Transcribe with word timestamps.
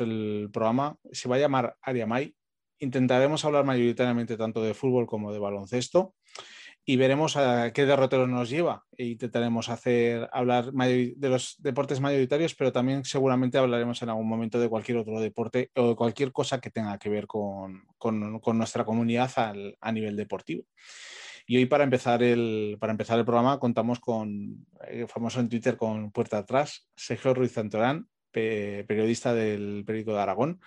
el 0.00 0.50
programa. 0.52 0.96
Se 1.12 1.28
va 1.28 1.36
a 1.36 1.38
llamar 1.38 1.76
Ariamay. 1.82 2.34
Intentaremos 2.78 3.44
hablar 3.44 3.64
mayoritariamente 3.64 4.36
tanto 4.36 4.62
de 4.62 4.74
fútbol 4.74 5.06
como 5.06 5.32
de 5.32 5.38
baloncesto 5.38 6.14
y 6.84 6.96
veremos 6.96 7.36
a 7.36 7.72
qué 7.72 7.86
derrotero 7.86 8.26
nos 8.26 8.50
lleva. 8.50 8.84
E 8.96 9.06
intentaremos 9.06 9.68
hacer 9.68 10.28
hablar 10.32 10.72
de 10.72 11.28
los 11.28 11.56
deportes 11.58 12.00
mayoritarios, 12.00 12.54
pero 12.54 12.72
también 12.72 13.04
seguramente 13.04 13.58
hablaremos 13.58 14.02
en 14.02 14.08
algún 14.08 14.28
momento 14.28 14.58
de 14.58 14.68
cualquier 14.68 14.98
otro 14.98 15.20
deporte 15.20 15.70
o 15.76 15.90
de 15.90 15.96
cualquier 15.96 16.32
cosa 16.32 16.60
que 16.60 16.70
tenga 16.70 16.98
que 16.98 17.08
ver 17.08 17.26
con, 17.26 17.84
nuestra 18.54 18.84
comunidad 18.84 19.30
a 19.80 19.92
nivel 19.92 20.16
deportivo. 20.16 20.64
Y 21.46 21.56
hoy 21.56 21.66
para 21.66 21.82
empezar 21.82 22.22
el, 22.22 22.76
para 22.78 22.92
empezar 22.92 23.18
el 23.18 23.24
programa 23.24 23.58
contamos 23.58 23.98
con, 23.98 24.66
eh, 24.86 25.06
famoso 25.08 25.40
en 25.40 25.48
Twitter 25.48 25.76
con 25.76 26.12
Puerta 26.12 26.38
Atrás, 26.38 26.88
Sergio 26.94 27.34
Ruiz 27.34 27.50
Santorán, 27.50 28.08
periodista 28.32 29.34
del 29.34 29.84
periódico 29.86 30.14
de 30.14 30.20
Aragón, 30.20 30.60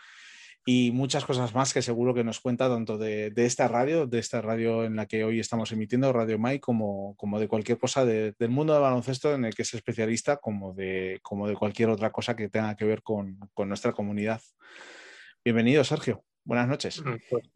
y 0.65 0.91
muchas 0.91 1.25
cosas 1.25 1.53
más 1.53 1.73
que 1.73 1.81
seguro 1.81 2.13
que 2.13 2.23
nos 2.23 2.39
cuenta 2.39 2.69
tanto 2.69 2.97
de, 2.97 3.33
esta 3.35 3.67
radio, 3.67 4.07
de 4.07 4.19
esta 4.19 4.41
radio 4.41 4.85
en 4.85 4.95
la 4.95 5.07
que 5.07 5.25
hoy 5.25 5.39
estamos 5.39 5.71
emitiendo, 5.73 6.13
Radio 6.13 6.39
Mai, 6.39 6.59
como, 6.59 7.15
como 7.17 7.37
de 7.39 7.49
cualquier 7.49 7.77
cosa 7.77 8.05
del 8.05 8.49
mundo 8.49 8.73
del 8.73 8.81
baloncesto 8.81 9.33
en 9.33 9.43
el 9.43 9.53
que 9.53 9.63
es 9.63 9.73
especialista, 9.73 10.37
como 10.37 10.73
de, 10.73 11.19
como 11.21 11.49
de 11.49 11.55
cualquier 11.55 11.89
otra 11.89 12.11
cosa 12.11 12.35
que 12.35 12.47
tenga 12.47 12.75
que 12.75 12.85
ver 12.85 13.01
con, 13.01 13.39
nuestra 13.57 13.91
comunidad. 13.91 14.41
Bienvenido, 15.43 15.83
Sergio. 15.83 16.23
Buenas 16.45 16.67
noches. 16.67 17.03
Mm, 17.03 17.15
pues, 17.29 17.49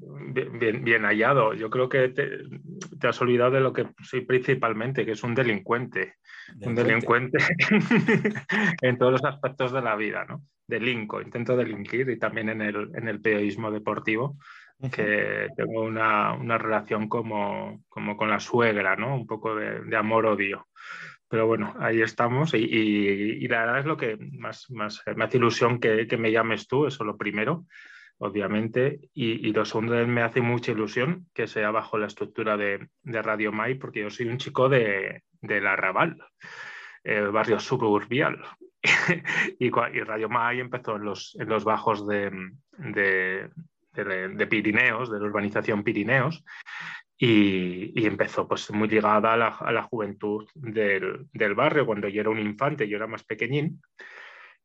bien, 0.59 0.83
bien, 0.83 1.03
hallado. 1.03 1.53
Yo 1.53 1.69
creo 1.69 1.87
que 1.87 2.09
te, 2.09 3.07
has 3.07 3.21
olvidado 3.21 3.51
de 3.51 3.61
lo 3.61 3.71
que 3.71 3.87
soy 4.03 4.21
principalmente, 4.21 5.05
que 5.05 5.11
es 5.11 5.23
un 5.23 5.33
delincuente. 5.33 6.15
Un 6.61 6.75
delincuente 6.75 7.37
en 8.81 8.97
todos 8.97 9.13
los 9.13 9.25
aspectos 9.25 9.71
de 9.71 9.81
la 9.81 9.95
vida, 9.95 10.25
¿no? 10.25 10.43
Delinco, 10.67 11.21
intento 11.21 11.55
delinquir 11.55 12.09
y 12.09 12.19
también 12.19 12.49
en 12.49 12.61
el, 12.61 12.91
en 12.93 13.07
el 13.07 13.21
periodismo 13.21 13.71
deportivo, 13.71 14.37
que 14.91 15.47
tengo 15.55 15.81
una, 15.81 16.57
relación 16.57 17.07
como, 17.07 17.83
como, 17.89 18.17
con 18.17 18.29
la 18.29 18.39
suegra, 18.39 18.95
¿no? 18.95 19.15
Un 19.15 19.25
poco 19.25 19.55
de, 19.55 19.95
amor-odio. 19.95 20.67
Pero 21.29 21.47
bueno, 21.47 21.75
ahí 21.79 22.01
estamos 22.01 22.53
y, 22.53 23.47
la 23.47 23.61
verdad 23.61 23.79
es 23.79 23.85
lo 23.85 23.97
que 23.97 24.17
más, 24.17 24.69
más 24.69 25.01
me 25.15 25.25
hace 25.25 25.37
ilusión 25.37 25.79
que, 25.79 26.07
que 26.07 26.17
me 26.17 26.31
llames 26.31 26.67
tú, 26.67 26.85
eso 26.85 27.03
lo 27.03 27.17
primero 27.17 27.65
obviamente. 28.19 28.99
Y, 29.13 29.51
lo 29.53 29.65
segundo 29.65 30.05
me 30.07 30.21
hace 30.21 30.41
mucha 30.41 30.71
ilusión 30.71 31.27
que 31.33 31.47
sea 31.47 31.71
bajo 31.71 31.97
la 31.97 32.07
estructura 32.07 32.57
de, 32.57 32.87
Radio 33.03 33.51
Mai, 33.51 33.75
porque 33.75 34.01
yo 34.01 34.09
soy 34.09 34.27
un 34.27 34.37
chico 34.37 34.69
de, 34.69 35.23
la 35.47 35.75
Raval, 35.75 36.17
el 37.03 37.31
barrio 37.31 37.59
suburbial. 37.59 38.41
y, 39.59 39.69
Radio 39.69 40.29
Mai 40.29 40.59
empezó 40.59 40.95
en 40.95 41.05
los, 41.05 41.35
en 41.39 41.49
los 41.49 41.63
bajos 41.63 42.07
de, 42.07 42.31
Pirineos, 44.49 45.11
de 45.11 45.19
la 45.19 45.25
urbanización 45.25 45.83
Pirineos. 45.83 46.43
Y, 47.17 48.05
empezó 48.05 48.47
pues 48.47 48.69
muy 48.71 48.87
ligada 48.87 49.33
a 49.33 49.71
la, 49.71 49.83
juventud 49.83 50.47
del, 50.53 51.27
del, 51.33 51.55
barrio. 51.55 51.85
Cuando 51.85 52.07
yo 52.07 52.21
era 52.21 52.29
un 52.29 52.39
infante, 52.39 52.87
yo 52.87 52.97
era 52.97 53.07
más 53.07 53.23
pequeñín, 53.23 53.81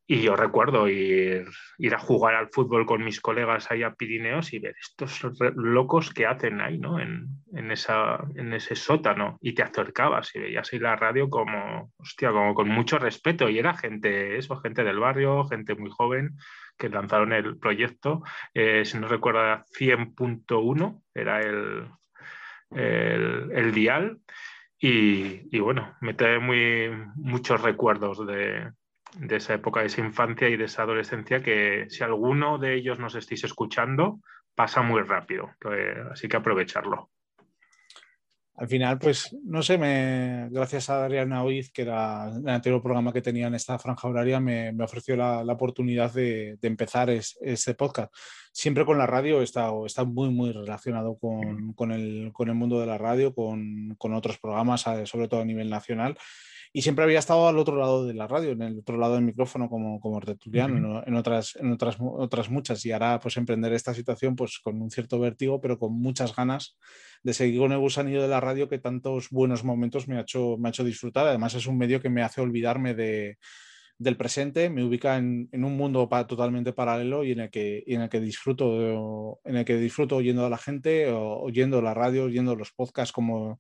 y 0.07 0.21
yo 0.21 0.35
recuerdo 0.35 0.89
ir, 0.89 1.47
ir, 1.79 1.95
a 1.95 1.99
jugar 1.99 2.35
al 2.35 2.49
fútbol 2.51 2.87
con 2.87 3.05
mis 3.05 3.21
colegas 3.21 3.71
ahí 3.71 3.83
a 3.83 3.95
Pirineos 3.95 4.53
y 4.53 4.59
ver 4.59 4.75
estos 4.81 5.23
locos 5.55 6.13
que 6.13 6.27
hacen 6.27 6.61
ahí, 6.61 6.79
¿no? 6.79 6.99
En, 6.99 7.29
en, 7.55 7.71
esa, 7.71 8.19
en 8.35 8.53
ese 8.53 8.75
sótano. 8.75 9.39
Y 9.41 9.55
te 9.55 9.63
acercabas 9.63 10.35
y 10.35 10.41
veías 10.41 10.73
ahí 10.73 10.81
la 10.81 10.97
radio 10.97 11.31
como, 11.31 11.93
hostia, 11.97 12.31
como 12.33 12.53
con 12.55 12.69
mucho 12.69 12.99
respeto. 12.99 13.49
Y 13.49 13.59
era 13.59 13.75
gente, 13.75 14.37
eso, 14.37 14.57
gente 14.57 14.83
del 14.83 14.99
barrio, 14.99 15.45
gente 15.45 15.77
muy 15.77 15.91
joven 15.91 16.37
que 16.77 16.89
lanzaron 16.89 17.33
el 17.33 17.57
proyecto. 17.59 18.23
Eh, 18.55 18.85
si 18.85 18.99
no 18.99 19.07
recuerdo, 19.07 19.65
100.1 19.79 21.03
era 21.15 21.41
el, 21.41 21.87
el, 22.73 23.53
el 23.53 23.73
dial. 23.73 24.19
Y, 24.81 25.57
y, 25.57 25.61
bueno, 25.61 25.97
me 26.01 26.13
trae 26.15 26.41
muy, 26.41 26.91
muchos 27.15 27.63
recuerdos 27.63 28.27
de, 28.27 28.73
de 29.19 29.37
esa 29.37 29.55
época, 29.55 29.81
de 29.81 29.87
esa 29.87 30.01
infancia 30.01 30.49
y 30.49 30.57
de 30.57 30.65
esa 30.65 30.83
adolescencia 30.83 31.43
que 31.43 31.87
si 31.89 32.03
alguno 32.03 32.59
de 32.59 32.75
ellos 32.75 32.99
nos 32.99 33.15
estéis 33.15 33.45
escuchando, 33.45 34.21
pasa 34.55 34.83
muy 34.83 35.03
rápido. 35.03 35.51
así 36.11 36.29
que 36.29 36.37
aprovecharlo. 36.37 37.11
Al 38.55 38.69
final, 38.69 38.99
pues, 38.99 39.35
no 39.45 39.63
sé, 39.63 39.79
me, 39.79 40.49
gracias 40.51 40.91
a 40.91 41.05
Adriana 41.05 41.43
Oiz, 41.43 41.73
que 41.73 41.83
era 41.83 42.29
el 42.29 42.47
anterior 42.47 42.83
programa 42.83 43.13
que 43.13 43.23
tenía 43.23 43.47
en 43.47 43.55
esta 43.55 43.79
franja 43.79 44.07
horaria, 44.07 44.41
me, 44.41 44.71
ofreció 44.83 45.17
la, 45.17 45.41
oportunidad 45.41 46.13
de, 46.13 46.59
empezar 46.61 47.09
este 47.11 47.75
podcast. 47.75 48.15
Siempre 48.53 48.85
con 48.85 48.99
la 48.99 49.07
radio 49.07 49.41
he 49.41 49.45
estado, 49.45 49.87
muy, 50.07 50.29
muy 50.29 50.53
relacionado 50.53 51.17
con, 51.17 51.93
el, 51.93 52.33
mundo 52.55 52.79
de 52.79 52.87
la 52.87 52.99
radio, 52.99 53.35
con, 53.35 53.95
con 53.97 54.13
otros 54.13 54.39
programas, 54.39 54.83
sobre 55.05 55.29
todo 55.29 55.41
a 55.41 55.47
nivel 55.47 55.71
nacional 55.71 56.17
y 56.75 56.81
siempre 56.81 57.05
había 57.05 57.19
estado 57.19 57.49
al 57.49 57.59
otro 57.59 57.77
lado 57.77 58.07
de 58.07 58.15
la 58.15 58.27
radio, 58.27 58.53
en 58.53 58.63
el 58.63 58.79
otro 58.79 58.97
lado 58.97 59.15
del 59.15 59.25
micrófono 59.25 59.69
como, 59.69 60.01
como 60.01 60.21
tertuliano, 60.21 61.03
en, 61.07 61.15
otras, 61.15 61.55
en 61.57 61.71
otras, 61.71 61.99
otras 62.01 62.49
muchas. 62.49 62.85
Y 62.87 62.93
ahora 62.93 63.21
pues 63.21 63.37
emprender 63.37 63.75
esta 63.75 63.93
situación 63.93 64.35
pues 64.37 64.59
con 64.59 64.81
un 64.81 64.91
cierto 64.91 65.21
vértigo, 65.21 65.61
pero 65.61 65.79
con 65.79 65.93
muchas 65.93 66.35
ganas 66.35 66.79
de 67.23 67.35
seguir 67.35 67.61
con 67.61 67.73
el 67.73 67.79
gusanillo 67.79 68.23
de 68.23 68.29
la 68.29 68.41
radio 68.41 68.71
que 68.71 68.79
tantos 68.79 69.29
buenos 69.31 69.65
momentos 69.65 70.09
me 70.09 70.17
ha 70.17 70.23
hecho, 70.23 70.57
me 70.59 70.69
ha 70.69 70.71
hecho 70.71 70.83
disfrutar. 70.83 71.27
Además 71.27 71.55
es 71.55 71.67
un 71.67 71.77
medio 71.77 72.01
que 72.01 72.09
me 72.09 72.23
hace 72.23 72.41
olvidarme 72.41 72.95
de, 72.95 73.37
del 73.99 74.17
presente, 74.17 74.71
me 74.71 74.83
ubica 74.83 75.19
en, 75.19 75.51
en 75.53 75.65
un 75.65 75.77
mundo 75.77 76.09
totalmente 76.27 76.73
paralelo 76.73 77.23
y 77.23 77.33
en 77.33 77.41
el 77.41 77.51
que, 77.51 77.85
en 77.87 78.01
el 78.01 78.09
que 78.09 78.21
disfruto 78.21 79.41
en 79.45 79.57
el 79.57 79.65
que 79.67 79.77
disfruto 79.77 80.17
oyendo 80.17 80.47
a 80.47 80.51
la 80.51 80.59
gente, 80.59 81.11
oyendo 81.11 81.83
la 81.83 81.93
radio, 81.93 82.25
oyendo 82.25 82.57
los 82.57 82.73
podcasts 82.73 83.13
como 83.13 83.59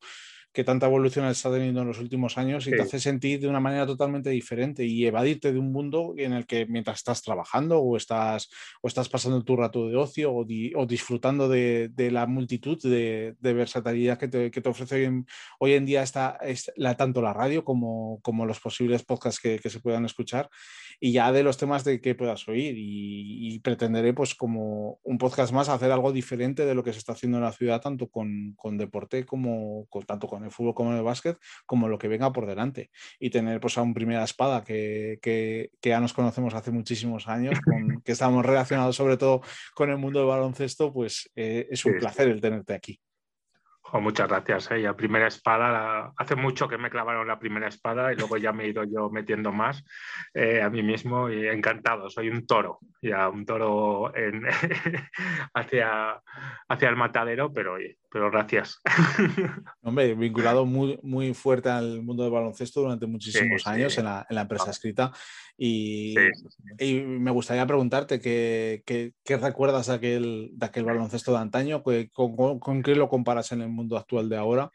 que 0.52 0.64
tanta 0.64 0.86
evolución 0.86 1.26
está 1.26 1.50
teniendo 1.50 1.80
en 1.80 1.88
los 1.88 1.98
últimos 1.98 2.36
años 2.36 2.66
y 2.66 2.70
te 2.72 2.82
hace 2.82 3.00
sentir 3.00 3.40
de 3.40 3.48
una 3.48 3.60
manera 3.60 3.86
totalmente 3.86 4.30
diferente 4.30 4.84
y 4.84 5.06
evadirte 5.06 5.52
de 5.52 5.58
un 5.58 5.72
mundo 5.72 6.14
en 6.18 6.34
el 6.34 6.46
que 6.46 6.66
mientras 6.66 6.98
estás 6.98 7.22
trabajando 7.22 7.78
o 7.78 7.96
estás, 7.96 8.50
o 8.82 8.88
estás 8.88 9.08
pasando 9.08 9.42
tu 9.42 9.56
rato 9.56 9.88
de 9.88 9.96
ocio 9.96 10.30
o, 10.30 10.44
o 10.44 10.86
disfrutando 10.86 11.48
de, 11.48 11.88
de, 11.94 12.10
la 12.10 12.26
multitud 12.26 12.78
de, 12.82 13.34
de 13.40 13.52
versatilidad 13.54 14.18
que 14.18 14.28
te, 14.28 14.50
que 14.50 14.60
te, 14.60 14.68
ofrece 14.68 14.96
hoy 14.96 15.04
en, 15.04 15.26
hoy 15.58 15.72
en 15.72 15.86
día 15.86 16.02
está, 16.02 16.38
la, 16.76 16.96
tanto 16.96 17.22
la 17.22 17.32
radio 17.32 17.64
como, 17.64 18.20
como 18.20 18.44
los 18.44 18.60
posibles 18.60 19.04
podcasts 19.04 19.40
que, 19.40 19.58
que, 19.58 19.70
se 19.70 19.80
puedan 19.80 20.04
escuchar 20.04 20.50
y 21.04 21.10
ya 21.10 21.32
de 21.32 21.42
los 21.42 21.56
temas 21.56 21.82
de 21.82 22.00
que 22.00 22.14
puedas 22.14 22.46
oír 22.46 22.76
y, 22.78 23.58
pretenderé 23.58 24.14
pues 24.14 24.36
como 24.36 25.00
un 25.02 25.18
podcast 25.18 25.52
más 25.52 25.68
hacer 25.68 25.90
algo 25.90 26.12
diferente 26.12 26.64
de 26.64 26.74
lo 26.74 26.84
que 26.84 26.92
se 26.92 26.98
está 26.98 27.12
haciendo 27.12 27.38
en 27.38 27.44
la 27.44 27.52
ciudad 27.52 27.80
tanto 27.80 28.08
con, 28.08 28.54
con 28.56 28.78
deporte 28.78 29.26
como 29.26 29.86
con, 29.88 30.04
tanto 30.04 30.28
con 30.28 30.44
el 30.44 30.52
fútbol 30.52 30.74
como 30.74 30.92
en 30.92 30.98
el 30.98 31.02
básquet, 31.02 31.38
como 31.66 31.88
lo 31.88 31.98
que 31.98 32.06
venga 32.06 32.32
por 32.32 32.46
delante. 32.46 32.90
Y 33.18 33.30
tener 33.30 33.60
pues 33.60 33.76
a 33.78 33.82
un 33.82 33.94
primera 33.94 34.22
espada 34.22 34.62
que, 34.62 35.18
que, 35.20 35.70
ya 35.82 36.00
nos 36.00 36.12
conocemos 36.12 36.54
hace 36.54 36.70
muchísimos 36.70 37.26
años, 37.26 37.58
con, 37.60 38.00
que 38.02 38.12
estamos 38.12 38.46
relacionados 38.46 38.94
sobre 38.94 39.16
todo 39.16 39.42
con 39.74 39.90
el 39.90 39.98
mundo 39.98 40.20
del 40.20 40.28
baloncesto, 40.28 40.92
pues 40.92 41.30
eh, 41.34 41.66
es 41.68 41.84
un 41.84 41.98
placer 41.98 42.28
el 42.28 42.40
tenerte 42.40 42.74
aquí 42.74 43.00
muchas 44.00 44.28
gracias. 44.28 44.70
¿eh? 44.70 44.86
a 44.86 44.96
primera 44.96 45.26
espada, 45.26 46.12
hace 46.16 46.34
mucho 46.34 46.68
que 46.68 46.78
me 46.78 46.90
clavaron 46.90 47.28
la 47.28 47.38
primera 47.38 47.68
espada 47.68 48.12
y 48.12 48.16
luego 48.16 48.36
ya 48.36 48.52
me 48.52 48.64
he 48.64 48.68
ido 48.68 48.84
yo 48.84 49.10
metiendo 49.10 49.52
más 49.52 49.84
eh, 50.34 50.62
a 50.62 50.70
mí 50.70 50.82
mismo 50.82 51.28
y 51.30 51.46
encantado. 51.46 52.08
Soy 52.08 52.28
un 52.28 52.46
toro, 52.46 52.78
ya 53.02 53.28
un 53.28 53.44
toro 53.44 54.12
hacia, 55.54 56.22
hacia 56.68 56.88
el 56.88 56.96
matadero, 56.96 57.52
pero, 57.52 57.76
pero 58.10 58.30
gracias. 58.30 58.80
Hombre, 59.82 60.14
vinculado 60.14 60.64
muy, 60.64 60.98
muy 61.02 61.34
fuerte 61.34 61.68
al 61.68 62.02
mundo 62.02 62.22
del 62.22 62.32
baloncesto 62.32 62.82
durante 62.82 63.06
muchísimos 63.06 63.66
años 63.66 63.98
En, 63.98 64.04
la, 64.04 64.26
en, 64.28 64.36
la, 64.36 64.42
empresa 64.42 64.70
escrita 64.70 65.12
y, 65.56 66.14
y, 66.78 67.00
me 67.02 67.30
gustaría 67.30 67.66
preguntarte 67.66 68.20
qué, 68.20 68.82
qué, 68.86 69.12
qué 69.24 69.36
recuerdas 69.36 69.86
de 69.86 69.94
aquel, 69.94 70.50
de 70.54 70.66
aquel 70.66 70.84
baloncesto 70.84 71.32
de 71.32 71.38
antaño, 71.38 71.82
con, 71.82 72.58
con, 72.58 72.82
qué 72.82 72.94
lo 72.94 73.08
comparas 73.08 73.52
en 73.52 73.62
el 73.62 73.68
mundo 73.68 73.81
actual 73.92 74.28
de 74.28 74.36
ahora. 74.36 74.70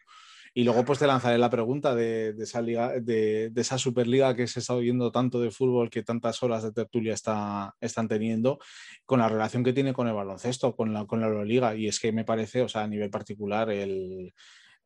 Y 0.53 0.63
luego 0.63 0.83
pues 0.85 0.97
te 0.97 1.05
lanzaré 1.05 1.37
la 1.37 1.51
pregunta 1.51 1.93
de, 1.93 2.33
esa, 2.39 2.61
liga, 2.61 2.93
de, 2.99 3.51
de, 3.51 3.61
esa 3.61 3.77
Superliga 3.77 4.35
que 4.35 4.47
se 4.47 4.59
está 4.59 4.73
oyendo 4.73 5.11
tanto 5.11 5.39
de 5.39 5.51
fútbol, 5.51 5.91
que 5.91 6.01
tantas 6.01 6.41
horas 6.41 6.63
de 6.63 6.71
tertulia 6.71 7.13
está, 7.13 7.75
están 7.79 8.07
teniendo, 8.07 8.57
con 9.05 9.19
la 9.19 9.29
relación 9.29 9.63
que 9.63 9.73
tiene 9.73 9.93
con 9.93 10.07
el 10.07 10.15
baloncesto, 10.15 10.75
con 10.75 10.93
la, 10.93 11.05
con 11.05 11.21
la 11.21 11.27
Euroliga. 11.27 11.75
Y 11.75 11.87
es 11.87 11.99
que 11.99 12.11
me 12.11 12.25
parece, 12.25 12.63
o 12.63 12.67
sea, 12.67 12.83
a 12.83 12.87
nivel 12.87 13.11
particular, 13.11 13.69
el, 13.69 14.33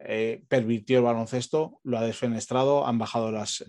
eh, 0.05 0.43
pervirtió 0.47 0.97
el 0.97 1.03
baloncesto, 1.03 1.79
lo 1.83 1.97
ha 1.97 2.03
desfenestrado, 2.03 2.87
han 2.87 2.97
bajado 2.97 3.31
las, 3.31 3.63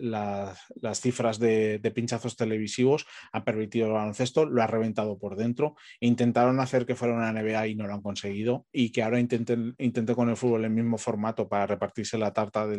cifras 1.00 1.38
de, 1.38 1.92
pinchazos 1.94 2.36
televisivos, 2.36 3.06
ha 3.32 3.44
permitido 3.44 3.86
el 3.86 3.92
baloncesto, 3.92 4.44
lo 4.44 4.62
ha 4.62 4.66
reventado 4.66 5.18
por 5.18 5.36
dentro. 5.36 5.76
Intentaron 6.00 6.60
hacer 6.60 6.86
que 6.86 6.94
fuera 6.94 7.14
una 7.14 7.32
NBA 7.32 7.68
y 7.68 7.74
no 7.74 7.86
lo 7.86 7.94
han 7.94 8.02
conseguido, 8.02 8.66
y 8.72 8.90
que 8.90 9.02
ahora 9.02 9.20
intenten, 9.20 9.74
con 10.14 10.30
el 10.30 10.36
fútbol 10.36 10.64
el 10.64 10.70
mismo 10.70 10.98
formato 10.98 11.48
para 11.48 11.66
repartirse 11.66 12.18
la 12.18 12.32
tarta 12.32 12.66
de, 12.66 12.78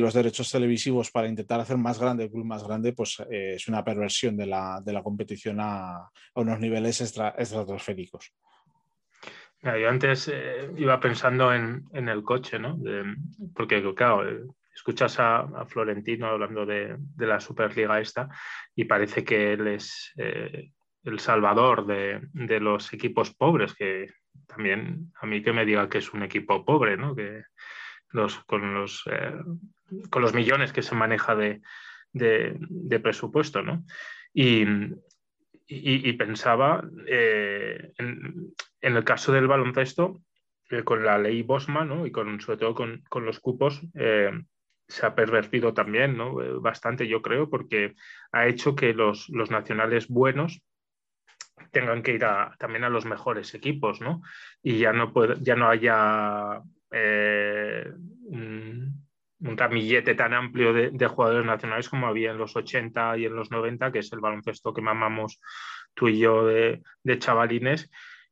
los 0.00 0.14
derechos 0.14 0.50
televisivos 0.50 1.10
para 1.10 1.28
intentar 1.28 1.60
hacer 1.60 1.76
más 1.76 1.98
grande 1.98 2.24
el 2.24 2.30
club 2.30 2.44
más 2.44 2.64
grande, 2.64 2.92
pues 2.92 3.18
eh, 3.30 3.54
es 3.56 3.68
una 3.68 3.84
perversión 3.84 4.36
de 4.36 4.46
la, 4.46 4.82
competición 5.02 5.58
a, 5.60 6.08
unos 6.34 6.60
niveles 6.60 7.00
estratosféricos 7.00 8.32
yo 9.62 9.90
antes 9.90 10.28
eh, 10.28 10.70
iba 10.76 10.98
pensando 11.00 11.52
en, 11.52 11.84
el 11.92 12.22
coche, 12.22 12.58
¿no? 12.58 12.78
porque, 13.54 13.82
claro, 13.94 14.26
eh, 14.26 14.42
escuchas 14.74 15.18
a, 15.18 15.66
Florentino 15.66 16.28
hablando 16.28 16.64
de, 16.64 16.96
la 17.18 17.40
Superliga 17.40 18.00
esta 18.00 18.28
y 18.74 18.84
parece 18.84 19.22
que 19.22 19.52
él 19.52 19.66
es 19.66 20.12
eh, 20.16 20.70
el 21.04 21.18
salvador 21.18 21.86
de, 21.86 22.60
los 22.60 22.92
equipos 22.94 23.34
pobres, 23.34 23.74
que 23.74 24.06
también 24.46 25.12
a 25.20 25.26
mí 25.26 25.42
que 25.42 25.52
me 25.52 25.66
diga 25.66 25.88
que 25.88 25.98
es 25.98 26.12
un 26.14 26.22
equipo 26.22 26.64
pobre, 26.64 26.96
¿no? 26.96 27.14
Que 27.14 27.42
los, 28.12 28.42
con, 28.44 28.74
los, 28.74 29.04
con 30.08 30.22
los 30.22 30.34
millones 30.34 30.72
que 30.72 30.82
se 30.82 30.94
maneja 30.94 31.36
de, 31.36 31.60
presupuesto, 33.02 33.62
¿no? 33.62 33.84
Y, 34.32 34.64
y, 35.66 36.12
pensaba 36.14 36.82
en, 37.06 38.52
en 38.80 38.96
el 38.96 39.04
caso 39.04 39.32
del 39.32 39.46
baloncesto, 39.46 40.20
eh, 40.70 40.84
con 40.84 41.04
la 41.04 41.18
ley 41.18 41.42
Bosman 41.42 42.06
y 42.06 42.12
con, 42.12 42.40
sobre 42.40 42.58
todo 42.58 42.74
con, 42.74 43.02
los 43.24 43.40
cupos, 43.40 43.82
eh, 43.94 44.30
se 44.86 45.06
ha 45.06 45.14
pervertido 45.14 45.74
también 45.74 46.16
¿no? 46.16 46.40
Eh, 46.40 46.52
bastante, 46.60 47.08
yo 47.08 47.22
creo, 47.22 47.50
porque 47.50 47.94
ha 48.30 48.46
hecho 48.46 48.76
que 48.76 48.94
los, 48.94 49.28
nacionales 49.30 50.06
buenos 50.08 50.62
tengan 51.72 52.02
que 52.02 52.14
ir 52.14 52.24
también 52.58 52.84
a 52.84 52.88
los 52.88 53.04
mejores 53.04 53.52
equipos, 53.54 54.00
¿no? 54.00 54.22
Y 54.62 54.78
ya 54.78 54.92
no, 54.92 55.12
puede, 55.12 55.36
ya 55.40 55.56
no 55.56 55.68
haya 55.68 56.62
un, 58.24 59.06
ramillete 59.40 60.14
tan 60.14 60.34
amplio 60.34 60.72
de, 60.72 61.06
jugadores 61.06 61.44
nacionales 61.44 61.88
como 61.88 62.06
había 62.06 62.30
en 62.30 62.38
los 62.38 62.56
80 62.56 63.18
y 63.18 63.26
en 63.26 63.34
los 63.34 63.50
90, 63.50 63.92
que 63.92 63.98
es 63.98 64.12
el 64.12 64.20
baloncesto 64.20 64.72
que 64.72 64.82
mamamos 64.82 65.40
tú 65.94 66.08
y 66.08 66.18
yo 66.18 66.46
de, 66.46 66.80
de 67.02 67.18
chavalines, 67.18 67.90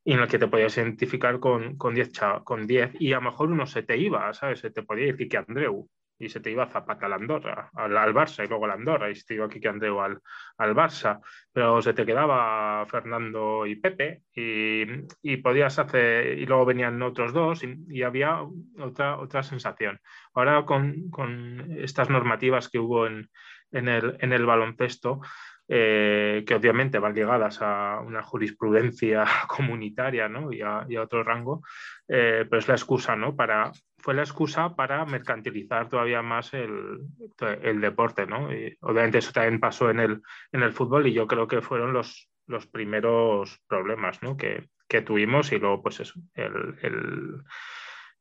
y 0.08 0.14
en 0.14 0.20
el 0.20 0.28
que 0.28 0.38
te 0.38 0.48
podías 0.48 0.74
identificar 0.78 1.38
con 1.38 1.76
10 1.76 2.12
con 2.42 2.66
diez, 2.66 2.92
y 2.98 3.12
a 3.12 3.16
lo 3.16 3.24
mejor 3.24 3.50
uno 3.50 3.66
se 3.66 3.82
te 3.82 3.98
iba, 3.98 4.32
¿sabes? 4.32 4.60
Se 4.60 4.70
te 4.70 4.82
podía 4.82 5.08
ir 5.08 5.18
Kike 5.18 5.36
Andreu 5.36 5.86
y 6.18 6.30
se 6.30 6.40
te 6.40 6.50
iba 6.50 6.66
Zapata 6.66 7.04
al 7.04 7.12
Andorra, 7.12 7.68
al, 7.74 8.14
Barça 8.14 8.42
y 8.42 8.48
luego 8.48 8.64
al 8.64 8.70
Andorra 8.70 9.10
y 9.10 9.14
se 9.16 9.26
te 9.26 9.34
iba 9.34 9.50
Kike 9.50 9.68
Andreu 9.68 10.00
al, 10.00 10.18
al 10.56 10.74
Barça, 10.74 11.20
pero 11.52 11.82
se 11.82 11.92
te 11.92 12.06
quedaba 12.06 12.86
Fernando 12.86 13.66
y 13.66 13.76
Pepe 13.76 14.22
y, 14.34 14.84
y 15.20 15.36
podías 15.42 15.78
hacer, 15.78 16.38
y 16.38 16.46
luego 16.46 16.64
venían 16.64 17.02
otros 17.02 17.34
dos 17.34 17.62
y, 17.62 18.02
había 18.02 18.40
otra, 18.78 19.18
otra 19.18 19.42
sensación. 19.42 20.00
Ahora 20.32 20.64
con, 20.64 21.10
con 21.10 21.76
estas 21.76 22.08
normativas 22.08 22.70
que 22.70 22.78
hubo 22.78 23.06
en, 23.06 23.28
en, 23.72 23.88
el, 23.88 24.16
en 24.20 24.32
el 24.32 24.46
baloncesto, 24.46 25.20
eh, 25.68 26.44
que 26.46 26.54
obviamente 26.54 26.98
van 26.98 27.14
ligadas 27.14 27.58
a 27.60 28.00
una 28.00 28.22
jurisprudencia 28.22 29.26
comunitaria 29.48 30.28
¿no? 30.28 30.50
y, 30.50 30.62
a, 30.62 30.86
otro 31.02 31.22
rango, 31.22 31.62
eh, 32.08 32.46
pero 32.48 32.58
es 32.58 32.68
la 32.68 32.74
excusa, 32.74 33.16
¿no? 33.16 33.36
Para, 33.36 33.70
fue 33.98 34.14
la 34.14 34.22
excusa 34.22 34.74
para 34.74 35.04
mercantilizar 35.04 35.88
todavía 35.88 36.22
más 36.22 36.54
el, 36.54 37.00
el 37.62 37.80
deporte. 37.80 38.26
¿no? 38.26 38.52
Y 38.52 38.76
obviamente 38.80 39.18
eso 39.18 39.32
también 39.32 39.60
pasó 39.60 39.90
en 39.90 40.00
el, 40.00 40.22
en 40.52 40.62
el 40.62 40.72
fútbol 40.72 41.06
y 41.06 41.12
yo 41.12 41.26
creo 41.26 41.46
que 41.46 41.60
fueron 41.60 41.92
los, 41.92 42.30
los 42.46 42.66
primeros 42.66 43.60
problemas 43.68 44.22
¿no? 44.22 44.36
que, 44.36 44.68
que 44.88 45.02
tuvimos 45.02 45.52
y 45.52 45.58
luego 45.58 45.82
pues 45.82 46.00
eso, 46.00 46.18
el, 46.34 46.78
el 46.82 47.42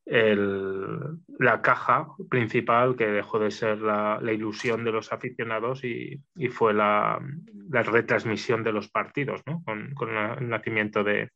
la 0.09 1.61
caja 1.61 2.07
principal 2.29 2.95
que 2.95 3.07
dejó 3.07 3.39
de 3.39 3.51
ser 3.51 3.79
la, 3.79 4.19
ilusión 4.31 4.83
de 4.85 4.91
los 4.91 5.11
aficionados 5.11 5.83
y, 5.83 6.21
fue 6.49 6.73
la, 6.73 7.19
retransmisión 7.69 8.63
de 8.63 8.71
los 8.71 8.89
partidos, 8.89 9.41
con, 9.65 9.93
el 10.39 10.49
nacimiento 10.49 11.03
de, 11.03 11.31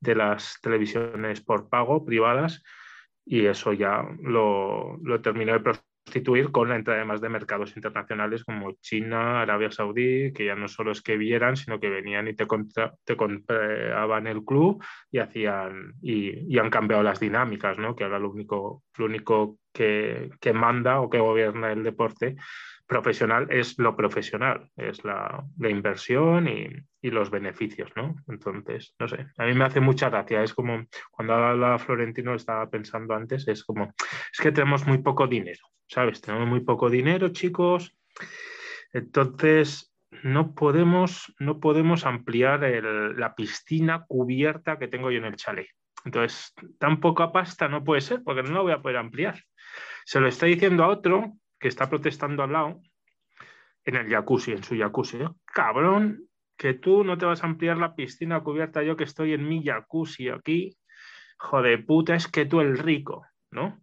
las 0.00 0.58
televisiones 0.60 1.40
por 1.40 1.68
pago 1.68 2.04
privadas 2.04 2.62
y 3.24 3.46
eso 3.46 3.72
ya 3.72 4.04
lo, 4.20 4.96
lo 5.02 5.20
terminó 5.20 5.52
de 5.52 5.60
con 6.50 6.68
la 6.68 6.76
entrada 6.76 7.00
además 7.00 7.20
de 7.20 7.28
mercados 7.28 7.76
internacionales 7.76 8.44
como 8.44 8.72
China, 8.80 9.42
Arabia 9.42 9.70
Saudí, 9.70 10.32
que 10.32 10.46
ya 10.46 10.54
no 10.54 10.68
solo 10.68 10.92
es 10.92 11.00
que 11.00 11.16
vieran, 11.16 11.56
sino 11.56 11.80
que 11.80 11.88
venían 11.88 12.28
y 12.28 12.34
te, 12.34 12.46
te 13.04 13.16
compraban 13.16 14.26
el 14.26 14.44
club 14.44 14.82
y 15.10 15.18
hacían 15.18 15.94
y, 16.02 16.58
han 16.58 16.70
cambiado 16.70 17.02
las 17.02 17.18
dinámicas, 17.18 17.78
¿no? 17.78 17.96
que 17.96 18.04
ahora 18.04 18.18
lo 18.18 18.30
único, 18.30 18.82
lo 18.98 19.06
único 19.06 19.58
que 19.72 20.52
manda 20.54 21.00
o 21.00 21.08
que 21.08 21.18
gobierna 21.18 21.72
el 21.72 21.82
deporte 21.82 22.36
profesional 22.86 23.46
es 23.50 23.78
lo 23.78 23.96
profesional, 23.96 24.70
es 24.76 25.04
la, 25.04 25.44
inversión 25.58 26.48
y, 26.48 26.68
los 27.10 27.30
beneficios, 27.30 27.90
¿no? 27.96 28.14
Entonces, 28.28 28.94
no 28.98 29.08
sé, 29.08 29.26
a 29.36 29.44
mí 29.46 29.54
me 29.54 29.64
hace 29.64 29.80
mucha 29.80 30.08
gracia, 30.08 30.42
es 30.42 30.54
como 30.54 30.86
cuando 31.10 31.34
habla 31.34 31.78
Florentino, 31.78 32.34
estaba 32.34 32.70
pensando 32.70 33.14
antes, 33.14 33.48
es 33.48 33.64
como, 33.64 33.92
es 34.32 34.40
que 34.40 34.52
tenemos 34.52 34.86
muy 34.86 34.98
poco 34.98 35.26
dinero, 35.26 35.60
¿sabes? 35.88 36.20
Tenemos 36.20 36.48
muy 36.48 36.60
poco 36.60 36.88
dinero, 36.90 37.30
chicos, 37.30 37.96
entonces 38.92 39.92
no 40.22 40.54
podemos, 40.54 41.34
no 41.38 41.58
podemos 41.58 42.06
ampliar 42.06 42.60
la 42.62 43.34
piscina 43.34 44.04
cubierta 44.06 44.78
que 44.78 44.88
tengo 44.88 45.10
yo 45.10 45.18
en 45.18 45.24
el 45.24 45.36
chalet. 45.36 45.68
Entonces, 46.04 46.52
tan 46.78 47.00
poca 47.00 47.32
pasta 47.32 47.68
no 47.68 47.84
puede 47.84 48.00
ser 48.00 48.22
porque 48.22 48.42
no 48.42 48.50
la 48.50 48.60
voy 48.60 48.72
a 48.72 48.82
poder 48.82 48.98
ampliar. 48.98 49.42
Se 50.04 50.20
lo 50.20 50.28
está 50.28 50.46
diciendo 50.46 50.84
a 50.84 50.88
otro 50.88 51.36
que 51.62 51.68
está 51.68 51.88
protestando 51.88 52.42
al 52.42 52.52
lado 52.52 52.80
en 53.84 53.96
el 53.96 54.10
jacuzzi, 54.10 54.52
en 54.52 54.64
su 54.64 54.76
jacuzzi. 54.76 55.18
Cabrón, 55.46 56.28
que 56.56 56.74
tú 56.74 57.04
no 57.04 57.16
te 57.16 57.24
vas 57.24 57.42
a 57.42 57.46
ampliar 57.46 57.78
la 57.78 57.94
piscina 57.94 58.42
cubierta, 58.42 58.82
yo 58.82 58.96
que 58.96 59.04
estoy 59.04 59.32
en 59.32 59.48
mi 59.48 59.64
jacuzzi 59.64 60.28
aquí. 60.28 60.76
Joder, 61.38 61.86
puta, 61.86 62.14
es 62.14 62.26
que 62.28 62.46
tú 62.46 62.60
el 62.60 62.78
rico, 62.78 63.26
¿no? 63.50 63.80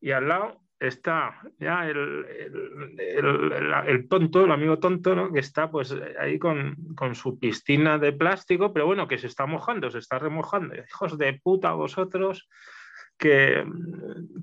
Y 0.00 0.10
al 0.10 0.28
lado 0.28 0.60
está 0.78 1.40
ya 1.58 1.86
el, 1.86 2.26
el, 2.98 4.08
tonto, 4.08 4.44
el 4.44 4.50
amigo 4.50 4.78
tonto, 4.78 5.14
¿no? 5.14 5.32
que 5.32 5.38
está 5.38 5.70
pues 5.70 5.94
ahí 6.18 6.38
con, 6.38 6.76
con, 6.96 7.14
su 7.14 7.38
piscina 7.38 7.98
de 7.98 8.12
plástico, 8.12 8.72
pero 8.72 8.86
bueno, 8.86 9.06
que 9.06 9.18
se 9.18 9.28
está 9.28 9.46
mojando, 9.46 9.90
se 9.90 9.98
está 9.98 10.18
remojando. 10.18 10.74
Hijos 10.74 11.16
de 11.18 11.40
puta 11.42 11.72
vosotros, 11.72 12.48
que, 13.18 13.64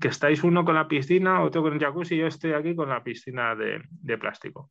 estáis 0.02 0.42
uno 0.42 0.64
con 0.64 0.74
la 0.74 0.88
piscina, 0.88 1.42
otro 1.42 1.62
con 1.62 1.74
el 1.74 1.78
jacuzzi 1.78 2.16
yo 2.16 2.26
estoy 2.26 2.52
aquí 2.52 2.74
con 2.74 2.88
la 2.88 3.02
piscina 3.02 3.54
de, 3.54 4.18
plástico. 4.18 4.70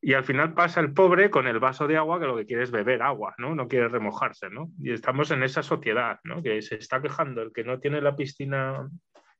Y 0.00 0.14
al 0.14 0.24
final 0.24 0.54
pasa 0.54 0.80
el 0.80 0.92
pobre 0.92 1.30
con 1.30 1.46
el 1.46 1.58
vaso 1.58 1.88
de 1.88 1.96
agua 1.96 2.20
que 2.20 2.26
lo 2.26 2.36
que 2.36 2.46
quiere 2.46 2.62
es 2.62 2.70
beber 2.70 3.02
agua, 3.02 3.34
¿no? 3.38 3.54
No 3.54 3.66
quiere 3.66 3.88
remojarse, 3.88 4.50
¿no? 4.50 4.70
Y 4.78 4.92
estamos 4.92 5.30
en 5.30 5.42
esa 5.42 5.62
sociedad, 5.62 6.20
¿no? 6.22 6.42
Que 6.42 6.62
se 6.62 6.76
está 6.76 7.02
quejando 7.02 7.42
el 7.42 7.52
que 7.52 7.64
no 7.64 7.80
tiene 7.80 8.00
la 8.00 8.14
piscina 8.14 8.88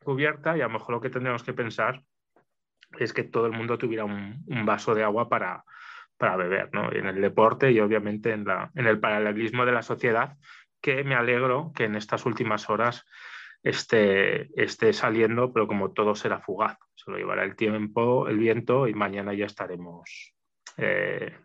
cubierta 0.03 0.57
y 0.57 0.63
a 0.63 0.65
lo 0.65 0.71
mejor 0.71 0.95
lo 0.95 1.01
que 1.01 1.11
tendríamos 1.11 1.43
que 1.43 1.53
pensar 1.53 2.03
es 2.99 3.13
que 3.13 3.25
todo 3.25 3.47
el 3.47 3.53
mundo 3.53 3.79
tuviera 3.79 4.05
un, 4.05 4.45
vaso 4.65 4.95
de 4.95 5.05
agua 5.05 5.29
para, 5.29 5.63
para 6.17 6.37
beber, 6.37 6.71
¿no? 6.73 6.91
En 6.93 7.07
el 7.07 7.21
deporte 7.21 7.71
y 7.71 7.81
obviamente 7.81 8.33
en, 8.33 8.45
la, 8.45 8.71
en 8.75 8.87
el 8.87 8.99
paralelismo 8.99 9.67
de 9.67 9.73
la 9.73 9.83
sociedad, 9.83 10.37
que 10.81 11.05
me 11.05 11.15
alegro 11.15 11.73
que 11.75 11.85
en 11.85 11.97
estas 11.97 12.27
últimas 12.27 12.71
horas 12.71 13.05
esté, 13.69 14.49
esté 14.61 14.93
saliendo, 14.93 15.53
pero 15.53 15.67
como 15.67 15.91
todo 15.91 16.15
será 16.15 16.41
fugaz, 16.41 16.79
se 16.95 17.11
lo 17.11 17.17
llevará 17.17 17.43
el 17.43 17.57
tiempo, 17.57 18.29
el 18.29 18.39
viento 18.39 18.87
y 18.87 18.95
mañana 18.95 19.35
ya 19.35 19.47
estaremos 19.47 20.35
eh, 20.77 21.37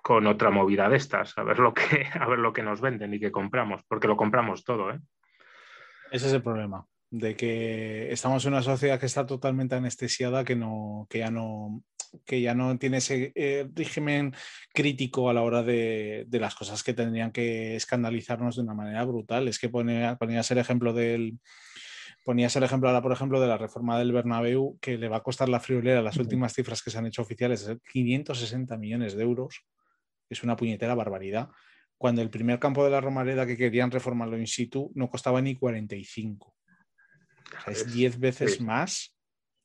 con 0.00 0.28
otra 0.28 0.50
movida 0.50 0.88
de 0.88 0.96
estas, 0.96 1.36
a 1.36 1.42
ver, 1.42 1.58
lo 1.58 1.74
que, 1.74 2.06
a 2.20 2.28
ver 2.28 2.38
lo 2.38 2.52
que 2.52 2.62
nos 2.62 2.80
venden 2.80 3.14
y 3.14 3.20
que 3.20 3.32
compramos, 3.32 3.82
porque 3.88 4.06
lo 4.06 4.16
compramos 4.16 4.62
todo. 4.62 4.92
¿eh? 4.92 5.00
Ese 6.12 6.28
es 6.28 6.32
el 6.32 6.42
problema, 6.42 6.86
de 7.10 7.34
que 7.34 8.12
estamos 8.12 8.44
en 8.46 8.52
una 8.52 8.62
sociedad 8.62 9.00
que 9.00 9.06
está 9.06 9.26
totalmente 9.26 9.74
anestesiada, 9.74 10.44
que, 10.44 10.54
no, 10.54 11.08
que 11.10 11.18
ya 11.18 11.32
no 11.32 11.82
que 12.24 12.40
ya 12.40 12.54
no 12.54 12.76
tiene 12.78 12.98
ese 12.98 13.32
eh, 13.34 13.68
régimen 13.74 14.34
crítico 14.72 15.30
a 15.30 15.34
la 15.34 15.42
hora 15.42 15.62
de, 15.62 16.26
las 16.30 16.54
cosas 16.54 16.82
que 16.82 16.94
tendrían 16.94 17.32
que 17.32 17.76
escandalizarnos 17.76 18.56
de 18.56 18.62
una 18.62 18.74
manera 18.74 19.04
brutal. 19.04 19.48
Es 19.48 19.58
que 19.58 19.68
ponía, 19.68 20.16
ponías 20.16 20.50
el 20.50 20.58
ejemplo 20.58 20.92
del, 20.92 21.38
ponías 22.24 22.54
el 22.56 22.62
ejemplo 22.62 22.88
ahora, 22.88 23.02
por 23.02 23.12
ejemplo, 23.12 23.40
de 23.40 23.48
la 23.48 23.58
reforma 23.58 23.98
del 23.98 24.12
Bernabéu, 24.12 24.78
que 24.80 24.98
le 24.98 25.08
va 25.08 25.18
a 25.18 25.22
costar 25.22 25.48
la 25.48 25.60
friolera, 25.60 26.02
las 26.02 26.16
últimas 26.16 26.52
cifras 26.52 26.82
que 26.82 26.90
se 26.90 26.98
han 26.98 27.06
hecho 27.06 27.22
oficiales, 27.22 27.66
es 27.66 27.78
560 27.92 28.76
millones 28.76 29.14
de 29.14 29.22
euros. 29.22 29.62
Es 30.28 30.42
una 30.42 30.56
puñetera 30.56 30.94
barbaridad. 30.94 31.48
Cuando 31.96 32.22
el 32.22 32.30
primer 32.30 32.58
campo 32.58 32.84
de 32.84 32.90
la 32.90 33.00
Romareda 33.00 33.46
que 33.46 33.56
querían 33.56 33.90
reformarlo 33.90 34.38
in 34.38 34.46
situ 34.46 34.90
no 34.94 35.10
costaba 35.10 35.42
ni 35.42 35.54
45. 35.56 36.54
es 37.66 37.92
10 37.92 38.18
veces 38.18 38.60
más 38.60 39.19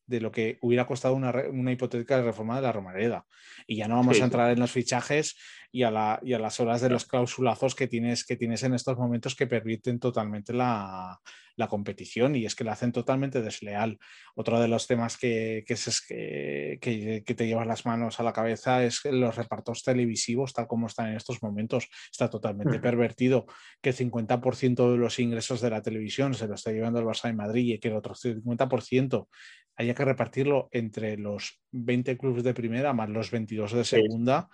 de 0.08 0.22
lo 0.22 0.32
que 0.32 0.58
hubiera 0.62 0.86
costado 0.86 1.16
una, 1.16 1.34
una, 1.52 1.72
hipotética 1.72 2.22
reforma 2.22 2.56
de 2.56 2.62
la 2.62 2.72
Romareda. 2.72 3.26
Y 3.68 3.78
ya 3.78 3.88
no 3.88 3.96
vamos 3.96 4.22
a 4.22 4.26
entrar 4.26 4.52
en 4.52 4.60
los 4.60 4.72
fichajes 4.72 5.36
y 5.72 5.84
a, 5.84 5.92
la, 5.92 6.20
y 6.24 6.34
a, 6.34 6.40
las 6.40 6.60
horas 6.60 6.82
de 6.82 6.90
los 6.90 7.06
clausulazos 7.06 7.76
que 7.76 7.88
tienes, 7.88 8.26
que 8.26 8.36
tienes 8.36 8.64
en 8.64 8.74
estos 8.74 8.98
momentos 8.98 9.36
que 9.36 9.48
permiten 9.48 10.00
totalmente 10.00 10.54
la, 10.54 11.20
la 11.56 11.68
competición 11.68 12.36
y 12.36 12.46
es 12.46 12.56
que 12.56 12.64
la 12.64 12.74
hacen 12.74 12.92
totalmente 12.92 13.42
desleal. 13.42 14.00
Otro 14.36 14.60
de 14.60 14.68
los 14.68 14.88
temas 14.88 15.18
que, 15.18 15.64
que, 15.66 15.74
es, 15.74 16.02
que, 16.08 16.80
que, 17.26 17.36
te 17.36 17.48
llevas 17.48 17.68
las 17.68 17.86
manos 17.86 18.20
a 18.20 18.24
la 18.24 18.34
cabeza 18.34 18.84
es 18.84 19.04
los 19.06 19.36
repartos 19.36 19.84
televisivos, 19.84 20.54
tal 20.54 20.68
como 20.68 20.88
están 20.88 21.10
en 21.10 21.18
estos 21.18 21.42
momentos. 21.42 21.88
Está 22.12 22.30
totalmente 22.30 22.80
pervertido 22.80 23.46
que 23.82 23.90
el 23.90 23.96
50% 23.96 24.92
de 24.92 24.98
los 24.98 25.20
ingresos 25.20 25.62
de 25.62 25.70
la 25.70 25.82
televisión 25.82 26.34
se 26.34 26.48
lo 26.48 26.56
está 26.56 26.72
llevando 26.72 27.00
el 27.00 27.06
Barça 27.06 27.28
de 27.28 27.34
Madrid 27.34 27.74
y 27.74 27.80
que 27.80 27.88
el 27.88 27.96
otro 27.96 28.14
50% 28.16 29.28
haya 29.76 29.94
que 29.94 30.06
repartirlo 30.06 30.70
entre 30.72 31.18
los 31.18 31.62
20 31.72 32.18
clubes 32.18 32.44
de 32.44 32.54
primera 32.54 32.94
más 32.94 33.10
los 33.10 33.32
22 33.32 33.74
de 33.74 33.84
segunda. 33.84 34.50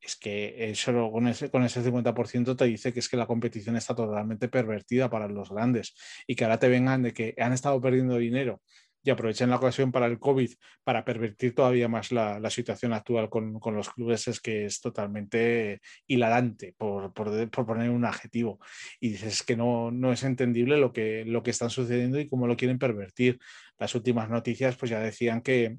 Es 0.00 0.16
que 0.16 0.72
solo 0.76 1.10
con 1.10 1.26
ese, 1.26 1.50
con 1.50 1.64
ese 1.64 1.82
50% 1.82 2.56
te 2.56 2.64
dice 2.66 2.92
que 2.92 3.00
es 3.00 3.08
que 3.08 3.16
la 3.16 3.26
competición 3.26 3.76
está 3.76 3.96
totalmente 3.96 4.48
pervertida 4.48 5.10
para 5.10 5.26
los 5.26 5.50
grandes 5.50 5.94
y 6.26 6.36
que 6.36 6.44
ahora 6.44 6.58
te 6.58 6.68
vengan 6.68 7.02
de 7.02 7.12
que 7.12 7.34
han 7.38 7.52
estado 7.52 7.80
perdiendo 7.80 8.16
dinero 8.16 8.62
y 9.02 9.10
aprovechen 9.10 9.50
la 9.50 9.56
ocasión 9.56 9.92
para 9.92 10.06
el 10.06 10.18
COVID 10.18 10.50
para 10.84 11.04
pervertir 11.04 11.54
todavía 11.54 11.88
más 11.88 12.12
la, 12.12 12.40
la 12.40 12.50
situación 12.50 12.92
actual 12.92 13.28
con, 13.30 13.58
con, 13.60 13.74
los 13.76 13.90
clubes 13.90 14.28
es 14.28 14.40
que 14.40 14.64
es 14.64 14.80
totalmente 14.80 15.80
hilarante, 16.06 16.74
por, 16.76 17.12
por, 17.12 17.50
por, 17.50 17.66
poner 17.66 17.90
un 17.90 18.04
adjetivo. 18.04 18.58
Y 19.00 19.10
dices 19.10 19.42
que 19.42 19.56
no, 19.56 19.90
no 19.90 20.12
es 20.12 20.22
entendible 20.24 20.76
lo 20.78 20.92
que, 20.92 21.24
lo 21.26 21.42
que 21.42 21.50
están 21.50 21.70
sucediendo 21.70 22.18
y 22.18 22.28
cómo 22.28 22.46
lo 22.46 22.56
quieren 22.56 22.78
pervertir. 22.78 23.38
Las 23.78 23.94
últimas 23.94 24.28
noticias 24.30 24.76
pues 24.76 24.90
ya 24.90 25.00
decían 25.00 25.42
que, 25.42 25.78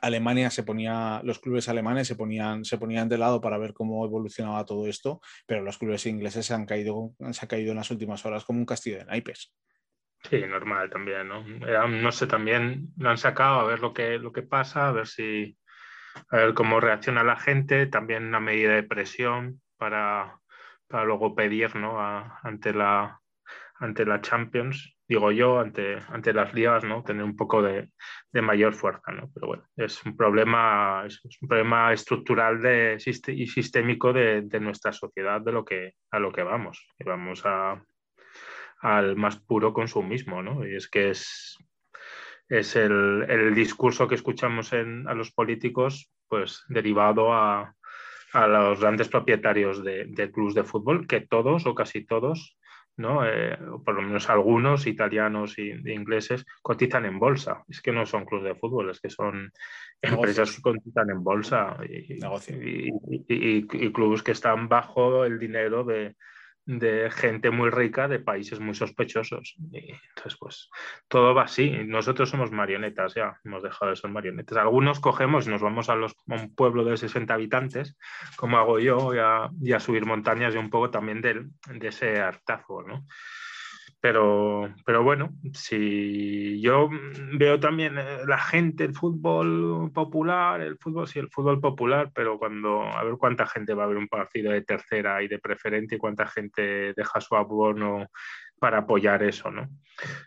Alemania 0.00 0.50
se 0.50 0.62
ponía, 0.62 1.20
los 1.24 1.38
clubes 1.38 1.68
alemanes 1.68 2.08
se 2.08 2.16
ponían, 2.16 2.64
se 2.64 2.78
ponían 2.78 3.08
de 3.08 3.18
lado 3.18 3.40
para 3.40 3.58
ver 3.58 3.74
cómo 3.74 4.04
evolucionaba 4.04 4.64
todo 4.64 4.86
esto, 4.86 5.20
pero 5.46 5.62
los 5.62 5.78
clubes 5.78 6.06
ingleses 6.06 6.46
se 6.46 6.54
han 6.54 6.66
caído, 6.66 7.14
se 7.32 7.40
han 7.42 7.48
caído 7.48 7.72
en 7.72 7.76
las 7.76 7.90
últimas 7.90 8.24
horas 8.24 8.44
como 8.44 8.60
un 8.60 8.66
castillo 8.66 8.98
de 8.98 9.04
naipes. 9.04 9.52
Sí, 10.28 10.42
normal 10.46 10.90
también, 10.90 11.28
¿no? 11.28 11.42
no 11.88 12.12
sé, 12.12 12.26
también 12.26 12.88
lo 12.98 13.10
han 13.10 13.18
sacado 13.18 13.60
a 13.60 13.64
ver 13.64 13.80
lo 13.80 13.94
que, 13.94 14.18
lo 14.18 14.32
que 14.32 14.42
pasa, 14.42 14.88
a 14.88 14.92
ver 14.92 15.06
si, 15.06 15.56
a 16.30 16.36
ver 16.36 16.54
cómo 16.54 16.78
reacciona 16.78 17.24
la 17.24 17.36
gente, 17.36 17.86
también 17.86 18.26
una 18.26 18.40
medida 18.40 18.74
de 18.74 18.82
presión 18.82 19.62
para, 19.78 20.38
para 20.86 21.04
luego 21.04 21.34
pedir, 21.34 21.74
¿no? 21.74 21.98
ante 22.42 22.74
la, 22.74 23.20
ante 23.80 24.04
la 24.04 24.20
Champions, 24.20 24.94
digo 25.08 25.32
yo, 25.32 25.58
ante, 25.58 25.98
ante 26.08 26.32
las 26.32 26.54
ligas, 26.54 26.84
¿no? 26.84 27.02
Tener 27.02 27.24
un 27.24 27.34
poco 27.34 27.62
de, 27.62 27.90
de 28.30 28.42
mayor 28.42 28.74
fuerza, 28.74 29.10
¿no? 29.10 29.28
Pero 29.34 29.48
bueno, 29.48 29.64
es 29.74 30.04
un 30.04 30.16
problema, 30.16 31.02
es 31.06 31.20
un 31.40 31.48
problema 31.48 31.92
estructural 31.92 32.60
de, 32.60 32.96
y 33.28 33.46
sistémico 33.46 34.12
de, 34.12 34.42
de, 34.42 34.60
nuestra 34.60 34.92
sociedad, 34.92 35.40
de 35.40 35.50
lo 35.50 35.64
que, 35.64 35.94
a 36.12 36.18
lo 36.20 36.30
que 36.30 36.42
vamos. 36.42 36.86
Vamos 37.04 37.42
a, 37.44 37.82
al 38.80 39.16
más 39.16 39.38
puro 39.38 39.72
consumismo, 39.72 40.42
¿no? 40.42 40.66
Y 40.66 40.76
es 40.76 40.88
que 40.88 41.10
es, 41.10 41.58
es 42.48 42.76
el, 42.76 43.26
el 43.28 43.54
discurso 43.54 44.08
que 44.08 44.14
escuchamos 44.14 44.72
en, 44.72 45.08
a 45.08 45.14
los 45.14 45.32
políticos, 45.32 46.10
pues 46.28 46.64
derivado 46.68 47.32
a, 47.32 47.74
a 48.32 48.46
los 48.46 48.80
grandes 48.80 49.08
propietarios 49.08 49.84
de, 49.84 50.06
de 50.06 50.30
clubes 50.30 50.54
de 50.54 50.64
fútbol, 50.64 51.06
que 51.06 51.20
todos 51.20 51.66
o 51.66 51.74
casi 51.74 52.04
todos 52.04 52.56
¿no? 53.00 53.26
Eh, 53.26 53.58
por 53.84 53.94
lo 53.94 54.02
menos 54.02 54.28
algunos 54.28 54.86
italianos 54.86 55.58
e 55.58 55.80
ingleses 55.86 56.44
cotizan 56.62 57.06
en 57.06 57.18
bolsa. 57.18 57.64
Es 57.68 57.80
que 57.80 57.92
no 57.92 58.06
son 58.06 58.24
clubes 58.24 58.44
de 58.44 58.54
fútbol, 58.54 58.90
es 58.90 59.00
que 59.00 59.10
son 59.10 59.50
empresas 60.00 60.54
que 60.54 60.62
cotizan 60.62 61.10
en 61.10 61.24
bolsa 61.24 61.78
y, 61.88 62.18
y, 63.28 63.92
clubes 63.92 64.22
que 64.22 64.32
están 64.32 64.68
bajo 64.68 65.24
el 65.24 65.38
dinero 65.38 65.82
de, 65.84 66.14
de 66.66 67.10
gente 67.10 67.50
muy 67.50 67.70
rica 67.70 68.08
de 68.08 68.18
países 68.18 68.60
muy 68.60 68.74
sospechosos. 68.74 69.56
Y 69.72 69.92
entonces, 70.08 70.36
pues 70.38 70.70
todo 71.08 71.34
va 71.34 71.44
así. 71.44 71.70
Nosotros 71.86 72.30
somos 72.30 72.52
marionetas, 72.52 73.14
ya 73.14 73.38
hemos 73.44 73.62
dejado 73.62 73.90
de 73.90 73.96
ser 73.96 74.10
marionetas. 74.10 74.58
Algunos 74.58 75.00
cogemos 75.00 75.46
y 75.46 75.50
nos 75.50 75.62
vamos 75.62 75.88
a, 75.88 75.94
los, 75.94 76.14
un 76.26 76.54
pueblo 76.54 76.84
de 76.84 76.96
60 76.96 77.32
habitantes, 77.32 77.96
como 78.36 78.58
hago 78.58 78.78
yo, 78.78 79.12
y 79.60 79.72
a, 79.72 79.80
subir 79.80 80.06
montañas 80.06 80.54
y 80.54 80.58
un 80.58 80.70
poco 80.70 80.90
también 80.90 81.20
de, 81.20 81.46
de 81.72 81.88
ese 81.88 82.20
hartazo, 82.20 82.82
¿no? 82.82 83.06
Pero, 84.02 84.74
pero 84.86 85.02
bueno, 85.02 85.34
si 85.52 86.58
yo 86.62 86.88
veo 87.34 87.60
también 87.60 87.98
eh, 87.98 88.20
la 88.26 88.38
gente, 88.38 88.84
el 88.84 88.94
fútbol 88.94 89.92
popular, 89.92 90.62
el 90.62 90.78
fútbol, 90.78 91.06
sí, 91.06 91.18
el 91.18 91.28
fútbol 91.28 91.60
popular, 91.60 92.10
pero 92.14 92.38
cuando, 92.38 92.82
a 92.82 93.04
ver 93.04 93.16
cuánta 93.18 93.46
gente 93.46 93.74
va 93.74 93.84
a 93.84 93.88
ver 93.88 93.98
un 93.98 94.08
partido 94.08 94.52
de 94.52 94.62
tercera 94.62 95.22
y 95.22 95.28
de 95.28 95.38
preferente 95.38 95.96
y 95.96 95.98
cuánta 95.98 96.26
gente 96.26 96.94
deja 96.94 97.20
su 97.20 97.36
abono 97.36 98.06
para 98.58 98.78
apoyar 98.78 99.22
eso, 99.22 99.50
¿no? 99.50 99.68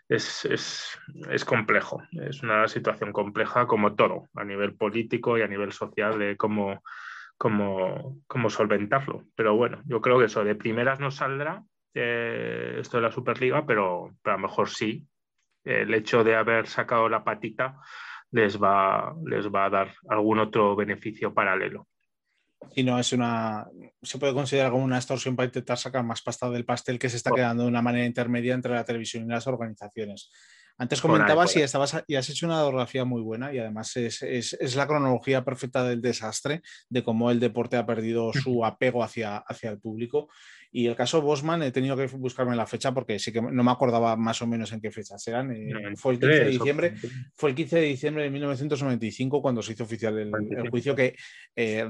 Es, 0.08 0.44
es, 0.44 0.96
es, 1.30 1.44
complejo, 1.44 2.00
es 2.12 2.44
una 2.44 2.68
situación 2.68 3.12
compleja 3.12 3.66
como 3.66 3.96
todo, 3.96 4.28
a 4.34 4.44
nivel 4.44 4.76
político 4.76 5.36
y 5.36 5.42
a 5.42 5.48
nivel 5.48 5.72
social 5.72 6.16
de 6.18 6.36
cómo, 6.36 6.80
cómo, 7.36 8.20
cómo 8.28 8.50
solventarlo. 8.50 9.24
Pero 9.34 9.56
bueno, 9.56 9.82
yo 9.86 10.00
creo 10.00 10.18
que 10.18 10.26
eso 10.26 10.44
de 10.44 10.54
primeras 10.54 11.00
nos 11.00 11.16
saldrá 11.16 11.64
eh, 11.94 12.76
esto 12.80 12.96
de 12.96 13.02
la 13.04 13.12
Superliga, 13.12 13.64
pero, 13.64 14.16
a 14.24 14.30
lo 14.32 14.38
mejor 14.38 14.68
sí. 14.68 15.06
El 15.64 15.94
hecho 15.94 16.22
de 16.24 16.34
haber 16.34 16.66
sacado 16.66 17.08
la 17.08 17.24
patita 17.24 17.78
les 18.30 18.60
va, 18.60 19.14
les 19.24 19.46
va 19.46 19.66
a 19.66 19.70
dar 19.70 19.94
algún 20.08 20.38
otro 20.40 20.76
beneficio 20.76 21.32
paralelo. 21.32 21.88
Y 22.74 22.82
no 22.82 22.98
es 22.98 23.12
una. 23.12 23.66
Se 24.02 24.18
puede 24.18 24.34
considerar 24.34 24.72
como 24.72 24.84
una 24.84 24.96
extorsión 24.96 25.36
para 25.36 25.46
intentar 25.46 25.78
sacar 25.78 26.04
más 26.04 26.22
pasta 26.22 26.50
del 26.50 26.64
pastel 26.64 26.98
que 26.98 27.08
se 27.08 27.16
está 27.16 27.30
quedando 27.30 27.62
de 27.62 27.68
una 27.68 27.82
manera 27.82 28.06
intermedia 28.06 28.54
entre 28.54 28.74
la 28.74 28.84
televisión 28.84 29.24
y 29.24 29.28
las 29.28 29.46
organizaciones. 29.46 30.30
Antes 30.76 31.00
comentabas 31.00 31.54
y, 31.56 31.62
estabas, 31.62 32.02
y 32.08 32.16
has 32.16 32.28
hecho 32.28 32.46
una 32.46 32.64
orografía 32.64 33.04
muy 33.04 33.22
buena 33.22 33.52
y 33.52 33.58
además 33.58 33.96
es, 33.96 34.22
es, 34.22 34.54
es, 34.54 34.74
la 34.74 34.88
cronología 34.88 35.44
perfecta 35.44 35.84
del 35.84 36.02
desastre, 36.02 36.62
de 36.88 37.04
cómo 37.04 37.30
el 37.30 37.38
deporte 37.38 37.76
ha 37.76 37.86
perdido 37.86 38.32
su 38.32 38.64
apego 38.64 39.04
hacia, 39.04 39.36
hacia 39.36 39.70
el 39.70 39.78
público 39.78 40.28
y 40.76 40.88
el 40.88 40.96
caso 40.96 41.22
Bosman 41.22 41.62
he 41.62 41.70
tenido 41.70 41.96
que 41.96 42.08
buscarme 42.08 42.56
la 42.56 42.66
fecha 42.66 42.92
porque 42.92 43.20
sí 43.20 43.30
que 43.30 43.40
no 43.40 43.62
me 43.62 43.70
acordaba 43.70 44.16
más 44.16 44.42
o 44.42 44.46
menos 44.48 44.72
en 44.72 44.80
qué 44.80 44.90
fechas 44.90 45.24
eran. 45.28 45.52
Eh, 45.52 45.94
fue, 45.94 46.14
el 46.14 46.18
15 46.18 46.34
de 46.34 46.50
diciembre, 46.50 46.94
fue 47.36 47.50
el 47.50 47.54
15 47.54 47.76
de 47.76 47.82
diciembre 47.82 48.24
de 48.24 48.30
1995 48.30 49.40
cuando 49.40 49.62
se 49.62 49.74
hizo 49.74 49.84
oficial 49.84 50.18
el, 50.18 50.32
juicio 50.70 50.96
que 50.96 51.14
eh, 51.54 51.86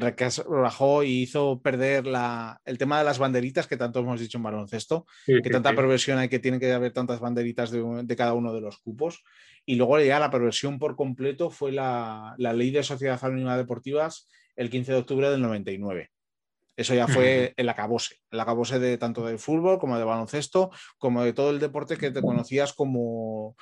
rajó 0.50 1.03
y 1.03 1.23
hizo 1.23 1.62
perder 1.62 2.07
la, 2.07 2.61
el 2.67 2.76
tema 2.76 2.99
de 2.99 3.07
las 3.07 3.19
banderitas 3.19 3.67
que 3.67 3.79
tanto 3.79 4.00
hemos 4.00 4.21
dicho 4.21 4.37
en 4.37 4.45
baloncesto, 4.45 5.07
que 5.25 5.41
tanta 5.49 5.75
perversión 5.75 6.19
hay 6.19 6.29
que 6.29 6.38
tiene 6.38 6.61
que 6.61 6.71
haber 6.71 6.93
tantas 6.93 7.21
banderitas 7.21 7.71
de, 7.71 7.83
de, 8.05 8.17
cada 8.17 8.35
uno 8.35 8.53
de 8.53 8.61
los 8.61 8.76
cupos. 8.81 9.25
Y 9.64 9.76
luego 9.76 9.99
ya 9.99 10.21
la 10.21 10.31
perversión 10.31 10.79
por 10.79 10.95
completo 10.95 11.49
fue 11.49 11.73
la, 11.73 12.35
la 12.37 12.53
ley 12.53 12.71
de 12.71 12.83
sociedad 12.83 13.19
anónima 13.23 13.57
deportivas 13.57 14.29
el 14.57 14.69
15 14.69 14.93
de 14.93 14.99
octubre 14.99 15.31
del 15.31 15.41
99 15.41 16.11
eso 16.76 16.95
ya 16.95 17.07
fue 17.07 17.54
el 17.57 17.69
acabose, 17.69 18.16
el 18.31 18.40
acabose 18.40 18.78
de 18.78 18.99
tanto 18.99 19.25
del 19.26 19.38
fútbol 19.38 19.78
como 19.78 19.99
de 19.99 20.04
baloncesto, 20.04 20.71
como 20.99 21.23
de 21.23 21.33
todo 21.33 21.50
el 21.50 21.61
deporte 21.61 21.97
que 21.97 22.11
te 22.11 22.21
conocías 22.21 22.73
como, 22.73 23.57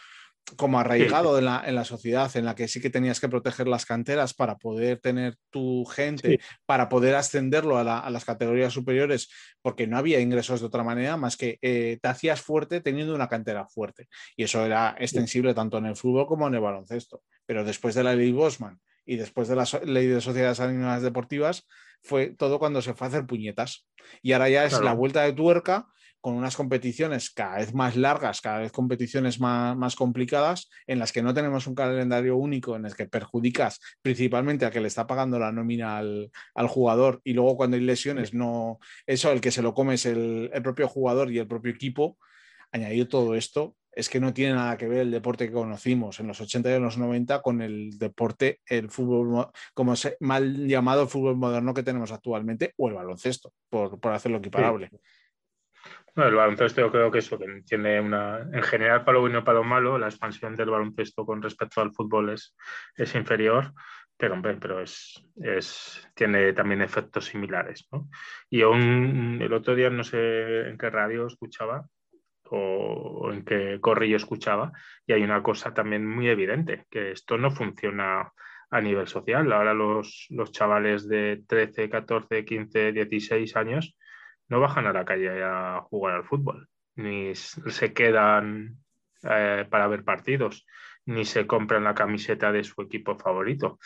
como 0.57 0.79
arraigado 0.79 1.39
en 1.39 1.47
la, 1.47 1.63
en 1.65 1.75
la, 1.75 1.85
sociedad, 1.85 2.35
en 2.37 2.45
la 2.45 2.55
que 2.55 2.69
sí 2.69 2.81
que 2.81 2.91
tenías 2.91 3.21
que 3.21 3.29
proteger 3.29 3.69
las 3.69 3.87
canteras 3.87 4.35
para 4.35 4.57
poder 4.57 4.99
tener 4.99 5.37
tu 5.51 5.85
gente, 5.85 6.41
para 6.67 6.89
poder 6.89 7.15
ascenderlo 7.15 7.79
a, 7.79 7.85
la, 7.85 7.99
a, 7.99 8.11
las 8.11 8.25
categorías 8.25 8.73
superiores, 8.73 9.31
porque 9.63 9.87
no 9.87 9.97
había 9.97 10.21
ingresos 10.21 10.61
de 10.61 10.67
otra 10.67 10.83
manera 10.83 11.17
más 11.17 11.37
que 11.37 11.59
eh, 11.63 11.99
te 12.01 12.09
hacías 12.09 12.41
fuerte 12.41 12.81
teniendo 12.81 13.15
una 13.15 13.29
cantera 13.29 13.67
fuerte. 13.67 14.09
Y 14.37 14.45
eso 14.45 14.65
era 14.65 14.97
extensible 14.99 15.55
tanto 15.55 15.79
en 15.79 15.87
el 15.87 15.97
fútbol 15.97 16.27
como 16.27 16.49
en 16.49 16.55
el 16.55 16.61
baloncesto. 16.61 17.23
Pero 17.47 17.65
después 17.65 17.95
de 17.95 18.05
la 18.05 18.15
ley 18.15 18.33
Bosman 18.33 18.81
y 19.05 19.17
después 19.17 19.49
de 19.49 19.57
la 19.57 19.67
ley 19.85 20.07
de 20.07 20.21
sociedades 20.21 20.61
anónimas 20.61 21.03
deportivas, 21.03 21.67
fue 22.03 22.35
todo 22.37 22.59
cuando 22.59 22.83
se 22.83 22.95
fue 22.95 23.07
a 23.07 23.09
hacer 23.09 23.27
puñetas. 23.27 23.87
Y 24.23 24.33
ahora 24.33 24.49
ya 24.49 24.65
es 24.65 24.81
la 24.81 24.93
vuelta 24.93 25.23
de 25.23 25.33
tuerca 25.33 25.87
con 26.23 26.35
unas 26.35 26.57
competiciones 26.57 27.31
cada 27.31 27.57
vez 27.57 27.75
más 27.75 27.97
largas, 27.97 28.41
cada 28.41 28.61
vez 28.61 28.71
competiciones 28.71 29.41
más, 29.41 29.77
más, 29.77 29.97
complicadas, 29.97 30.71
en 30.87 31.01
las 31.01 31.11
que 31.11 31.21
no 31.21 31.35
tenemos 31.35 31.67
un 31.67 31.75
calendario 31.75 32.37
único, 32.37 32.77
en 32.77 32.87
el 32.87 32.95
que 32.95 33.09
perjudicas 33.09 33.81
principalmente 34.03 34.65
a 34.65 34.71
que 34.71 34.81
le 34.81 34.87
está 34.87 35.09
pagando 35.09 35.41
la 35.41 35.51
nómina 35.51 35.99
al, 35.99 36.31
al 36.55 36.69
jugador 36.69 37.21
y 37.25 37.33
luego 37.33 37.57
cuando 37.57 37.77
hay 37.77 37.83
lesiones, 37.83 38.35
no, 38.35 38.79
eso 39.05 39.33
el 39.33 39.41
que 39.41 39.51
se 39.51 39.63
lo 39.63 39.75
come 39.75 39.95
es 39.95 40.07
el, 40.07 40.49
el 40.53 40.63
propio 40.63 40.87
jugador 40.87 41.33
y 41.33 41.39
el 41.39 41.49
propio 41.49 41.73
equipo. 41.73 42.17
Añadido 42.71 43.09
todo 43.09 43.35
esto, 43.35 43.75
es 43.93 44.09
que 44.09 44.21
no 44.21 44.33
tiene 44.33 44.55
nada 44.55 44.77
que 44.77 44.89
ver 44.89 45.01
el 45.01 45.11
deporte 45.11 45.47
que 45.47 45.53
conocimos 45.53 46.19
en 46.19 46.27
los 46.27 46.41
80 46.41 46.71
y 46.71 46.75
en 46.75 46.83
los 46.83 46.99
90 46.99 47.43
con 47.43 47.61
el 47.61 47.99
deporte, 47.99 48.61
el 48.67 48.89
fútbol, 48.91 49.49
como 49.75 49.97
se, 49.97 50.17
mal 50.21 50.67
llamado 50.67 51.07
fútbol 51.07 51.37
moderno 51.37 51.75
que 51.75 51.83
tenemos 51.83 52.11
actualmente, 52.11 52.73
o 52.79 52.89
el 52.89 52.95
baloncesto, 52.95 53.53
por, 53.69 54.01
por 54.01 54.13
hacerlo 54.13 54.39
equiparable. 54.39 54.91
el 56.17 56.35
baloncesto 56.35 56.81
yo 56.81 56.91
creo 56.91 57.11
que 57.11 57.19
eso, 57.19 57.39
que 57.39 57.63
tiene 57.67 58.01
una, 58.01 58.41
en 58.41 58.63
general 58.63 59.05
para 59.05 59.15
lo 59.15 59.21
bueno 59.21 59.41
y 59.41 59.43
para 59.43 59.59
lo 59.59 59.65
malo, 59.65 59.99
la 59.99 60.07
expansión 60.07 60.57
del 60.57 60.71
baloncesto 60.71 61.27
con 61.27 61.43
respecto 61.43 61.83
al 61.83 61.93
fútbol 61.93 62.31
es, 62.31 62.57
es 62.97 63.15
inferior, 63.15 63.75
pero 64.17 64.41
pero 64.41 64.81
es, 64.81 65.23
es, 65.37 66.09
tiene 66.15 66.53
también 66.53 66.81
efectos 66.81 67.27
similares. 67.27 67.89
¿no? 67.91 68.09
Y 68.49 68.63
aún 68.63 69.39
el 69.43 69.53
otro 69.53 69.75
día 69.75 69.91
no 69.91 70.05
sé 70.05 70.69
en 70.69 70.79
qué 70.79 70.91
radio 70.91 71.27
escuchaba 71.27 71.87
o, 72.53 73.31
en 73.33 73.45
qué 73.45 73.79
corrillo 73.81 74.17
escuchaba, 74.17 74.73
y 75.07 75.13
hay 75.13 75.23
una 75.23 75.43
cosa 75.43 75.73
también 75.73 76.07
muy 76.07 76.29
evidente, 76.29 76.85
que 76.91 77.13
esto 77.13 77.39
no 77.39 77.51
funciona 77.51 78.33
a 78.71 78.81
nivel 78.81 79.07
social. 79.07 79.51
Ahora 79.53 79.75
los, 79.75 80.27
los 80.31 80.53
chavales 80.53 81.09
de 81.09 81.43
13, 81.47 81.89
14, 81.89 82.45
15, 82.45 82.93
16 82.93 83.57
años 83.57 83.97
no 84.49 84.61
bajan 84.61 84.87
a 84.87 84.93
la 84.93 85.05
calle 85.05 85.43
a 85.43 85.81
jugar 85.83 86.15
al 86.15 86.25
fútbol, 86.25 86.69
ni 86.97 87.35
se 87.35 87.93
quedan 87.93 88.77
eh, 89.23 89.67
para 89.71 89.89
ver 89.89 90.05
partidos, 90.05 90.67
ni 91.07 91.25
se 91.25 91.47
compran 91.47 91.85
la 91.85 91.95
camiseta 91.95 92.53
de 92.53 92.65
su 92.65 92.83
equipo 92.83 93.19
favorito. 93.19 93.79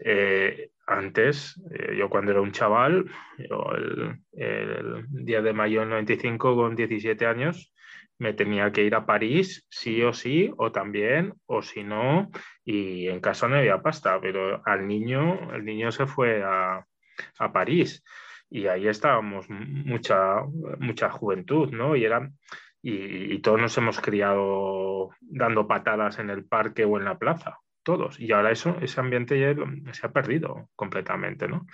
Eh, 0.00 0.70
antes, 0.86 1.60
eh, 1.72 1.94
yo 1.96 2.08
cuando 2.10 2.32
era 2.32 2.40
un 2.40 2.50
chaval, 2.50 3.08
el, 3.38 4.18
el, 4.32 5.06
día 5.08 5.40
de 5.42 5.52
mayo 5.52 5.80
del 5.80 5.90
95 5.90 6.56
con 6.56 6.74
17 6.74 7.24
años, 7.26 7.73
me 8.18 8.32
tenía 8.32 8.70
que 8.72 8.84
ir 8.84 8.94
a 8.94 9.06
París, 9.06 9.66
sí 9.68 10.02
o 10.02 10.12
sí, 10.12 10.52
o 10.56 10.72
también, 10.72 11.34
o 11.46 11.62
si 11.62 11.82
no, 11.82 12.30
y 12.64 13.08
en 13.08 13.20
casa 13.20 13.48
no 13.48 13.56
había 13.56 13.82
pasta, 13.82 14.20
pero 14.20 14.62
al 14.64 14.86
niño, 14.86 15.52
el 15.54 15.64
niño 15.64 15.90
se 15.92 16.06
fue 16.06 16.42
a, 16.42 16.86
a 17.38 17.52
París 17.52 18.02
y 18.54 18.68
ahí 18.68 18.86
estábamos 18.86 19.46
mucha, 19.48 20.42
mucha 20.78 21.10
juventud, 21.10 21.72
¿no? 21.72 21.96
Y, 21.96 22.04
era, 22.04 22.30
y, 22.82 23.38
todos 23.40 23.60
nos 23.60 23.76
hemos 23.78 24.00
criado 24.00 25.10
dando 25.20 25.66
patadas 25.66 26.18
en 26.20 26.30
el 26.30 26.44
parque 26.44 26.84
o 26.84 26.96
en 26.98 27.04
la 27.04 27.18
plaza, 27.18 27.58
todos. 27.82 28.20
Y 28.20 28.30
ahora 28.30 28.52
eso, 28.52 28.76
ese 28.80 29.00
ambiente 29.00 29.40
ya 29.40 29.54
se 29.92 30.06
ha 30.06 30.12
perdido 30.12 30.68
completamente, 30.76 31.48
¿no? 31.48 31.66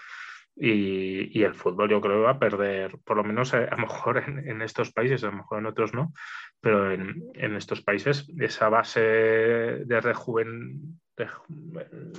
Y, 0.57 1.38
y, 1.38 1.42
el 1.45 1.54
fútbol 1.54 1.88
yo 1.88 2.00
creo 2.00 2.23
va 2.23 2.33
a 2.33 2.38
perder, 2.38 2.99
por 3.04 3.16
lo 3.16 3.25
menos 3.25 3.54
eh, 3.54 3.66
a, 3.71 3.76
lo 3.76 3.83
mejor 3.83 4.19
en, 4.19 4.47
en, 4.47 4.61
estos 4.61 4.92
países, 4.92 5.25
a 5.25 5.30
lo 5.30 5.38
mejor 5.38 5.61
en 5.61 5.66
otros 5.66 5.95
no, 5.95 6.12
pero 6.61 6.90
en, 6.92 7.25
en 7.35 7.57
estos 7.57 7.80
países 7.80 8.28
esa 8.38 8.69
base 8.69 9.00
de 9.00 10.00
rejuven, 10.02 11.00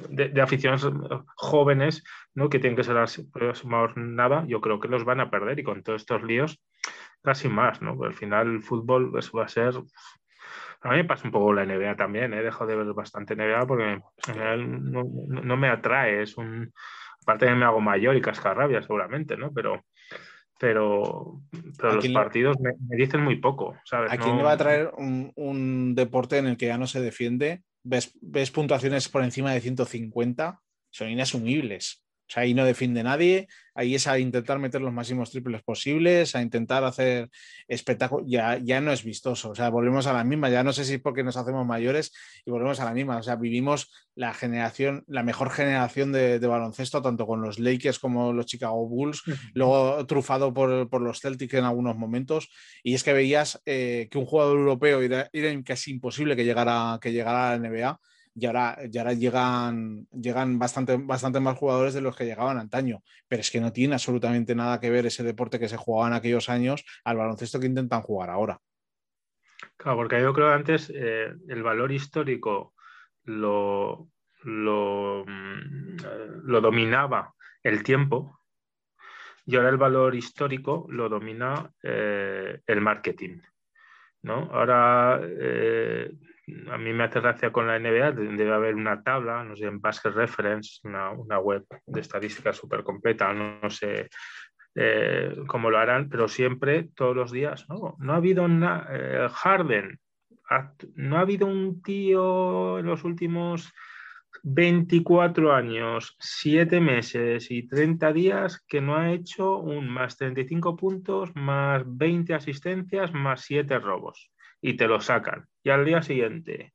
de, 0.09 0.29
de, 0.29 0.41
aficiones 0.41 0.87
jóvenes 1.35 2.03
¿no? 2.33 2.49
que 2.49 2.59
tienen 2.59 2.75
que 2.75 2.83
ser 2.83 2.97
nada, 3.95 4.45
yo 4.47 4.61
creo 4.61 4.79
que 4.79 4.87
los 4.87 5.03
van 5.03 5.19
a 5.19 5.29
perder 5.29 5.59
y 5.59 5.63
con 5.63 5.83
todos 5.83 6.01
estos 6.01 6.23
líos 6.23 6.61
casi 7.21 7.49
más, 7.49 7.81
¿no? 7.81 8.01
al 8.03 8.13
final 8.13 8.47
el 8.47 8.63
fútbol 8.63 9.11
eso 9.17 9.37
va 9.37 9.45
a 9.45 9.49
ser... 9.49 9.73
A 10.83 10.89
mí 10.89 10.95
me 10.95 11.05
pasa 11.05 11.25
un 11.25 11.31
poco 11.31 11.53
la 11.53 11.63
NBA 11.63 11.95
también, 11.95 12.33
he 12.33 12.39
¿eh? 12.39 12.43
dejado 12.43 12.65
de 12.65 12.75
ver 12.75 12.93
bastante 12.93 13.35
NBA 13.35 13.67
porque 13.67 14.01
no, 14.33 15.03
no, 15.27 15.57
me 15.57 15.69
atrae, 15.69 16.23
es 16.23 16.37
un... 16.37 16.73
Aparte 17.21 17.45
que 17.45 17.55
me 17.55 17.65
hago 17.65 17.81
mayor 17.81 18.15
y 18.15 18.21
cascarrabia 18.21 18.81
seguramente, 18.81 19.37
¿no? 19.37 19.51
Pero, 19.53 19.85
pero, 20.59 21.41
pero 21.77 21.93
los 21.95 22.07
partidos 22.09 22.59
me, 22.59 22.71
me, 22.87 22.95
dicen 22.95 23.21
muy 23.21 23.37
poco, 23.37 23.75
¿sabes? 23.85 24.11
¿A 24.11 24.17
quién 24.17 24.37
le 24.37 24.43
va 24.43 24.53
a 24.53 24.57
traer 24.57 24.91
un, 24.97 25.31
un 25.35 25.95
deporte 25.95 26.37
en 26.37 26.47
el 26.47 26.57
que 26.57 26.67
ya 26.67 26.77
no 26.77 26.87
se 26.87 27.01
defiende 27.01 27.63
ves, 27.83 28.13
ves 28.21 28.51
puntuaciones 28.51 29.09
por 29.09 29.23
encima 29.23 29.53
de 29.53 29.61
150, 29.61 30.61
son 30.89 31.09
inasumibles. 31.09 32.03
O 32.31 32.33
sea, 32.33 32.43
ahí 32.43 32.53
no 32.53 32.63
defiende 32.63 33.03
nadie, 33.03 33.49
ahí 33.75 33.93
es 33.93 34.07
a 34.07 34.17
intentar 34.17 34.57
meter 34.57 34.79
los 34.79 34.93
máximos 34.93 35.31
triples 35.31 35.63
posibles, 35.63 36.33
a 36.33 36.41
intentar 36.41 36.81
hacer 36.85 37.29
espectáculo, 37.67 38.23
ya, 38.25 38.57
ya 38.57 38.79
no 38.79 38.93
es 38.93 39.03
vistoso, 39.03 39.49
o 39.49 39.55
sea, 39.55 39.69
volvemos 39.69 40.07
a 40.07 40.13
la 40.13 40.23
misma, 40.23 40.49
ya 40.49 40.63
no 40.63 40.71
sé 40.71 40.85
si 40.85 40.93
es 40.93 41.01
porque 41.01 41.25
nos 41.25 41.35
hacemos 41.35 41.67
mayores 41.67 42.13
y 42.45 42.51
volvemos 42.51 42.79
a 42.79 42.85
la 42.85 42.93
misma, 42.93 43.17
o 43.17 43.23
sea, 43.23 43.35
vivimos 43.35 43.91
la 44.15 44.33
generación, 44.33 45.03
la 45.07 45.23
mejor 45.23 45.49
generación 45.49 46.13
de, 46.13 46.39
de 46.39 46.47
baloncesto, 46.47 47.01
tanto 47.01 47.27
con 47.27 47.41
los 47.41 47.59
Lakers 47.59 47.99
como 47.99 48.31
los 48.31 48.45
Chicago 48.45 48.87
Bulls, 48.87 49.23
luego 49.53 50.05
trufado 50.05 50.53
por, 50.53 50.89
por, 50.89 51.01
los 51.01 51.19
Celtics 51.19 51.55
en 51.55 51.65
algunos 51.65 51.97
momentos, 51.97 52.47
y 52.83 52.93
es 52.93 53.03
que 53.03 53.11
veías 53.11 53.61
eh, 53.65 54.07
que 54.09 54.17
un 54.17 54.25
jugador 54.25 54.57
europeo 54.57 55.01
era, 55.01 55.29
era, 55.33 55.61
casi 55.63 55.91
imposible 55.91 56.37
que 56.37 56.45
llegara, 56.45 56.97
que 57.01 57.11
llegara 57.11 57.51
a 57.51 57.57
la 57.57 57.69
NBA, 57.69 57.99
y 58.33 58.45
ahora, 58.45 58.77
ahora 58.97 59.13
llegan, 59.13 60.07
llegan 60.11 60.57
bastante, 60.57 60.97
bastante 60.97 61.39
más 61.39 61.57
jugadores 61.57 61.93
de 61.93 62.01
los 62.01 62.15
que 62.15 62.25
llegaban 62.25 62.57
antaño, 62.57 63.01
pero 63.27 63.41
es 63.41 63.51
que 63.51 63.59
no 63.59 63.71
tiene 63.71 63.95
absolutamente 63.95 64.55
nada 64.55 64.79
que 64.79 64.89
ver 64.89 65.05
ese 65.05 65.23
deporte 65.23 65.59
que 65.59 65.67
se 65.67 65.77
jugaba 65.77 66.07
en 66.07 66.13
aquellos 66.13 66.49
años 66.49 66.85
al 67.03 67.17
baloncesto 67.17 67.59
que 67.59 67.67
intentan 67.67 68.01
jugar 68.01 68.29
ahora. 68.29 68.59
Claro, 69.77 69.97
porque 69.97 70.21
yo 70.21 70.33
creo 70.33 70.47
que 70.47 70.53
antes 70.53 70.91
eh, 70.95 71.33
el 71.47 71.63
valor 71.63 71.91
histórico 71.91 72.73
lo, 73.23 74.07
lo, 74.43 75.25
mm, 75.25 75.97
lo 76.43 76.61
dominaba 76.61 77.33
el 77.63 77.83
tiempo 77.83 78.39
y 79.45 79.55
ahora 79.55 79.69
el 79.69 79.77
valor 79.77 80.15
histórico 80.15 80.85
lo 80.89 81.09
domina 81.09 81.69
eh, 81.83 82.61
el 82.65 82.81
marketing. 82.81 83.39
¿no? 84.23 84.49
Ahora 84.51 85.19
eh, 85.23 86.11
a 86.71 86.77
mí 86.77 86.93
me 86.93 87.03
hace 87.03 87.19
gracia 87.19 87.51
con 87.51 87.67
la 87.67 87.79
NBA, 87.79 88.11
debe 88.11 88.53
haber 88.53 88.75
una 88.75 89.03
tabla, 89.03 89.43
no 89.43 89.55
sé, 89.55 89.65
en 89.65 89.81
Basket 89.81 90.11
Reference, 90.11 90.79
una, 90.83 91.39
web 91.39 91.65
de 91.85 92.01
estadística 92.01 92.53
súper 92.53 92.83
completa, 92.83 93.33
no, 93.33 93.69
sé 93.69 94.09
eh, 94.75 95.35
cómo 95.47 95.69
lo 95.69 95.77
harán, 95.77 96.09
pero 96.09 96.27
siempre, 96.27 96.89
todos 96.95 97.15
los 97.15 97.31
días, 97.31 97.65
no, 97.69 97.95
no 97.99 98.13
ha 98.13 98.17
habido 98.17 98.43
una, 98.43 98.87
eh, 98.89 99.27
Harden, 99.29 99.99
no 100.95 101.17
ha 101.17 101.21
habido 101.21 101.47
un 101.47 101.81
tío 101.81 102.79
en 102.79 102.85
los 102.85 103.03
últimos 103.03 103.71
24 104.43 105.53
años, 105.53 106.15
7 106.19 106.79
meses 106.79 107.51
y 107.51 107.67
30 107.67 108.11
días 108.11 108.63
que 108.67 108.81
no 108.81 108.95
ha 108.95 109.11
hecho 109.11 109.57
un 109.57 109.89
más 109.89 110.17
35 110.17 110.75
puntos, 110.75 111.31
más 111.35 111.83
20 111.85 112.33
asistencias, 112.33 113.13
más 113.13 113.41
7 113.41 113.79
robos 113.79 114.31
y 114.61 114.75
te 114.75 114.87
lo 114.87 115.01
sacan. 115.01 115.47
Y 115.63 115.69
al 115.69 115.85
día 115.85 116.01
siguiente, 116.01 116.73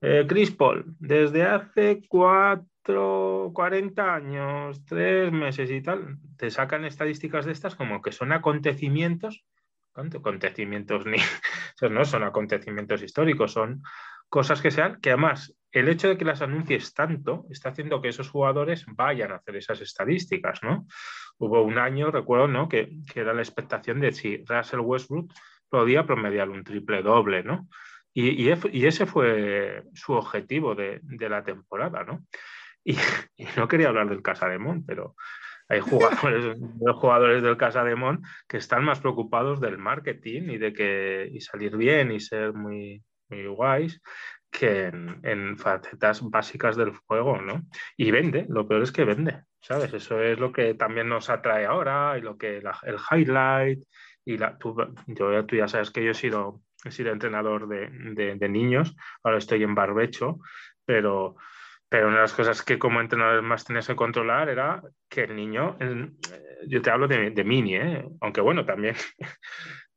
eh, 0.00 0.24
Chris 0.26 0.50
Paul, 0.50 0.84
desde 0.98 1.44
hace 1.44 2.02
cuatro, 2.08 3.50
40 3.52 4.14
años, 4.14 4.84
tres 4.86 5.30
meses 5.30 5.70
y 5.70 5.82
tal, 5.82 6.16
te 6.36 6.50
sacan 6.50 6.84
estadísticas 6.84 7.44
de 7.44 7.52
estas 7.52 7.76
como 7.76 8.00
que 8.00 8.12
son 8.12 8.32
acontecimientos, 8.32 9.44
acontecimientos 9.94 11.04
ni, 11.04 11.18
no 11.90 12.04
son 12.04 12.22
acontecimientos 12.22 13.02
históricos, 13.02 13.52
son 13.52 13.82
cosas 14.30 14.62
que 14.62 14.70
sean, 14.70 15.00
que 15.00 15.10
además 15.10 15.54
el 15.72 15.88
hecho 15.88 16.08
de 16.08 16.16
que 16.16 16.24
las 16.24 16.40
anuncies 16.40 16.94
tanto 16.94 17.46
está 17.50 17.68
haciendo 17.68 18.00
que 18.00 18.08
esos 18.08 18.30
jugadores 18.30 18.86
vayan 18.88 19.32
a 19.32 19.36
hacer 19.36 19.56
esas 19.56 19.80
estadísticas, 19.80 20.62
¿no? 20.62 20.86
Hubo 21.38 21.62
un 21.62 21.78
año, 21.78 22.10
recuerdo, 22.10 22.48
¿no? 22.48 22.68
Que, 22.68 22.90
que 23.12 23.20
era 23.20 23.34
la 23.34 23.42
expectación 23.42 24.00
de 24.00 24.12
si 24.12 24.44
Russell 24.44 24.80
Westbrook 24.80 25.32
podía 25.70 26.04
promediar 26.04 26.50
un 26.50 26.64
triple 26.64 27.02
doble, 27.02 27.42
¿no? 27.42 27.68
Y, 28.12 28.30
y, 28.30 28.52
y 28.72 28.86
ese 28.86 29.06
fue 29.06 29.84
su 29.94 30.12
objetivo 30.12 30.74
de, 30.74 31.00
de 31.02 31.28
la 31.28 31.44
temporada, 31.44 32.04
¿no? 32.04 32.26
Y, 32.84 32.96
y, 33.36 33.46
no 33.56 33.68
quería 33.68 33.88
hablar 33.88 34.08
del 34.08 34.22
Casademón, 34.22 34.84
pero 34.84 35.14
hay 35.68 35.80
jugadores, 35.80 36.58
jugadores 36.96 37.42
del 37.42 37.56
Casademón 37.56 38.22
que 38.48 38.56
están 38.56 38.84
más 38.84 39.00
preocupados 39.00 39.60
del 39.60 39.78
marketing 39.78 40.50
y 40.50 40.58
de 40.58 40.72
que 40.72 41.28
y 41.32 41.40
salir 41.40 41.76
bien 41.76 42.10
y 42.10 42.20
ser 42.20 42.52
muy, 42.52 43.02
muy 43.28 43.46
guays 43.46 44.02
que 44.50 44.86
en, 44.86 45.20
en, 45.22 45.56
facetas 45.56 46.28
básicas 46.28 46.76
del 46.76 46.90
juego, 47.06 47.40
¿no? 47.40 47.62
Y 47.96 48.10
vende, 48.10 48.46
lo 48.48 48.66
peor 48.66 48.82
es 48.82 48.90
que 48.90 49.04
vende, 49.04 49.44
¿sabes? 49.60 49.94
Eso 49.94 50.20
es 50.20 50.40
lo 50.40 50.50
que 50.50 50.74
también 50.74 51.08
nos 51.08 51.30
atrae 51.30 51.66
ahora 51.66 52.18
y 52.18 52.20
lo 52.20 52.36
que 52.36 52.60
la, 52.60 52.76
el 52.82 52.96
highlight 52.96 53.80
y 54.24 54.36
la, 54.38 54.58
tú, 54.58 54.76
yo, 55.06 55.46
tú 55.46 55.56
ya 55.56 55.68
sabes 55.68 55.90
que 55.90 56.04
yo 56.04 56.10
he 56.10 56.14
sido, 56.14 56.62
he 56.84 56.90
sido 56.90 57.12
entrenador 57.12 57.68
de, 57.68 57.88
de, 58.36 58.48
niños, 58.48 58.96
ahora 59.22 59.38
estoy 59.38 59.62
en 59.62 59.74
barbecho, 59.74 60.38
pero, 60.84 61.36
pero 61.88 62.08
una 62.08 62.16
de 62.16 62.22
las 62.22 62.34
cosas 62.34 62.62
que 62.62 62.78
como 62.78 63.00
entrenador 63.00 63.42
más 63.42 63.64
tenías 63.64 63.86
que 63.86 63.96
controlar 63.96 64.48
era 64.48 64.82
que 65.08 65.22
el 65.22 65.36
niño, 65.36 65.76
yo 66.66 66.82
te 66.82 66.90
hablo 66.90 67.08
de, 67.08 67.30
de 67.30 67.44
mini, 67.44 67.76
¿eh? 67.76 68.08
aunque 68.20 68.40
bueno, 68.40 68.64
también 68.64 68.94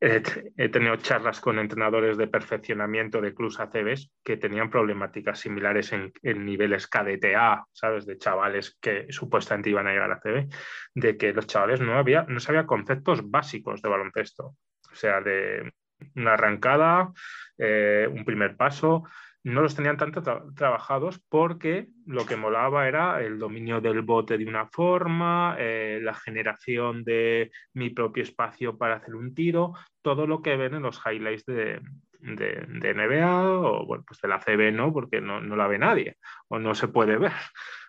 he 0.04 0.70
tenido 0.70 0.98
charlas 0.98 1.40
con 1.40 1.60
entrenadores 1.60 2.18
de 2.18 2.28
perfeccionamiento 2.28 3.22
de 3.22 3.34
clubs 3.34 3.62
ACBs 3.62 4.12
que 4.22 4.36
tenían 4.36 4.70
problemáticas 4.70 5.40
similares 5.40 5.94
en, 5.94 6.12
niveles 6.46 6.88
KDTA, 6.88 7.66
¿sabes? 7.72 8.06
De 8.06 8.18
chavales 8.18 8.78
que 8.82 9.08
supuestamente 9.10 9.70
iban 9.70 9.88
a 9.88 9.92
llegar 9.92 10.12
a 10.12 10.16
ACB, 10.16 10.50
de 10.96 11.18
que 11.18 11.32
los 11.32 11.48
chavales 11.48 11.80
no, 11.80 11.98
había, 11.98 12.24
no 12.24 12.42
sabían 12.42 12.66
conceptos 12.66 13.30
básicos 13.30 13.82
de 13.82 13.90
baloncesto. 13.90 14.58
O 14.92 14.96
sea, 14.96 15.22
de 15.22 15.72
una 16.16 16.34
arrancada, 16.34 17.14
eh, 17.58 18.06
un 18.12 18.26
primer 18.26 18.58
paso, 18.58 19.06
no 19.44 19.62
los 19.62 19.76
tenían 19.76 19.98
tanto 19.98 20.22
trabajados 20.56 21.20
porque 21.30 21.90
lo 22.06 22.26
que 22.26 22.38
molaba 22.38 22.88
era 22.88 23.22
el 23.22 23.38
dominio 23.40 23.82
del 23.82 24.02
bote 24.02 24.38
de 24.38 24.46
una 24.46 24.68
forma, 24.68 25.56
eh, 25.60 26.00
la 26.02 26.14
generación 26.14 27.04
de 27.04 27.52
mi 27.74 27.90
propio 27.90 28.24
espacio 28.24 28.78
para 28.78 28.96
hacer 28.96 29.16
un 29.16 29.36
tiro, 29.36 29.74
todo 30.02 30.28
lo 30.28 30.42
que 30.42 30.56
ven 30.56 30.76
en 30.76 30.84
los 30.84 31.02
highlights 31.06 31.46
de, 31.46 31.82
de, 32.20 32.94
NBA 32.94 33.52
o 33.52 33.86
bueno, 33.86 34.06
pues 34.08 34.22
de 34.22 34.30
la 34.30 34.40
CB 34.40 34.72
no, 34.72 34.94
porque 34.94 35.20
no, 35.20 35.42
no, 35.42 35.58
la 35.58 35.68
ve 35.68 35.78
nadie 35.78 36.18
o 36.48 36.58
no 36.58 36.74
se 36.74 36.88
puede 36.88 37.18
ver. 37.18 37.34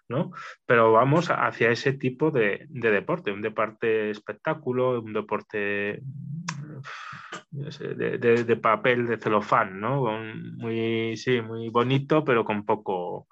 ¿no? 0.06 0.32
Pero 0.66 0.92
vamos 0.92 1.30
hacia 1.30 1.70
ese 1.70 1.94
tipo 1.94 2.30
de, 2.30 2.66
de 2.68 2.90
deporte, 2.90 3.32
un 3.32 3.40
deporte 3.40 4.10
espectáculo, 4.10 5.00
un 5.00 5.14
deporte 5.14 6.02
de, 7.50 8.56
papel 8.56 9.06
de 9.06 9.18
celofán, 9.18 9.80
¿no? 9.80 10.04
Muy, 10.56 11.16
sí, 11.16 11.40
muy 11.40 11.68
bonito, 11.68 12.24
pero 12.24 12.44
con 12.44 12.64
poco, 12.64 13.28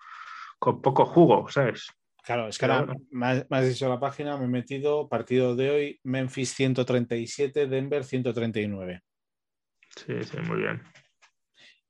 con 0.59 0.81
poco 0.81 1.07
jugo, 1.07 1.49
¿sabes? 1.49 1.89
Claro, 2.25 2.47
es 2.47 2.57
que 2.57 2.67
ahora 2.67 2.95
me, 3.11 3.45
has, 3.51 3.69
dicho 3.69 3.89
la 3.89 3.99
página, 3.99 4.37
me 4.37 4.45
he 4.45 4.49
metido 4.49 5.09
partido 5.09 5.57
de 5.57 5.71
hoy, 5.71 6.01
Memphis 6.05 6.51
137, 6.51 7.67
Denver 7.67 8.05
139. 8.05 9.01
Sí, 9.97 10.23
sí, 10.23 10.37
muy 10.47 10.61
bien. 10.61 10.83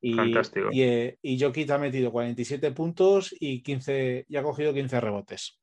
Y, 0.01 0.14
Fantástico. 0.14 0.68
Y, 0.72 0.83
eh, 0.83 1.18
y 1.22 1.38
Jokic 1.38 1.70
ha 1.70 1.79
metido 1.79 2.11
47 2.11 2.72
puntos 2.72 3.35
y 3.38 3.62
15, 3.62 4.25
y 4.27 4.37
ha 4.37 4.42
cogido 4.42 4.72
15 4.72 5.01
rebotes. 5.01 5.61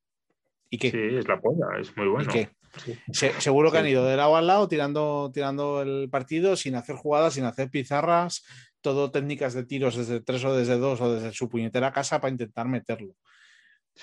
¿Y 0.70 0.78
qué? 0.78 0.92
Sí, 0.92 1.00
es 1.18 1.28
la 1.28 1.42
polla, 1.42 1.66
es 1.80 1.96
muy 1.98 2.08
bueno. 2.08 2.30
¿Y 2.30 2.34
qué? 2.34 2.50
Seguro 3.12 3.72
que 3.72 3.78
han 3.78 3.88
ido 3.88 4.06
de 4.06 4.18
lado 4.18 4.36
a 4.36 4.42
lado 4.42 4.68
tirando, 4.68 5.32
tirando 5.34 5.82
el 5.82 6.10
partido 6.10 6.56
sin 6.56 6.76
hacer 6.76 6.96
jugadas, 6.96 7.34
sin 7.34 7.46
hacer 7.46 7.70
pizarras, 7.70 8.44
todo 8.82 9.12
técnicas 9.12 9.54
de 9.54 9.66
tiros 9.66 9.96
desde 9.96 10.22
tres 10.22 10.44
o 10.46 10.56
desde 10.56 10.78
dos 10.78 11.02
o 11.02 11.14
desde 11.14 11.34
su 11.34 11.50
puñetera 11.50 11.92
casa 11.92 12.22
para 12.22 12.32
intentar 12.32 12.68
meterlo. 12.68 13.16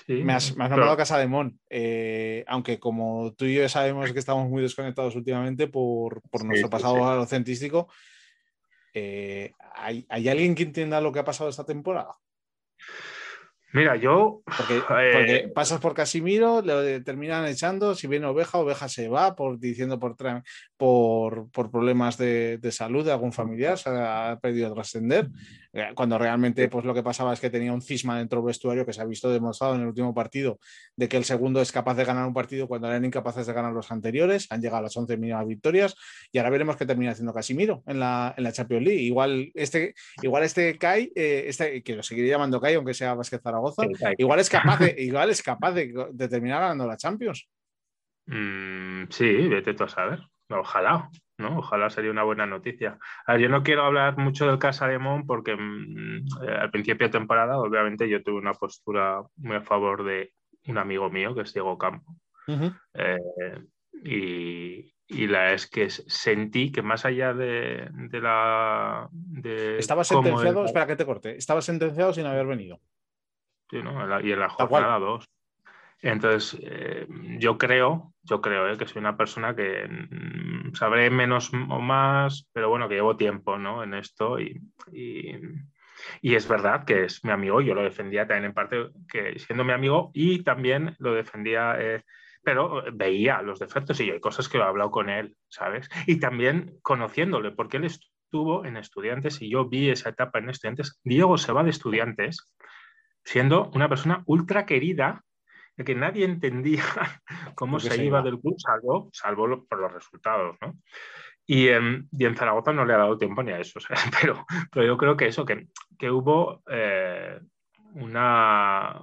me, 0.07 0.33
has, 0.33 0.55
nombrado 0.55 0.97
Casa 0.97 1.17
de 1.17 1.27
Mon, 1.27 1.59
eh, 1.69 2.43
aunque 2.47 2.79
como 2.79 3.33
tú 3.33 3.45
y 3.45 3.55
yo 3.55 3.69
sabemos 3.69 4.11
que 4.11 4.19
estamos 4.19 4.49
muy 4.49 4.61
desconectados 4.61 5.15
últimamente 5.15 5.67
por, 5.67 6.21
nuestro 6.43 6.69
pasado 6.69 7.07
alocentrístico, 7.07 7.87
eh, 8.93 9.53
¿hay, 9.75 10.05
¿hay 10.09 10.29
alguien 10.29 10.55
que 10.55 10.63
entienda 10.63 11.01
lo 11.01 11.11
que 11.11 11.19
ha 11.19 11.25
pasado 11.25 11.49
esta 11.49 11.65
temporada? 11.65 12.15
Mira, 13.73 13.95
yo. 13.95 14.41
Porque, 14.45 14.81
eh, 14.99 15.51
pasas 15.53 15.79
por 15.79 15.93
Casimiro, 15.93 16.61
le 16.61 17.01
terminan 17.01 17.45
echando. 17.45 17.95
Si 17.95 18.07
viene 18.07 18.25
Oveja, 18.25 18.57
Oveja 18.57 18.87
se 18.87 19.09
va 19.09 19.35
por 19.35 19.59
diciendo 19.59 19.99
por, 19.99 20.15
por, 20.77 21.49
por 21.51 21.71
problemas 21.71 22.17
de, 22.17 22.57
de, 22.57 22.71
salud 22.71 23.05
de 23.05 23.11
algún 23.11 23.33
familiar, 23.33 23.77
se 23.77 23.89
ha 23.89 24.39
pedido 24.41 24.73
trascender. 24.73 25.29
Eh, 25.77 25.91
cuando 25.93 26.17
realmente 26.17 26.67
pues, 26.69 26.85
lo 26.85 26.93
que 26.95 27.03
pasaba 27.03 27.33
es 27.33 27.39
que 27.39 27.51
tenía 27.51 27.71
un 27.71 27.83
cisma 27.83 28.17
dentro 28.17 28.39
del 28.39 28.47
vestuario 28.47 28.83
que 28.83 28.93
se 28.93 29.01
ha 29.01 29.05
visto 29.05 29.29
demostrado 29.29 29.75
en 29.75 29.81
el 29.81 29.87
último 29.87 30.11
partido, 30.11 30.59
de 30.95 31.07
que 31.07 31.17
el 31.17 31.23
segundo 31.23 31.61
es 31.61 31.71
capaz 31.71 31.93
de 31.93 32.03
ganar 32.03 32.25
un 32.25 32.33
partido 32.33 32.67
cuando 32.67 32.87
eran 32.87 33.05
incapaces 33.05 33.45
de 33.45 33.53
ganar 33.53 33.73
los 33.73 33.91
anteriores. 33.91 34.47
Han 34.49 34.59
llegado 34.59 34.79
a 34.79 34.81
las 34.81 34.97
11 34.97 35.17
mínimas 35.17 35.45
victorias 35.45 35.95
y 36.31 36.39
ahora 36.39 36.49
veremos 36.49 36.77
qué 36.77 36.87
termina 36.87 37.11
haciendo 37.11 37.31
Casimiro 37.31 37.83
en 37.85 37.99
la, 37.99 38.33
en 38.35 38.43
la 38.43 38.51
Champions 38.51 38.85
League. 38.85 39.01
Igual 39.01 39.51
este, 39.53 39.93
igual 40.23 40.43
este 40.43 40.79
Kai, 40.79 41.11
eh, 41.15 41.43
este, 41.45 41.83
que 41.83 41.95
lo 41.95 42.01
seguiría 42.01 42.31
llamando 42.31 42.59
Kai, 42.59 42.73
aunque 42.73 42.95
sea 42.95 43.13
Vázquez 43.13 43.41
Zaragoza, 43.43 43.83
igual 44.17 44.39
es 44.39 44.49
capaz 44.49 44.79
de, 44.79 44.95
igual 44.97 45.29
es 45.29 45.43
capaz 45.43 45.73
de, 45.73 45.93
terminar 46.27 46.61
ganando 46.61 46.87
la 46.87 46.97
Champions. 46.97 47.47
Mm, 48.25 49.03
sí, 49.11 49.47
vete 49.47 49.75
tú 49.75 49.83
a 49.83 49.89
saber. 49.89 50.21
Ojalá, 50.49 51.09
¿no? 51.37 51.59
Ojalá 51.59 51.89
sería 51.89 52.11
una 52.11 52.23
buena 52.23 52.45
noticia. 52.45 52.97
yo 53.39 53.49
no 53.49 53.63
quiero 53.63 53.83
hablar 53.83 54.17
mucho 54.17 54.47
del 54.47 54.59
Casa 54.59 54.87
de 54.87 54.99
Mon 54.99 55.25
porque 55.25 55.55
mm, 55.55 56.25
eh, 56.43 56.57
al 56.59 56.71
principio 56.71 57.07
de 57.07 57.11
temporada, 57.11 57.57
obviamente, 57.57 58.09
yo 58.09 58.23
tuve 58.23 58.37
una 58.37 58.53
postura 58.53 59.21
muy 59.37 59.57
a 59.57 59.61
favor 59.61 60.03
de 60.03 60.33
un 60.67 60.77
amigo 60.77 61.09
mío, 61.09 61.33
que 61.35 61.41
es 61.41 61.53
Diego 61.53 61.77
Campo. 61.77 62.15
Eh, 62.93 63.19
y, 64.03 65.27
la 65.27 65.53
es 65.53 65.67
que 65.69 65.89
sentí 65.89 66.71
que 66.71 66.81
más 66.81 67.05
allá 67.05 67.33
de, 67.33 67.89
la... 68.11 69.09
Estaba 69.77 70.03
sentenciado, 70.03 70.65
espera 70.65 70.87
que 70.87 70.95
te 70.95 71.05
corte, 71.05 71.37
estaba 71.37 71.61
sentenciado 71.61 72.13
sin 72.13 72.25
haber 72.25 72.45
venido. 72.45 72.79
Sí, 73.69 73.81
¿no? 73.81 74.21
Y 74.21 74.31
en 74.31 74.39
la 74.39 74.49
jornada 74.49 74.99
2. 74.99 75.25
Entonces, 76.01 76.59
eh, 76.61 77.07
yo 77.39 77.57
creo, 77.57 78.13
yo 78.21 78.39
creo 78.39 78.69
eh, 78.69 78.77
que 78.77 78.87
soy 78.87 78.99
una 78.99 79.17
persona 79.17 79.55
que 79.55 79.87
mm, 79.87 80.75
sabré 80.75 81.09
menos 81.09 81.51
o 81.53 81.79
más, 81.79 82.47
pero 82.53 82.69
bueno, 82.69 82.87
que 82.87 82.95
llevo 82.95 83.17
tiempo 83.17 83.57
¿no? 83.57 83.83
en 83.83 83.95
esto 83.95 84.39
y, 84.39 84.61
y, 84.91 86.35
es 86.35 86.47
verdad 86.47 86.85
que 86.85 87.05
es 87.05 87.23
mi 87.23 87.31
amigo, 87.31 87.61
yo 87.61 87.73
lo 87.73 87.81
defendía 87.81 88.27
también 88.27 88.45
en 88.45 88.53
parte 88.53 88.89
que 89.11 89.39
siendo 89.39 89.63
mi 89.63 89.73
amigo 89.73 90.11
y 90.13 90.43
también 90.43 90.95
lo 90.99 91.15
defendía, 91.15 91.75
eh, 91.79 92.03
pero 92.43 92.83
veía 92.93 93.41
los 93.41 93.57
defectos 93.57 93.99
y 93.99 94.11
hay 94.11 94.19
cosas 94.19 94.47
que 94.47 94.59
he 94.59 94.61
hablado 94.61 94.91
con 94.91 95.09
él, 95.09 95.35
¿sabes? 95.49 95.89
Y 96.05 96.19
también 96.19 96.77
conociéndole, 96.83 97.51
porque 97.51 97.77
él 97.77 97.85
estuvo 97.85 98.65
en 98.65 98.77
estudiantes 98.77 99.41
y 99.41 99.49
yo 99.49 99.67
vi 99.67 99.89
esa 99.89 100.09
etapa 100.09 100.37
en 100.37 100.49
estudiantes. 100.49 100.99
Diego 101.03 101.37
se 101.39 101.51
va 101.51 101.63
de 101.63 101.71
estudiantes 101.71 102.53
siendo 103.25 103.71
una 103.73 103.89
persona 103.89 104.23
ultra 104.27 104.65
querida 104.65 105.23
que 105.83 105.95
nadie 105.95 106.25
entendía 106.25 106.83
cómo 107.55 107.79
se, 107.79 108.03
iba, 108.03 108.21
del 108.21 108.39
club, 108.39 108.55
salvo, 108.57 109.09
salvo 109.13 109.65
por 109.67 109.79
los 109.79 109.93
resultados, 109.93 110.57
¿no? 110.61 110.77
Y 111.45 111.69
en, 111.69 112.09
y 112.11 112.25
en, 112.25 112.35
Zaragoza 112.35 112.73
no 112.73 112.83
le 112.83 112.93
ha 112.93 112.97
dado 112.97 113.17
tiempo 113.17 113.41
ni 113.41 113.51
a 113.51 113.59
eso, 113.59 113.79
pero, 114.21 114.45
pero 114.71 114.85
yo 114.85 114.97
creo 114.97 115.15
que 115.15 115.27
eso, 115.27 115.45
que, 115.45 115.67
que 115.97 116.11
hubo 116.11 116.61
eh, 116.69 117.39
una, 117.93 118.99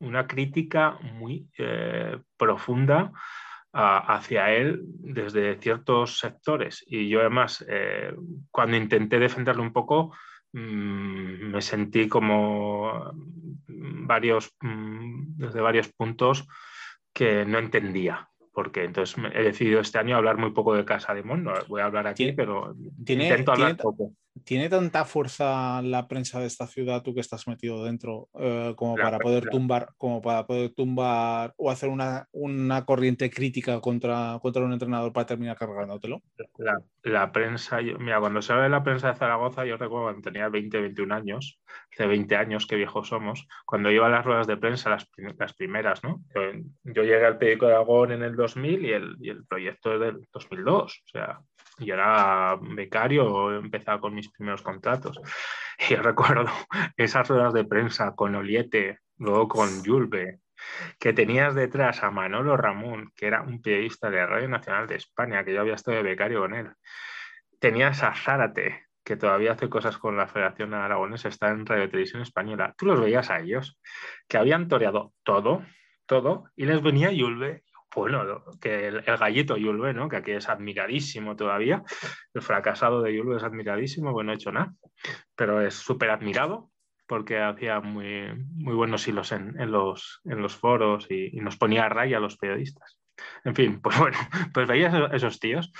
una 0.00 0.26
crítica 0.26 0.98
muy 1.00 1.48
eh, 1.58 2.18
profunda 2.36 3.12
hacia 3.78 4.52
él 4.52 4.80
desde 4.86 5.60
ciertos 5.60 6.18
sectores. 6.18 6.82
Y 6.86 7.10
yo 7.10 7.20
además, 7.20 7.62
eh, 7.68 8.14
cuando 8.50 8.74
intenté 8.74 9.18
defenderlo 9.18 9.62
un 9.62 9.74
poco, 9.74 10.16
me 10.52 11.60
sentí 11.60 12.08
como 12.08 13.12
varios, 13.66 14.52
mm, 14.60 15.36
desde 15.36 15.60
varios 15.60 15.92
puntos 15.92 16.46
que 17.12 17.44
no 17.44 17.58
entendía. 17.58 18.28
Porque 18.52 18.84
entonces 18.84 19.22
he 19.34 19.42
decidido 19.42 19.80
este 19.80 19.98
año 19.98 20.16
hablar 20.16 20.38
muy 20.38 20.52
poco 20.52 20.74
de 20.74 20.84
Casa 20.84 21.12
de 21.12 21.22
Mon, 21.22 21.44
no 21.44 21.52
voy 21.68 21.82
a 21.82 21.86
hablar 21.86 22.06
aquí, 22.06 22.32
pero 22.32 22.74
intento 23.06 23.52
hablar 23.52 23.76
poco. 23.76 24.12
¿Tiene 24.44 24.68
tanta 24.68 25.04
fuerza 25.04 25.80
la 25.82 26.08
prensa 26.08 26.40
de 26.40 26.46
esta 26.46 26.66
ciudad, 26.66 27.02
tú 27.02 27.14
que 27.14 27.20
estás 27.20 27.48
metido 27.48 27.84
dentro, 27.84 28.28
eh, 28.38 28.74
como 28.76 28.96
para 28.96 29.18
poder 29.18 29.48
tumbar, 29.48 29.88
como 29.96 30.20
para 30.20 30.46
poder 30.46 30.70
tumbar 30.74 31.54
o 31.56 31.70
hacer 31.70 31.88
una, 31.88 32.26
una 32.32 32.84
corriente 32.84 33.30
crítica 33.30 33.80
contra, 33.80 34.38
contra 34.42 34.64
un 34.64 34.72
entrenador 34.72 35.12
para 35.12 35.26
terminar 35.26 35.56
cargándotelo? 35.56 36.22
La, 36.58 36.78
la 37.02 37.32
prensa, 37.32 37.78
mira, 37.80 38.20
cuando 38.20 38.42
se 38.42 38.52
habla 38.52 38.64
de 38.64 38.70
la 38.70 38.82
prensa 38.82 39.08
de 39.08 39.18
Zaragoza, 39.18 39.64
yo 39.64 39.76
recuerdo 39.76 40.06
cuando 40.06 40.22
tenía 40.22 40.48
20, 40.48 40.80
21 40.80 41.14
años, 41.14 41.60
hace 41.92 42.06
20 42.06 42.36
años, 42.36 42.66
qué 42.66 42.76
viejos 42.76 43.08
somos, 43.08 43.46
cuando 43.64 43.90
iba 43.90 44.06
a 44.06 44.10
las 44.10 44.24
ruedas 44.24 44.46
de 44.46 44.56
prensa, 44.56 44.90
las, 44.90 45.08
las 45.38 45.54
primeras, 45.54 46.02
¿no? 46.02 46.22
Yo, 46.84 47.02
llegué 47.02 47.24
al 47.24 47.38
periódico 47.38 47.66
de 47.66 47.74
Aragón 47.74 48.12
en 48.12 48.22
el 48.22 48.36
2000 48.36 48.84
y 48.84 48.92
el, 48.92 49.16
y 49.20 49.30
el 49.30 49.46
proyecto 49.46 49.94
es 49.94 50.00
del 50.00 50.28
2002, 50.32 51.02
o 51.04 51.08
sea, 51.08 51.40
yo 51.78 51.94
era 51.94 52.56
becario, 52.60 53.56
empezaba 53.56 54.00
con 54.00 54.14
mis 54.14 54.30
primeros 54.30 54.62
contratos. 54.62 55.20
Y 55.88 55.94
recuerdo 55.94 56.46
esas 56.96 57.28
ruedas 57.28 57.52
de 57.52 57.64
prensa 57.64 58.14
con 58.14 58.34
Oliete, 58.34 59.00
luego 59.18 59.48
con 59.48 59.82
Yulbe, 59.82 60.40
que 60.98 61.12
tenías 61.12 61.54
detrás 61.54 62.02
a 62.02 62.10
Manolo 62.10 62.56
Ramón, 62.56 63.12
que 63.14 63.26
era 63.26 63.42
un 63.42 63.60
periodista 63.60 64.10
de 64.10 64.26
Radio 64.26 64.48
Nacional 64.48 64.86
de 64.86 64.96
España, 64.96 65.44
que 65.44 65.52
yo 65.54 65.60
había 65.60 65.74
estado 65.74 65.98
de 65.98 66.02
becario 66.02 66.40
con 66.40 66.54
él. 66.54 66.72
Tenías 67.58 68.02
a 68.02 68.14
Zárate, 68.14 68.86
que 69.04 69.16
todavía 69.16 69.52
hace 69.52 69.68
cosas 69.68 69.98
con 69.98 70.16
la 70.16 70.26
Federación 70.26 70.74
Aragonesa, 70.74 71.28
está 71.28 71.50
en 71.50 71.66
Radio 71.66 71.88
Televisión 71.88 72.22
Española. 72.22 72.74
Tú 72.76 72.86
los 72.86 73.00
veías 73.00 73.30
a 73.30 73.40
ellos, 73.40 73.78
que 74.28 74.38
habían 74.38 74.68
toreado 74.68 75.12
todo, 75.22 75.64
todo, 76.06 76.50
y 76.56 76.64
les 76.64 76.82
venía 76.82 77.12
Yulbe 77.12 77.62
bueno, 77.94 78.44
que 78.60 78.88
el, 78.88 79.02
gallito 79.02 79.56
Yulbe, 79.56 79.94
¿no? 79.94 80.08
que 80.08 80.16
aquí 80.16 80.32
es 80.32 80.48
admiradísimo 80.48 81.36
todavía, 81.36 81.82
el 82.34 82.42
fracasado 82.42 83.02
de 83.02 83.14
Yulbe 83.14 83.36
es 83.36 83.42
admiradísimo, 83.42 84.12
bueno, 84.12 84.28
no 84.28 84.32
he 84.32 84.36
hecho 84.36 84.52
nada, 84.52 84.74
pero 85.34 85.60
es 85.60 85.74
súper 85.74 86.10
admirado 86.10 86.70
porque 87.06 87.40
hacía 87.40 87.80
muy, 87.80 88.34
muy 88.54 88.74
buenos 88.74 89.06
hilos 89.06 89.32
en, 89.32 89.54
los, 89.70 90.20
en 90.24 90.42
los 90.42 90.56
foros 90.56 91.06
y, 91.10 91.30
nos 91.40 91.56
ponía 91.56 91.84
a 91.84 91.88
raya 91.88 92.18
a 92.18 92.20
los 92.20 92.36
periodistas. 92.36 92.98
En 93.44 93.54
fin, 93.54 93.80
pues 93.82 93.98
bueno, 93.98 94.18
pues 94.52 94.66
veías 94.66 94.92
a 94.92 95.06
esos 95.14 95.38
tíos, 95.38 95.72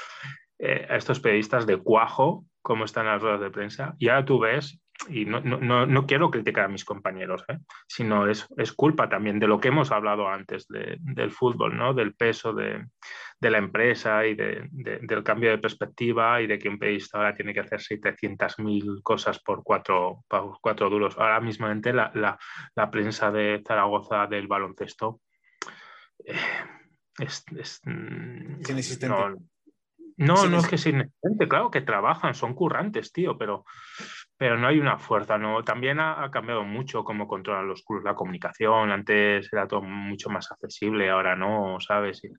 eh, 0.58 0.86
a 0.88 0.96
estos 0.96 1.20
periodistas 1.20 1.66
de 1.66 1.76
cuajo, 1.76 2.44
cómo 2.62 2.84
están 2.84 3.06
las 3.06 3.20
ruedas 3.20 3.40
de 3.40 3.50
prensa, 3.50 3.94
y 3.98 4.08
ahora 4.08 4.24
tú 4.24 4.38
ves 4.38 4.80
y 5.08 5.24
no, 5.24 5.40
no, 5.40 5.86
no, 5.86 6.06
quiero 6.06 6.30
criticar 6.30 6.64
a 6.64 6.68
mis 6.68 6.84
compañeros, 6.84 7.44
¿eh? 7.48 7.58
sino 7.86 8.26
es, 8.26 8.46
es, 8.56 8.72
culpa 8.72 9.08
también 9.08 9.38
de 9.38 9.46
lo 9.46 9.60
que 9.60 9.68
hemos 9.68 9.92
hablado 9.92 10.28
antes 10.28 10.66
de, 10.68 10.96
del 11.00 11.30
fútbol, 11.30 11.76
¿no? 11.76 11.94
del 11.94 12.14
peso 12.14 12.52
de, 12.52 12.86
de 13.38 13.50
la 13.50 13.58
empresa 13.58 14.26
y 14.26 14.34
de, 14.34 14.68
del 14.70 15.22
cambio 15.22 15.50
de 15.50 15.58
perspectiva 15.58 16.40
y 16.40 16.46
de 16.46 16.58
que 16.58 16.68
un 16.68 16.78
periodista 16.78 17.18
ahora 17.18 17.34
tiene 17.34 17.52
que 17.52 17.60
hacer 17.60 17.80
700.000 17.80 19.02
cosas 19.02 19.38
por 19.40 19.62
cuatro, 19.62 20.24
por 20.28 20.58
cuatro 20.60 20.88
duros. 20.88 21.16
Ahora 21.18 21.40
mismamente 21.40 21.92
la, 21.92 22.10
la, 22.14 22.38
la 22.74 22.90
prensa 22.90 23.30
de 23.30 23.62
Zaragoza 23.66 24.26
del 24.26 24.48
baloncesto 24.48 25.20
eh, 26.24 26.34
es, 27.18 27.44
es, 27.56 27.80
mm, 27.84 28.62
no, 30.18 30.46
no, 30.46 30.58
es 30.58 30.66
que 30.66 30.78
sea 30.78 30.92
inexistente, 30.92 31.46
claro 31.46 31.70
que 31.70 31.82
trabajan, 31.82 32.34
son 32.34 32.54
currantes, 32.54 33.12
tío, 33.12 33.36
pero, 33.36 33.64
pero 34.38 34.58
no 34.58 34.68
hay 34.68 34.78
una 34.78 34.98
fuerza, 34.98 35.38
¿no? 35.38 35.62
También 35.64 35.98
ha, 36.00 36.30
cambiado 36.30 36.62
mucho 36.64 37.04
cómo 37.04 37.26
controlan 37.26 37.68
los 37.68 37.82
clubes 37.82 38.04
la 38.04 38.14
comunicación, 38.14 38.90
antes 38.90 39.50
era 39.52 39.66
todo 39.66 39.82
mucho 39.82 40.28
más 40.28 40.50
accesible, 40.52 41.08
ahora 41.10 41.36
no, 41.36 41.78
¿sabes? 41.80 42.22
Y, 42.24 42.30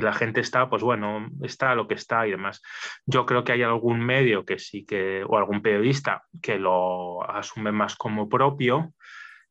la 0.00 0.12
gente 0.12 0.40
está, 0.40 0.70
pues 0.70 0.82
bueno, 0.82 1.28
está 1.42 1.74
lo 1.74 1.86
que 1.88 1.94
está 1.94 2.26
y 2.26 2.30
demás. 2.30 2.62
Yo 3.04 3.26
creo 3.26 3.44
que 3.44 3.52
hay 3.52 3.62
algún 3.62 4.00
medio 4.00 4.44
que 4.44 4.58
sí 4.58 4.86
que, 4.86 5.24
o 5.26 5.36
algún 5.36 5.62
periodista 5.62 6.22
que 6.40 6.58
lo 6.58 7.28
asume 7.28 7.72
más 7.72 7.96
como 7.96 8.28
propio 8.28 8.94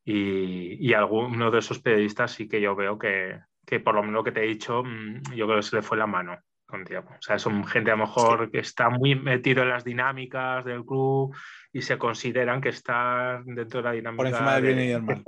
y, 0.03 0.77
y 0.79 0.93
alguno 0.93 1.51
de 1.51 1.59
esos 1.59 1.79
periodistas 1.79 2.31
sí 2.31 2.47
que 2.47 2.61
yo 2.61 2.75
veo 2.75 2.97
que, 2.97 3.39
que 3.69 3.79
por 3.79 3.93
lo 3.93 4.01
menos 4.01 4.23
que 4.23 4.31
te 4.31 4.43
he 4.43 4.47
dicho, 4.47 4.83
mm, 4.83 5.35
yo 5.35 5.45
creo 5.45 5.57
que 5.57 5.63
se 5.63 5.75
le 5.75 5.81
fue 5.83 5.97
la 5.97 6.07
mano. 6.07 6.39
O 6.71 7.21
sea, 7.21 7.39
son 7.39 7.65
gente 7.65 7.89
a 7.89 7.95
lo 7.95 8.05
mejor 8.05 8.51
que 8.51 8.59
está 8.59 8.89
muy 8.89 9.15
metido 9.15 9.63
en 9.63 9.69
las 9.69 9.83
dinámicas 9.83 10.63
del 10.63 10.85
club 10.85 11.35
y 11.73 11.81
se 11.81 11.97
consideran 11.97 12.61
que 12.61 12.69
están 12.69 13.43
dentro 13.43 13.81
de 13.81 13.83
la 13.83 13.91
dinámica. 13.93 14.17
Por 14.17 14.27
encima 14.27 14.53
del 14.55 14.75
bien 14.75 14.79
y 14.79 14.87
del 14.91 15.01
mal. 15.01 15.23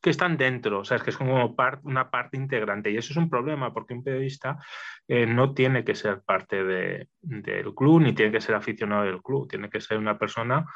Que 0.00 0.10
están 0.10 0.36
dentro, 0.36 0.80
o 0.80 0.84
sea, 0.84 0.98
es 0.98 1.02
que 1.02 1.10
es 1.10 1.16
como 1.16 1.56
una 1.84 2.10
parte 2.10 2.36
integrante. 2.36 2.90
Y 2.90 2.98
eso 2.98 3.12
es 3.12 3.16
un 3.16 3.30
problema 3.30 3.72
porque 3.72 3.94
un 3.94 4.04
periodista 4.04 4.58
eh, 5.08 5.24
no 5.24 5.54
tiene 5.54 5.84
que 5.84 5.94
ser 5.94 6.20
parte 6.22 6.62
de, 6.64 7.08
del 7.20 7.74
club 7.74 8.02
ni 8.02 8.12
tiene 8.12 8.32
que 8.32 8.40
ser 8.40 8.54
aficionado 8.54 9.04
del 9.04 9.22
club, 9.22 9.48
tiene 9.48 9.70
que 9.70 9.80
ser 9.80 9.96
una 9.96 10.18
persona 10.18 10.66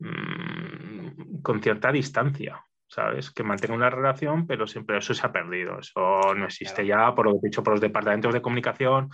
mmm, 0.00 1.40
con 1.40 1.62
cierta 1.62 1.92
distancia. 1.92 2.64
¿Sabes? 2.88 3.30
Que 3.30 3.42
mantenga 3.42 3.74
una 3.74 3.90
relación, 3.90 4.46
pero 4.46 4.66
siempre 4.66 4.98
eso 4.98 5.14
se 5.14 5.26
ha 5.26 5.32
perdido. 5.32 5.78
Eso 5.78 6.34
no 6.34 6.44
existe 6.46 6.86
ya, 6.86 7.14
por 7.14 7.26
lo 7.26 7.32
que 7.32 7.38
he 7.46 7.50
dicho, 7.50 7.62
por 7.62 7.74
los 7.74 7.80
departamentos 7.80 8.32
de 8.32 8.42
comunicación, 8.42 9.10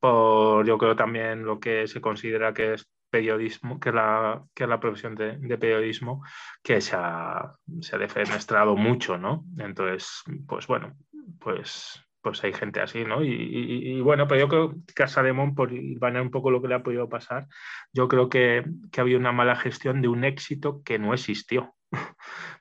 por 0.00 0.66
yo 0.66 0.78
creo 0.78 0.96
también 0.96 1.44
lo 1.44 1.58
que 1.58 1.86
se 1.86 2.00
considera 2.00 2.52
que 2.52 2.74
es 2.74 2.90
periodismo, 3.10 3.80
que 3.80 3.92
la, 3.92 4.44
que 4.54 4.66
la 4.66 4.80
profesión 4.80 5.14
de, 5.14 5.58
periodismo, 5.58 6.22
que 6.62 6.80
se 6.80 6.96
ha, 6.96 7.54
se 7.80 7.96
ha 7.96 7.98
defenestrado 7.98 8.76
mucho, 8.76 9.16
¿no? 9.16 9.44
Entonces, 9.58 10.22
pues 10.46 10.66
bueno, 10.66 10.96
pues, 11.40 12.04
pues 12.20 12.42
hay 12.44 12.52
gente 12.52 12.80
así, 12.80 13.04
¿no? 13.04 13.22
Y, 13.22 14.00
bueno, 14.00 14.26
pero 14.26 14.40
yo 14.40 14.48
creo 14.48 14.70
que 14.70 14.94
Casa 14.94 15.22
Mon, 15.32 15.54
por 15.54 15.72
ir 15.72 15.98
un 16.02 16.30
poco 16.30 16.50
lo 16.50 16.60
que 16.60 16.68
le 16.68 16.74
ha 16.74 16.82
podido 16.82 17.08
pasar, 17.08 17.46
yo 17.92 18.08
creo 18.08 18.28
que, 18.28 18.64
que 18.90 19.00
ha 19.00 19.02
habido 19.02 19.18
una 19.18 19.32
mala 19.32 19.56
gestión 19.56 20.02
de 20.02 20.08
un 20.08 20.24
éxito 20.24 20.82
que 20.84 20.98
no 20.98 21.14
existió 21.14 21.74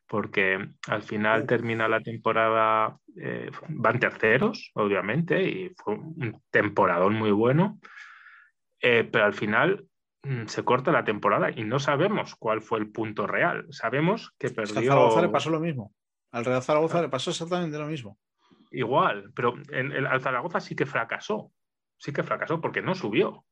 porque 0.07 0.69
al 0.87 1.03
final 1.03 1.45
termina 1.45 1.87
la 1.87 2.01
temporada, 2.01 2.97
eh, 3.15 3.51
van 3.69 3.99
terceros, 3.99 4.71
obviamente, 4.73 5.43
y 5.43 5.73
fue 5.75 5.95
un 5.95 6.41
temporadón 6.49 7.15
muy 7.15 7.31
bueno, 7.31 7.79
eh, 8.81 9.07
pero 9.11 9.25
al 9.25 9.33
final 9.33 9.85
mm, 10.23 10.45
se 10.45 10.63
corta 10.63 10.91
la 10.91 11.03
temporada 11.03 11.51
y 11.51 11.63
no 11.63 11.79
sabemos 11.79 12.35
cuál 12.35 12.61
fue 12.61 12.79
el 12.79 12.89
punto 12.89 13.27
real. 13.27 13.65
Sabemos 13.69 14.33
que 14.37 14.49
perdió... 14.49 14.77
Al 14.77 14.85
Zaragoza 14.85 15.21
le 15.21 15.29
pasó 15.29 15.49
lo 15.49 15.59
mismo. 15.59 15.93
Al 16.31 16.45
Real 16.45 16.63
Zaragoza 16.63 17.01
le 17.01 17.09
pasó 17.09 17.31
exactamente 17.31 17.77
lo 17.77 17.87
mismo. 17.87 18.17
Igual, 18.71 19.31
pero 19.35 19.55
en, 19.69 19.91
el, 19.91 20.07
al 20.07 20.21
Zaragoza 20.21 20.59
sí 20.59 20.75
que 20.75 20.85
fracasó. 20.85 21.51
Sí 21.97 22.13
que 22.13 22.23
fracasó 22.23 22.61
porque 22.61 22.81
no 22.81 22.95
subió. 22.95 23.45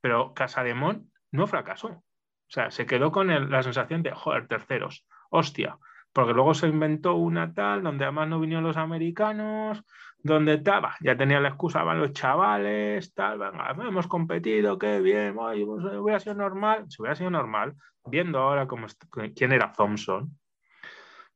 Pero 0.00 0.34
Casademón 0.34 1.10
no 1.30 1.46
fracasó. 1.46 1.88
O 1.88 2.50
sea, 2.50 2.70
se 2.70 2.86
quedó 2.86 3.10
con 3.10 3.50
la 3.50 3.62
sensación 3.62 4.02
de, 4.02 4.12
joder, 4.12 4.46
terceros, 4.46 5.06
hostia, 5.30 5.78
porque 6.12 6.32
luego 6.32 6.54
se 6.54 6.68
inventó 6.68 7.14
una 7.14 7.52
tal 7.52 7.82
donde 7.82 8.04
además 8.04 8.28
no 8.28 8.38
vinieron 8.38 8.64
los 8.64 8.76
americanos, 8.76 9.82
donde 10.18 10.54
estaba, 10.54 10.96
ya 11.00 11.16
tenía 11.16 11.40
la 11.40 11.48
excusa, 11.48 11.82
van 11.82 12.00
los 12.00 12.12
chavales, 12.12 13.12
tal, 13.14 13.38
venga, 13.38 13.74
hemos 13.86 14.06
competido, 14.06 14.78
qué 14.78 15.00
bien, 15.00 15.34
pues, 15.34 15.60
hubiera 15.62 16.20
sido 16.20 16.34
normal, 16.34 16.86
si 16.88 17.02
hubiera 17.02 17.16
sido 17.16 17.30
normal, 17.30 17.74
viendo 18.04 18.38
ahora 18.38 18.66
cómo, 18.66 18.86
quién 19.34 19.52
era 19.52 19.72
Thompson, 19.72 20.38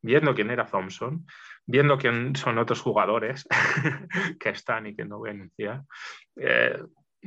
viendo 0.01 0.35
quién 0.35 0.51
era 0.51 0.67
Thompson, 0.67 1.27
viendo 1.71 1.99
quién 1.99 2.35
son 2.35 2.59
otros 2.59 2.81
jugadores 2.81 3.47
que 4.41 4.51
están 4.51 4.87
y 4.87 4.95
que 4.95 5.05
no 5.05 5.19
voy 5.19 5.31
a 5.31 5.33
anunciar, 5.33 5.83
eh, 6.37 6.79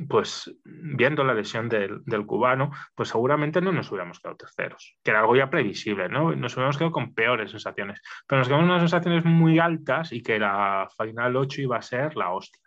pues 0.08 0.52
viendo 0.64 1.22
la 1.22 1.34
lesión 1.34 1.68
del, 1.68 2.26
cubano, 2.26 2.72
pues 2.94 3.08
seguramente 3.08 3.60
no 3.60 3.70
nos 3.72 3.90
hubiéramos 3.90 4.18
quedado 4.18 4.36
terceros, 4.36 4.98
que 5.02 5.10
era 5.12 5.20
algo 5.20 5.36
ya 5.36 5.48
previsible, 5.48 6.08
¿no? 6.08 6.34
Nos 6.34 6.54
hubiéramos 6.54 6.76
quedado 6.76 6.92
con 6.92 7.14
peores 7.14 7.52
sensaciones, 7.52 8.02
pero 8.26 8.40
nos 8.40 8.48
quedamos 8.48 8.66
unas 8.66 8.82
sensaciones 8.82 9.24
muy 9.24 9.58
altas 9.58 10.12
y 10.12 10.20
que 10.22 10.38
la 10.38 10.88
final 10.98 11.36
8 11.36 11.62
iba 11.62 11.76
a 11.76 11.82
ser 11.82 12.16
la 12.16 12.32
hostia. 12.32 12.60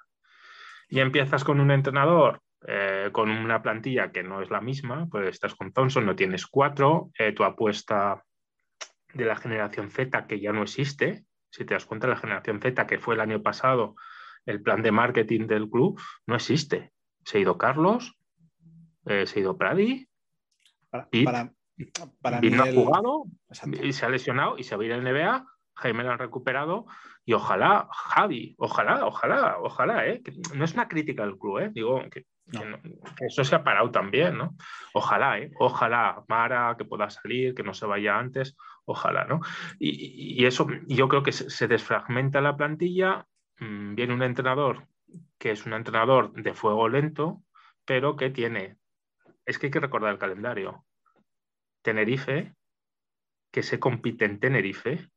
Y 0.90 1.02
empiezas 1.02 1.44
con 1.44 1.60
un 1.60 1.72
entrenador 1.72 2.42
eh, 2.66 3.10
con 3.12 3.30
una 3.30 3.62
plantilla 3.62 4.12
que 4.12 4.24
no 4.24 4.42
es 4.42 4.50
la 4.50 4.62
misma, 4.62 5.08
pues 5.12 5.28
estás 5.28 5.54
con 5.54 5.74
Thompson, 5.74 6.06
no 6.06 6.16
tienes 6.16 6.48
cuatro, 6.48 7.12
eh, 7.20 7.34
tu 7.34 7.44
apuesta 7.44 8.24
de 9.14 9.26
la 9.26 9.36
generación 9.36 9.92
Z 9.92 10.26
que 10.28 10.40
ya 10.40 10.52
no 10.54 10.64
existe, 10.64 11.24
si 11.58 11.66
te 11.66 11.74
das 11.74 11.86
cuenta, 11.86 12.08
la 12.08 12.18
generación 12.18 12.62
Z 12.62 12.88
que 12.88 13.00
fue 13.00 13.16
el 13.16 13.22
año 13.22 13.42
pasado, 13.42 13.96
el 14.46 14.62
plan 14.62 14.82
de 14.82 14.92
marketing 14.92 15.48
del 15.48 15.70
club, 15.70 16.00
no 16.26 16.36
existe 16.36 16.94
se 17.28 17.38
ha 17.38 17.42
ido 17.42 17.58
Carlos, 17.58 18.18
eh, 19.06 19.26
se 19.28 19.40
ha 19.40 19.42
ido 19.42 19.58
Pradi. 19.58 20.08
Para, 20.90 21.10
para, 22.22 22.42
no 22.42 22.64
ha 22.64 22.72
jugado 22.72 23.26
y 23.84 23.92
se 23.92 24.06
ha 24.06 24.10
lesionado 24.10 24.58
y 24.58 24.64
se 24.64 24.78
va 24.78 24.84
a 24.84 24.86
ir 24.86 24.94
al 24.94 25.04
NBA. 25.04 25.46
Jaime 25.76 26.04
lo 26.04 26.12
han 26.12 26.20
recuperado 26.20 26.86
y 27.26 27.34
ojalá, 27.34 27.90
Javi, 27.92 28.56
ojalá, 28.58 29.06
ojalá, 29.06 29.58
ojalá, 29.60 30.08
¿eh? 30.08 30.24
no 30.56 30.64
es 30.64 30.74
una 30.74 30.88
crítica 30.88 31.24
del 31.24 31.38
club, 31.38 31.60
¿eh? 31.60 31.70
digo 31.74 32.02
que, 32.10 32.26
eso 33.20 33.44
se 33.44 33.56
ha 33.56 33.64
parado 33.64 33.92
también, 33.92 34.38
¿no? 34.38 34.56
Ojalá, 34.94 35.38
¿eh? 35.38 35.52
ojalá, 35.60 36.24
Mara, 36.30 36.76
que 36.78 36.86
pueda 36.86 37.10
salir, 37.10 37.54
que 37.54 37.64
no 37.64 37.74
se 37.74 37.86
vaya 37.86 38.18
antes, 38.18 38.56
ojalá, 38.88 39.26
¿no? 39.26 39.42
Y, 39.80 40.46
eso, 40.46 40.68
yo 40.88 41.08
creo 41.08 41.24
que 41.24 41.32
se, 41.32 41.50
se 41.50 41.68
desfragmenta 41.68 42.42
la 42.42 42.56
plantilla, 42.56 43.28
mm, 43.60 43.96
viene 43.96 44.14
un 44.14 44.24
entrenador 44.24 44.88
que 45.38 45.52
es 45.52 45.66
un 45.66 45.74
entrenador 45.74 46.34
de 46.34 46.54
fuego 46.54 46.90
lento, 46.90 47.44
pero 47.86 48.16
que 48.16 48.30
tiene, 48.30 48.78
es 49.46 49.58
que 49.58 49.68
hay 49.68 49.72
que 49.72 49.80
recordar 49.80 50.12
el 50.12 50.20
calendario. 50.20 50.86
Tenerife, 51.82 52.56
que 53.52 53.64
se 53.64 53.80
compite 53.80 54.26
en 54.26 54.40
Tenerife, 54.40 55.10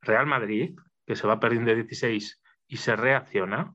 Real 0.00 0.26
Madrid, 0.26 0.78
que 1.06 1.16
se 1.16 1.26
va 1.26 1.40
perdiendo 1.40 1.70
de 1.70 1.82
16 1.82 2.42
y 2.66 2.76
se 2.78 2.96
reacciona, 2.96 3.74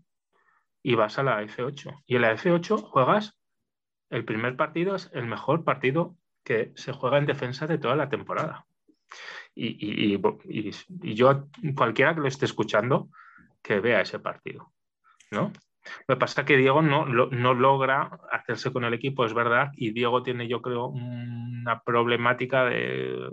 y 0.81 0.95
vas 0.95 1.19
a 1.19 1.23
la 1.23 1.41
F8. 1.43 2.03
Y 2.05 2.15
en 2.15 2.21
la 2.21 2.33
F8 2.33 2.81
juegas, 2.81 3.37
el 4.09 4.25
primer 4.25 4.55
partido 4.55 4.95
es 4.95 5.09
el 5.13 5.25
mejor 5.25 5.63
partido 5.63 6.17
que 6.49 6.71
se 6.73 6.93
juega 6.93 7.19
en 7.19 7.27
defensa 7.27 7.67
de 7.67 7.77
toda 7.77 7.95
la 7.95 8.09
temporada. 8.09 8.65
Y, 9.53 10.15
y 10.15 11.13
yo, 11.13 11.47
cualquiera 11.75 12.15
que 12.15 12.21
lo 12.21 12.27
esté 12.27 12.45
escuchando, 12.45 13.09
que 13.61 13.79
vea 13.79 14.01
ese 14.01 14.17
partido. 14.17 14.73
¿no? 15.29 15.53
Lo 16.07 16.15
que 16.15 16.19
pasa 16.19 16.41
es 16.41 16.47
que 16.47 16.57
Diego 16.57 16.81
no, 16.81 17.05
no 17.05 17.53
logra 17.53 18.19
hacerse 18.31 18.73
con 18.73 18.83
el 18.83 18.95
equipo, 18.95 19.25
es 19.25 19.35
verdad, 19.35 19.69
y 19.75 19.91
Diego 19.91 20.23
tiene, 20.23 20.47
yo 20.47 20.63
creo, 20.63 20.87
una 20.87 21.83
problemática 21.83 22.65
de... 22.65 23.29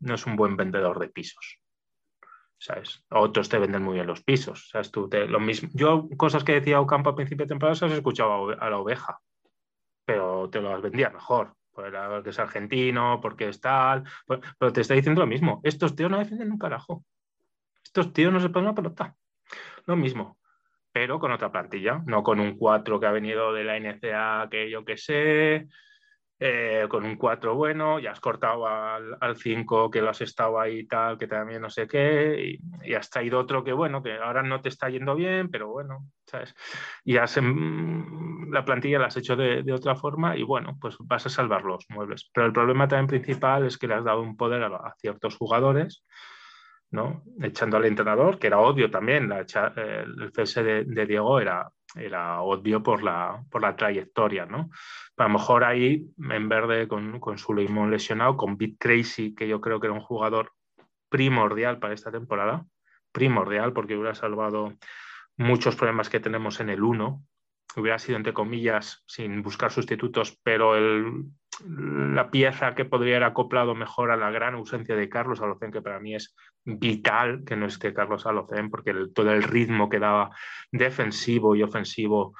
no 0.00 0.14
es 0.14 0.26
un 0.26 0.36
buen 0.36 0.54
vendedor 0.58 0.98
de 0.98 1.08
pisos. 1.08 1.60
¿Sabes? 2.58 3.02
Otros 3.08 3.48
te 3.48 3.58
venden 3.58 3.82
muy 3.82 3.94
bien 3.94 4.06
los 4.06 4.22
pisos. 4.22 4.68
¿sabes? 4.68 4.90
Tú 4.90 5.08
lo 5.10 5.40
mismo. 5.40 5.70
Yo, 5.72 6.10
cosas 6.18 6.44
que 6.44 6.52
decía 6.52 6.78
Ocampo 6.78 7.08
a 7.08 7.16
principio 7.16 7.46
de 7.46 7.48
temporada, 7.48 7.74
se 7.74 7.86
las 7.86 7.96
escuchaba 7.96 8.52
a 8.52 8.68
la 8.68 8.76
oveja, 8.76 9.18
pero 10.04 10.50
te 10.50 10.60
las 10.60 10.82
vendía 10.82 11.08
mejor. 11.08 11.54
Porque 11.82 12.30
es 12.30 12.38
argentino, 12.38 13.20
porque 13.20 13.48
es 13.48 13.60
tal. 13.60 14.04
Pero 14.58 14.72
te 14.72 14.80
está 14.80 14.94
diciendo 14.94 15.20
lo 15.20 15.26
mismo. 15.26 15.60
Estos 15.64 15.94
tíos 15.94 16.10
no 16.10 16.18
defienden 16.18 16.52
un 16.52 16.58
carajo. 16.58 17.04
Estos 17.84 18.12
tíos 18.12 18.32
no 18.32 18.40
se 18.40 18.50
ponen 18.50 18.68
una 18.68 18.74
pelota. 18.74 19.16
Lo 19.86 19.96
mismo 19.96 20.40
pero 20.92 21.20
con 21.20 21.32
otra 21.32 21.52
plantilla, 21.52 22.02
no 22.06 22.22
con 22.22 22.40
un 22.40 22.56
4 22.56 22.98
que 22.98 23.06
ha 23.06 23.12
venido 23.12 23.52
de 23.52 23.64
la 23.64 23.78
NCA 23.78 24.48
que 24.50 24.70
yo 24.70 24.84
que 24.84 24.96
sé, 24.96 25.68
eh, 26.42 26.86
con 26.88 27.04
un 27.04 27.16
4 27.16 27.54
bueno, 27.54 27.98
ya 27.98 28.12
has 28.12 28.20
cortado 28.20 28.66
al, 28.66 29.36
5 29.36 29.90
que 29.90 30.00
lo 30.00 30.08
has 30.08 30.22
estado 30.22 30.58
ahí 30.58 30.78
y 30.78 30.86
tal, 30.86 31.18
que 31.18 31.26
también 31.26 31.60
no 31.60 31.68
sé 31.68 31.86
qué, 31.86 32.58
y, 32.82 32.94
has 32.94 33.10
traído 33.10 33.38
otro 33.38 33.62
que 33.62 33.74
bueno, 33.74 34.02
que 34.02 34.16
ahora 34.16 34.42
no 34.42 34.62
te 34.62 34.70
está 34.70 34.88
yendo 34.88 35.14
bien, 35.14 35.50
pero 35.50 35.68
bueno, 35.68 36.06
¿sabes? 36.24 36.54
Y 37.04 37.18
has, 37.18 37.36
em, 37.36 38.50
la 38.50 38.64
plantilla 38.64 38.98
la 38.98 39.08
has 39.08 39.18
hecho 39.18 39.36
de, 39.36 39.70
otra 39.70 39.96
forma 39.96 40.34
y 40.34 40.42
bueno, 40.42 40.78
pues 40.80 40.96
vas 41.00 41.26
a 41.26 41.28
salvar 41.28 41.62
los 41.62 41.84
muebles. 41.90 42.30
Pero 42.32 42.46
el 42.46 42.54
problema 42.54 42.88
también 42.88 43.20
principal 43.20 43.66
es 43.66 43.76
que 43.76 43.86
le 43.86 43.94
has 43.94 44.04
dado 44.04 44.22
un 44.22 44.34
poder 44.38 44.62
a, 44.64 44.94
ciertos 44.98 45.36
jugadores. 45.36 46.04
¿no? 46.92 47.22
echando 47.40 47.76
al 47.76 47.84
entrenador, 47.84 48.40
que 48.40 48.48
era 48.48 48.58
obvio 48.58 48.90
también, 48.90 49.30
el 49.30 50.32
cese 50.34 50.62
de 50.64 51.06
Diego 51.06 51.38
era, 51.38 51.70
era 51.94 52.40
obvio 52.42 52.82
por 52.82 53.02
la, 53.02 53.44
por 53.50 53.62
la 53.62 53.76
trayectoria, 53.76 54.46
¿no? 54.46 54.70
A 55.16 55.22
lo 55.24 55.28
mejor 55.30 55.64
ahí, 55.64 56.06
en 56.18 56.48
verde, 56.48 56.88
con, 56.88 57.20
con 57.20 57.38
su 57.38 57.54
limón 57.54 57.90
lesionado, 57.90 58.36
con 58.36 58.56
Bit 58.56 58.76
Crazy, 58.78 59.34
que 59.34 59.48
yo 59.48 59.60
creo 59.60 59.80
que 59.80 59.86
era 59.88 59.94
un 59.94 60.00
jugador 60.00 60.52
primordial 61.08 61.78
para 61.78 61.94
esta 61.94 62.10
temporada, 62.10 62.64
primordial, 63.12 63.72
porque 63.72 63.96
hubiera 63.96 64.14
salvado 64.14 64.74
muchos 65.36 65.76
problemas 65.76 66.08
que 66.08 66.20
tenemos 66.20 66.60
en 66.60 66.70
el 66.70 66.82
1, 66.82 67.22
hubiera 67.76 67.98
sido, 67.98 68.16
entre 68.16 68.32
comillas, 68.32 69.02
sin 69.06 69.42
buscar 69.42 69.72
sustitutos, 69.72 70.38
pero 70.42 70.76
el, 70.76 71.24
la 71.66 72.30
pieza 72.30 72.74
que 72.74 72.84
podría 72.84 73.16
haber 73.16 73.28
acoplado 73.28 73.74
mejor 73.74 74.10
a 74.10 74.16
la 74.16 74.30
gran 74.30 74.54
ausencia 74.54 74.96
de 74.96 75.08
Carlos 75.08 75.40
Alocen, 75.40 75.72
que 75.72 75.82
para 75.82 76.00
mí 76.00 76.14
es 76.14 76.34
vital 76.64 77.44
que 77.44 77.56
no 77.56 77.66
esté 77.66 77.92
Carlos 77.92 78.26
Alocen, 78.26 78.70
porque 78.70 78.94
todo 79.14 79.32
el 79.32 79.42
ritmo 79.42 79.88
que 79.88 79.98
daba 79.98 80.30
defensivo 80.70 81.54
y 81.56 81.62
ofensivo, 81.62 82.34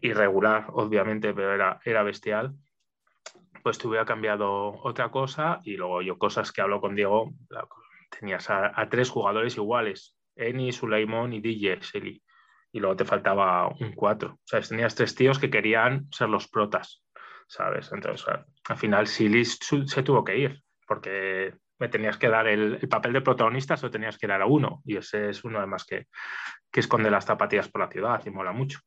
irregular, 0.00 0.66
obviamente, 0.70 1.34
pero 1.34 1.54
era, 1.54 1.80
era 1.84 2.02
bestial, 2.02 2.54
pues 3.62 3.78
te 3.78 3.88
hubiera 3.88 4.04
cambiado 4.04 4.80
otra 4.82 5.10
cosa 5.10 5.60
y 5.64 5.76
luego 5.76 6.02
yo 6.02 6.18
cosas 6.18 6.52
que 6.52 6.60
hablo 6.60 6.80
con 6.80 6.94
Diego, 6.94 7.32
tenías 8.18 8.48
a, 8.50 8.88
tres 8.88 9.10
jugadores 9.10 9.56
iguales, 9.56 10.16
Eni, 10.36 10.72
Suleimón 10.72 11.32
y 11.32 11.40
DJ 11.40 11.82
Seli, 11.82 12.22
y 12.72 12.80
luego 12.80 12.96
te 12.96 13.04
faltaba 13.04 13.68
un 13.68 13.92
cuatro. 13.92 14.34
O 14.34 14.46
sea, 14.46 14.60
tenías 14.60 14.94
tres 14.94 15.14
tíos 15.14 15.38
que 15.38 15.50
querían 15.50 16.08
ser 16.12 16.28
los 16.28 16.48
protas 16.48 17.05
¿sabes? 17.46 17.90
Entonces, 17.92 18.26
al 18.68 18.76
final 18.76 19.06
Silis 19.06 19.58
se 19.86 20.02
tuvo 20.02 20.24
que 20.24 20.38
ir, 20.38 20.62
porque 20.86 21.54
me 21.78 21.88
tenías 21.88 22.16
que 22.16 22.28
dar 22.28 22.46
el, 22.46 22.78
papel 22.88 23.12
de 23.12 23.20
protagonista, 23.20 23.74
o 23.80 23.90
tenías 23.90 24.18
que 24.18 24.26
dar 24.26 24.42
a 24.42 24.46
uno, 24.46 24.82
y 24.84 24.96
ese 24.96 25.30
es 25.30 25.44
uno 25.44 25.58
además 25.58 25.84
que, 25.84 26.06
que 26.70 26.80
esconde 26.80 27.10
las 27.10 27.26
zapatillas 27.26 27.68
por 27.68 27.82
la 27.82 27.88
ciudad 27.88 28.22
y 28.24 28.30
mola 28.30 28.52
mucho. 28.52 28.80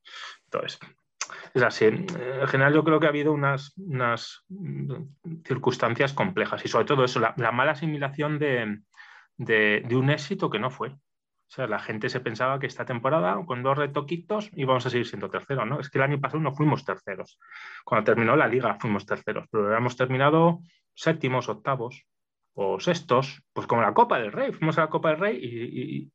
Entonces, 0.46 0.80
es 1.54 1.64
así. 1.64 1.86
En 1.86 2.48
general 2.48 2.74
yo 2.74 2.84
creo 2.84 3.00
que 3.00 3.06
ha 3.06 3.10
habido 3.10 3.34
unas, 3.34 3.74
unas 3.78 4.46
circunstancias 5.46 6.14
complejas 6.14 6.64
y 6.66 6.68
sobre 6.68 6.86
todo 6.86 7.04
eso, 7.04 7.20
la, 7.20 7.52
mala 7.52 7.72
asimilación 7.72 8.40
de, 8.40 8.80
de, 9.38 9.96
un 9.96 10.10
éxito 10.10 10.50
que 10.50 10.60
no 10.60 10.70
fue. 10.70 10.96
O 11.50 11.52
sea, 11.52 11.66
la 11.66 11.80
gente 11.80 12.10
se 12.10 12.20
pensaba 12.20 12.60
que 12.60 12.68
esta 12.68 12.86
temporada, 12.86 13.44
con 13.44 13.64
dos 13.64 13.76
retoquitos, 13.76 14.52
íbamos 14.54 14.86
a 14.86 14.92
seguir 14.92 15.08
siendo 15.08 15.32
terceros, 15.32 15.66
¿no? 15.66 15.80
Es 15.80 15.90
que 15.90 15.98
el 15.98 16.04
año 16.04 16.22
pasado 16.22 16.40
no 16.42 16.54
fuimos 16.54 16.86
terceros. 16.86 17.40
Cuando 17.84 18.06
terminó 18.06 18.36
la 18.36 18.48
liga 18.48 18.78
fuimos 18.80 19.08
terceros, 19.08 19.48
pero 19.50 19.66
habíamos 19.66 19.98
terminado 19.98 20.60
séptimos, 20.94 21.50
octavos 21.50 22.06
o 22.54 22.80
sextos, 22.80 23.42
pues 23.52 23.66
como 23.66 23.82
la 23.82 23.96
Copa 23.96 24.20
del 24.20 24.32
Rey. 24.32 24.52
Fuimos 24.52 24.78
a 24.78 24.82
la 24.82 24.90
Copa 24.90 25.10
del 25.10 25.20
Rey 25.20 25.40
y, 25.42 26.12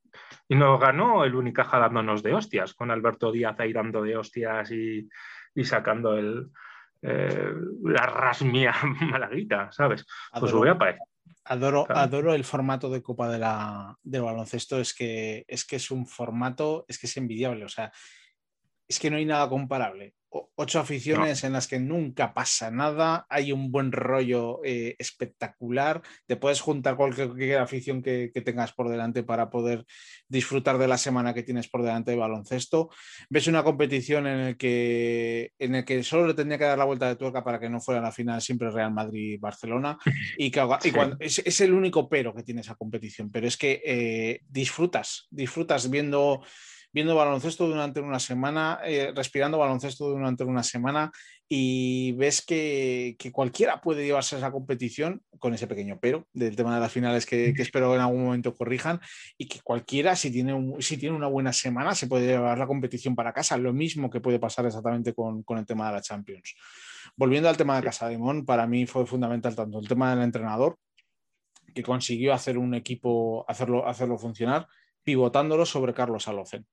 y, 0.49 0.55
nos 0.55 0.79
ganó 0.79 1.25
el 1.25 1.35
Unicaja 1.35 1.81
dándonos 1.81 2.23
de 2.23 2.33
hostias, 2.33 2.75
con 2.75 2.93
Alberto 2.93 3.33
Díaz 3.33 3.59
ahí 3.59 3.73
dando 3.73 4.03
de 4.03 4.17
hostias 4.17 4.71
y, 4.71 5.09
sacando 5.65 6.17
el, 6.17 6.49
eh, 7.03 7.55
la 7.83 8.07
rasmia 8.07 8.73
malaguita, 9.01 9.73
¿sabes? 9.73 10.07
Pues 10.39 10.53
hubiera 10.53 10.79
parecido 10.79 11.14
Adoro, 11.45 11.87
adoro 11.91 12.35
el 12.35 12.45
formato 12.45 12.89
de 12.89 13.03
Copa 13.03 13.31
de 13.31 13.39
la, 13.39 13.99
del 14.03 14.23
baloncesto, 14.23 14.81
es 14.81 14.95
que, 14.95 15.45
es 15.47 15.65
que 15.65 15.77
es 15.77 15.91
un 15.91 16.07
formato, 16.07 16.85
es 16.89 16.99
que 16.99 17.07
es 17.07 17.17
envidiable, 17.17 17.65
o 17.65 17.69
sea, 17.69 17.93
es 18.89 18.99
que 18.99 19.11
no 19.11 19.17
hay 19.17 19.27
nada 19.27 19.49
comparable 19.49 20.15
ocho 20.57 20.81
aficiones 20.81 21.45
en 21.45 21.53
las 21.53 21.69
que 21.69 21.79
nunca 21.79 22.35
pasa 22.35 22.71
nada, 22.71 23.27
hay 23.29 23.53
un 23.53 23.71
buen 23.71 23.93
rollo 23.93 24.61
eh, 24.65 24.97
espectacular, 24.99 26.03
te 26.27 26.37
puedes 26.37 26.61
juntar 26.61 26.97
cualquier 26.97 27.59
afición 27.59 28.03
que, 28.03 28.31
tengas 28.45 28.73
por 28.73 28.91
delante 28.91 29.23
para 29.23 29.49
poder 29.49 29.85
disfrutar 30.29 30.77
de 30.77 30.89
la 30.89 30.99
semana 30.99 31.33
que 31.33 31.43
tienes 31.43 31.69
por 31.69 31.83
delante 31.83 32.11
de 32.11 32.17
baloncesto. 32.19 32.91
Ves 33.31 33.47
una 33.47 33.63
competición 33.63 34.27
en 34.27 34.41
el 34.41 34.57
que, 34.57 35.53
en 35.59 35.77
el 35.77 35.85
que 35.85 36.03
solo 36.03 36.27
le 36.27 36.35
tendría 36.35 36.59
que 36.59 36.65
dar 36.65 36.79
la 36.79 36.85
vuelta 36.85 37.09
de 37.09 37.17
tuerca 37.17 37.43
para 37.43 37.59
que 37.59 37.71
no 37.71 37.81
fuera 37.81 38.01
la 38.01 38.13
final 38.13 38.43
siempre 38.43 38.71
Real 38.71 38.93
Madrid-Barcelona 38.93 39.99
y, 40.37 40.53
es, 41.21 41.61
el 41.61 41.73
único 41.73 42.09
pero 42.09 42.35
que 42.35 42.43
tiene 42.43 42.61
esa 42.61 42.75
competición, 42.75 43.31
pero 43.31 43.47
es 43.47 43.57
que 43.57 43.81
eh, 43.85 44.41
disfrutas, 44.49 45.27
disfrutas 45.31 45.89
viendo 45.89 46.43
viendo 46.95 47.17
baloncesto 47.17 47.67
durante 47.67 48.01
una 48.01 48.21
semana, 48.21 48.79
eh, 48.85 49.13
respirando 49.15 49.59
baloncesto 49.59 50.09
durante 50.09 50.45
una 50.45 50.63
semana 50.63 51.11
y 51.49 52.13
ves 52.13 52.41
que, 52.47 53.17
cualquiera 53.33 53.81
puede 53.81 54.05
llevarse 54.05 54.37
a 54.37 54.39
esa 54.39 54.53
competición 54.53 55.21
con 55.41 55.53
ese 55.53 55.67
pequeño 55.67 55.99
pero 56.01 56.29
del 56.33 56.55
tema 56.55 56.73
de 56.73 56.81
las 56.81 56.93
finales 56.93 57.27
que, 57.27 57.49
espero 57.59 57.91
que 57.91 57.97
en 57.97 58.01
algún 58.01 58.25
momento 58.25 58.55
corrijan 58.55 59.01
y 59.37 59.49
que 59.49 59.61
cualquiera 59.61 60.15
si 60.15 60.31
tiene, 60.31 60.55
si 60.79 60.97
tiene 60.97 61.17
una 61.17 61.27
buena 61.27 61.53
semana 61.53 61.97
se 61.97 62.07
puede 62.07 62.29
llevar 62.29 62.59
la 62.59 62.69
competición 62.69 63.17
para 63.17 63.33
casa, 63.33 63.57
lo 63.57 63.73
mismo 63.73 64.09
que 64.09 64.21
puede 64.21 64.39
pasar 64.39 64.65
exactamente 64.67 65.13
con, 65.15 65.45
el 65.49 65.67
tema 65.67 65.89
de 65.89 65.95
la 65.95 66.01
Champions. 66.01 66.55
Volviendo 67.17 67.49
al 67.49 67.57
tema 67.57 67.77
de 67.77 67.83
Casa 67.83 68.09
de 68.09 68.19
Mon, 68.19 68.47
para 68.47 68.69
mí 68.69 68.87
fue 68.87 69.05
fundamental 69.05 69.57
tanto 69.57 69.81
el 69.81 69.89
tema 69.89 70.15
del 70.15 70.23
entrenador, 70.23 70.79
que 71.75 71.83
consiguió 71.83 72.33
hacer 72.33 72.57
un 72.57 72.73
equipo, 72.75 73.45
hacerlo, 73.49 73.87
hacerlo 73.89 74.17
funcionar, 74.17 74.69
pivotándolo 75.03 75.67
sobre 75.67 75.93
Carlos 75.93 76.29
Alocen 76.29 76.65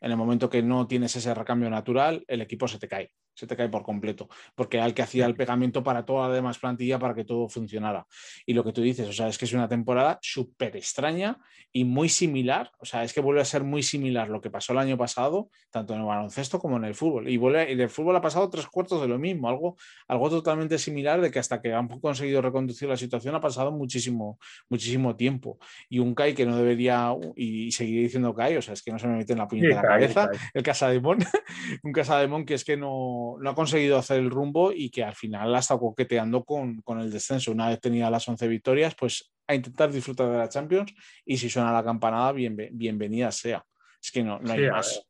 en 0.00 0.10
el 0.10 0.16
momento 0.16 0.48
que 0.48 0.62
no 0.62 0.86
tienes 0.86 1.14
ese 1.16 1.34
recambio 1.34 1.70
natural, 1.70 2.24
el 2.26 2.40
equipo 2.40 2.66
se 2.68 2.78
te 2.78 2.88
cae 2.88 3.12
se 3.34 3.46
te 3.46 3.56
cae 3.56 3.68
por 3.68 3.82
completo, 3.82 4.28
porque 4.54 4.76
era 4.76 4.86
el 4.86 4.94
que 4.94 5.02
hacía 5.02 5.26
el 5.26 5.34
pegamento 5.34 5.82
para 5.82 6.04
toda 6.04 6.28
la 6.28 6.34
demás 6.34 6.58
plantilla 6.58 6.98
para 6.98 7.14
que 7.14 7.24
todo 7.24 7.48
funcionara. 7.48 8.06
Y 8.46 8.54
lo 8.54 8.64
que 8.64 8.72
tú 8.72 8.82
dices, 8.82 9.08
o 9.08 9.12
sea, 9.12 9.28
es 9.28 9.38
que 9.38 9.44
es 9.44 9.52
una 9.52 9.68
temporada 9.68 10.18
súper 10.22 10.76
extraña 10.76 11.38
y 11.72 11.84
muy 11.84 12.08
similar, 12.08 12.72
o 12.78 12.84
sea, 12.84 13.04
es 13.04 13.12
que 13.12 13.20
vuelve 13.20 13.40
a 13.40 13.44
ser 13.44 13.62
muy 13.62 13.82
similar 13.82 14.28
lo 14.28 14.40
que 14.40 14.50
pasó 14.50 14.72
el 14.72 14.78
año 14.78 14.98
pasado, 14.98 15.50
tanto 15.70 15.94
en 15.94 16.00
el 16.00 16.06
baloncesto 16.06 16.58
como 16.58 16.76
en 16.76 16.84
el 16.84 16.94
fútbol. 16.94 17.28
Y, 17.28 17.36
vuelve, 17.36 17.72
y 17.72 17.80
el 17.80 17.88
fútbol 17.88 18.16
ha 18.16 18.20
pasado 18.20 18.50
tres 18.50 18.66
cuartos 18.66 19.00
de 19.00 19.08
lo 19.08 19.18
mismo, 19.18 19.48
algo, 19.48 19.76
algo 20.08 20.30
totalmente 20.30 20.78
similar 20.78 21.20
de 21.20 21.30
que 21.30 21.38
hasta 21.38 21.60
que 21.60 21.72
han 21.72 21.88
conseguido 21.88 22.42
reconducir 22.42 22.88
la 22.88 22.96
situación 22.96 23.34
ha 23.34 23.40
pasado 23.40 23.70
muchísimo, 23.70 24.38
muchísimo 24.68 25.14
tiempo. 25.14 25.58
Y 25.88 26.00
un 26.00 26.14
CAI 26.14 26.34
que 26.34 26.44
no 26.44 26.56
debería, 26.56 27.14
y 27.36 27.70
seguir 27.70 28.02
diciendo 28.02 28.34
CAI, 28.34 28.56
o 28.56 28.62
sea, 28.62 28.74
es 28.74 28.82
que 28.82 28.90
no 28.90 28.98
se 28.98 29.06
me 29.06 29.16
mete 29.16 29.32
en 29.32 29.38
la 29.38 29.46
puñeta 29.46 29.68
de 29.68 29.74
la 29.74 29.82
cabeza, 29.82 30.28
el 30.52 30.62
Casademón, 30.62 31.18
un 31.84 31.92
Casademón 31.92 32.44
que 32.44 32.54
es 32.54 32.64
que 32.64 32.76
no 32.76 33.19
no, 33.40 33.50
ha 33.50 33.54
conseguido 33.54 33.98
hacer 33.98 34.18
el 34.18 34.30
rumbo 34.30 34.72
y 34.72 34.90
que 34.90 35.04
al 35.04 35.14
final 35.14 35.54
ha 35.54 35.58
estado 35.58 35.80
coqueteando 35.80 36.44
con, 36.44 36.82
el 37.00 37.10
descenso. 37.10 37.52
Una 37.52 37.68
vez 37.68 37.80
tenía 37.80 38.10
las 38.10 38.28
11 38.28 38.48
victorias, 38.48 38.94
pues 38.94 39.32
a 39.46 39.54
intentar 39.54 39.90
disfrutar 39.90 40.28
de 40.30 40.38
la 40.38 40.48
Champions 40.48 40.94
y 41.24 41.36
si 41.36 41.50
suena 41.50 41.72
la 41.72 41.84
campanada, 41.84 42.32
bienvenida 42.32 43.30
sea. 43.32 43.64
Es 44.02 44.10
que 44.10 44.22
no, 44.22 44.38
no 44.38 44.52
hay 44.52 44.70
más. 44.70 45.06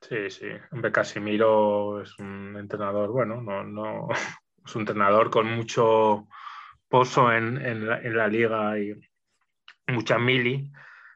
Sí, 0.00 0.30
sí. 0.30 0.46
Hombre, 0.72 0.92
Casimiro 0.92 2.00
es 2.00 2.18
un 2.18 2.56
entrenador, 2.56 3.10
bueno, 3.10 3.42
no, 3.42 3.64
no, 3.64 4.08
es 4.64 4.74
un 4.74 4.82
entrenador 4.82 5.30
con 5.30 5.46
mucho 5.46 6.26
pozo 6.88 7.32
en, 7.32 7.86
la, 7.86 8.28
liga 8.28 8.78
y 8.78 8.94
mucha 9.88 10.18
mili. 10.18 10.70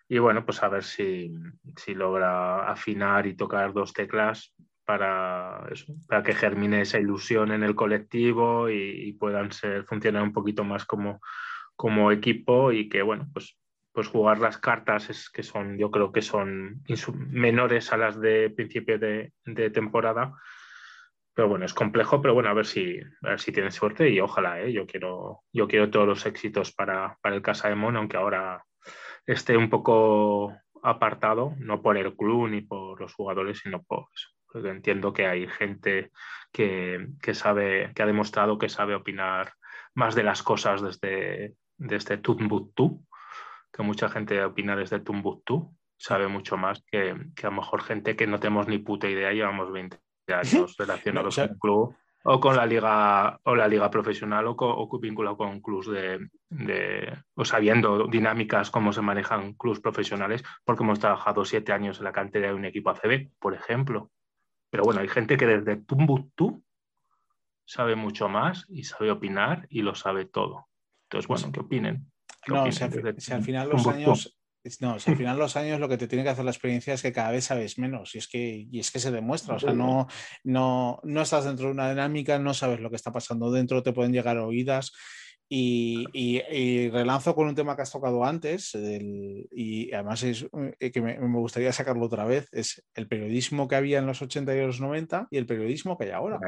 Y 0.06 0.18
bueno, 0.18 0.44
pues 0.44 0.62
a 0.62 0.68
ver 0.68 0.84
si, 0.84 1.32
si 1.76 1.94
logra 1.94 2.70
afinar 2.70 3.26
y 3.26 3.34
tocar 3.34 3.72
dos 3.72 3.92
teclas 3.92 4.54
para, 4.84 5.66
para 6.08 6.22
que 6.22 6.34
germine 6.34 6.82
esa 6.82 6.98
ilusión 6.98 7.52
en 7.52 7.62
el 7.62 7.74
colectivo 7.74 8.68
y, 8.68 9.12
puedan 9.14 9.52
ser, 9.52 9.84
funcionar 9.84 10.22
un 10.22 10.32
poquito 10.32 10.64
más 10.64 10.84
como, 10.84 11.20
como 11.76 12.12
equipo 12.12 12.72
y 12.72 12.88
que, 12.88 13.02
bueno, 13.02 13.28
pues, 13.32 13.56
pues 13.92 14.08
jugar 14.08 14.38
las 14.38 14.58
cartas 14.58 15.08
es 15.08 15.30
que 15.30 15.42
son, 15.42 15.78
yo 15.78 15.90
creo 15.90 16.12
que 16.12 16.22
son 16.22 16.82
menores 17.16 17.92
a 17.92 17.96
las 17.96 18.20
de 18.20 18.50
principio 18.50 18.98
de, 18.98 19.32
temporada. 19.72 20.34
Pero 21.32 21.48
bueno, 21.48 21.64
es 21.64 21.74
complejo, 21.74 22.20
pero 22.22 22.34
bueno, 22.34 22.48
a 22.48 22.54
ver 22.54 22.66
si, 22.66 22.98
a 23.22 23.30
ver 23.30 23.40
si 23.40 23.50
tienen 23.50 23.72
suerte 23.72 24.08
y 24.08 24.20
ojalá, 24.20 24.60
¿eh? 24.60 24.72
yo, 24.72 24.86
quiero, 24.86 25.40
yo 25.52 25.66
quiero 25.66 25.90
todos 25.90 26.06
los 26.06 26.26
éxitos 26.26 26.72
para, 26.72 27.18
para 27.22 27.34
el 27.34 27.42
Casa 27.42 27.68
de 27.68 27.74
Mono, 27.74 27.98
aunque 27.98 28.16
ahora 28.16 28.64
esté 29.26 29.56
un 29.56 29.68
poco 29.68 30.56
apartado, 30.82 31.54
no 31.58 31.82
por 31.82 31.96
el 31.96 32.14
club 32.14 32.48
ni 32.48 32.60
por 32.60 33.00
los 33.00 33.14
jugadores, 33.14 33.58
sino 33.58 33.82
por 33.82 34.06
eso, 34.14 34.28
porque 34.54 34.68
entiendo 34.68 35.12
que 35.12 35.26
hay 35.26 35.48
gente 35.48 36.12
que, 36.52 37.08
sabe, 37.32 37.90
que 37.92 38.04
ha 38.04 38.06
demostrado 38.06 38.56
que 38.56 38.68
sabe 38.68 38.94
opinar 38.94 39.54
más 39.94 40.14
de 40.14 40.22
las 40.22 40.44
cosas 40.44 40.80
desde, 40.80 41.56
desde 41.76 42.18
Tumbuktu, 42.18 43.04
que 43.72 43.82
mucha 43.82 44.08
gente 44.08 44.44
opina 44.44 44.76
desde 44.76 45.00
Tumbuktu, 45.00 45.74
sabe 45.96 46.28
mucho 46.28 46.56
más 46.56 46.84
que, 46.84 47.10
a 47.10 47.46
lo 47.46 47.50
mejor 47.50 47.82
gente 47.82 48.14
que 48.14 48.28
no 48.28 48.38
tenemos 48.38 48.68
ni 48.68 48.78
puta 48.78 49.08
idea, 49.08 49.32
llevamos 49.32 49.72
20 49.72 49.98
años 50.28 50.76
relacionados 50.78 51.34
con 51.34 51.44
el 51.44 51.58
club. 51.58 51.96
o 52.22 52.38
con 52.38 52.56
la 52.56 52.64
liga 52.64 53.40
o 53.42 53.56
la 53.56 53.66
liga 53.66 53.90
profesional 53.90 54.46
o, 54.46 54.54
o 54.56 54.98
vinculado 55.00 55.36
con 55.36 55.60
clubs 55.60 55.88
de, 55.90 56.28
de, 56.48 57.12
o 57.34 57.44
sabiendo 57.44 58.06
dinámicas 58.06 58.70
cómo 58.70 58.92
se 58.92 59.02
manejan 59.02 59.54
clubs 59.54 59.80
profesionales, 59.80 60.44
porque 60.64 60.84
hemos 60.84 61.00
trabajado 61.00 61.44
siete 61.44 61.72
años 61.72 61.98
en 61.98 62.04
la 62.04 62.12
cantera 62.12 62.46
de 62.46 62.54
un 62.54 62.66
equipo 62.66 62.90
ACB, 62.90 63.30
por 63.40 63.54
ejemplo. 63.54 64.12
Pero 64.74 64.82
bueno, 64.82 65.02
hay 65.02 65.08
gente 65.08 65.36
que 65.36 65.46
desde 65.46 65.76
Tumbuktu 65.76 66.64
sabe 67.64 67.94
mucho 67.94 68.28
más 68.28 68.66
y 68.68 68.82
sabe 68.82 69.12
opinar 69.12 69.68
y 69.70 69.82
lo 69.82 69.94
sabe 69.94 70.24
todo. 70.24 70.66
Entonces, 71.04 71.28
bueno, 71.28 71.52
¿qué 71.52 71.60
opinen? 71.60 72.10
no, 72.48 72.72
si, 72.72 72.82
al, 72.82 72.90
final 73.44 73.68
los 73.68 73.86
años, 73.86 74.36
no, 74.80 74.98
si 74.98 75.12
al 75.12 75.16
final 75.16 75.38
los 75.38 75.54
años 75.54 75.78
lo 75.78 75.88
que 75.88 75.96
te 75.96 76.08
tiene 76.08 76.24
que 76.24 76.30
hacer 76.30 76.44
la 76.44 76.50
experiencia 76.50 76.92
es 76.92 77.02
que 77.02 77.12
cada 77.12 77.30
vez 77.30 77.44
sabes 77.44 77.78
menos 77.78 78.16
y 78.16 78.18
es 78.18 78.26
que, 78.26 78.66
y 78.68 78.80
es 78.80 78.90
que 78.90 78.98
se 78.98 79.12
demuestra, 79.12 79.54
o 79.54 79.58
sea, 79.60 79.72
no, 79.72 80.08
no, 80.42 80.98
no 81.04 81.22
estás 81.22 81.44
dentro 81.44 81.66
de 81.66 81.72
una 81.72 81.90
dinámica, 81.90 82.40
no 82.40 82.52
sabes 82.52 82.80
lo 82.80 82.90
que 82.90 82.96
está 82.96 83.12
pasando 83.12 83.52
dentro, 83.52 83.84
te 83.84 83.92
pueden 83.92 84.12
llegar 84.12 84.38
oídas 84.38 84.90
y, 85.48 86.88
relanzo 86.90 87.34
con 87.34 87.48
un 87.48 87.54
tema 87.54 87.76
que 87.76 87.82
has 87.82 87.92
tocado 87.92 88.24
antes, 88.24 88.74
y 88.74 89.92
además 89.92 90.22
es 90.22 90.46
eh, 90.80 90.90
que 90.90 91.00
me, 91.00 91.18
gustaría 91.38 91.72
sacarlo 91.72 92.06
otra 92.06 92.24
vez, 92.24 92.48
es 92.52 92.84
el 92.94 93.08
periodismo 93.08 93.68
que 93.68 93.76
había 93.76 93.98
en 93.98 94.06
los 94.06 94.22
80 94.22 94.54
y 94.54 94.60
los 94.60 94.80
90 94.80 95.28
y 95.30 95.36
el 95.36 95.46
periodismo 95.46 95.96
que 95.96 96.04
hay 96.04 96.10
ahora. 96.10 96.38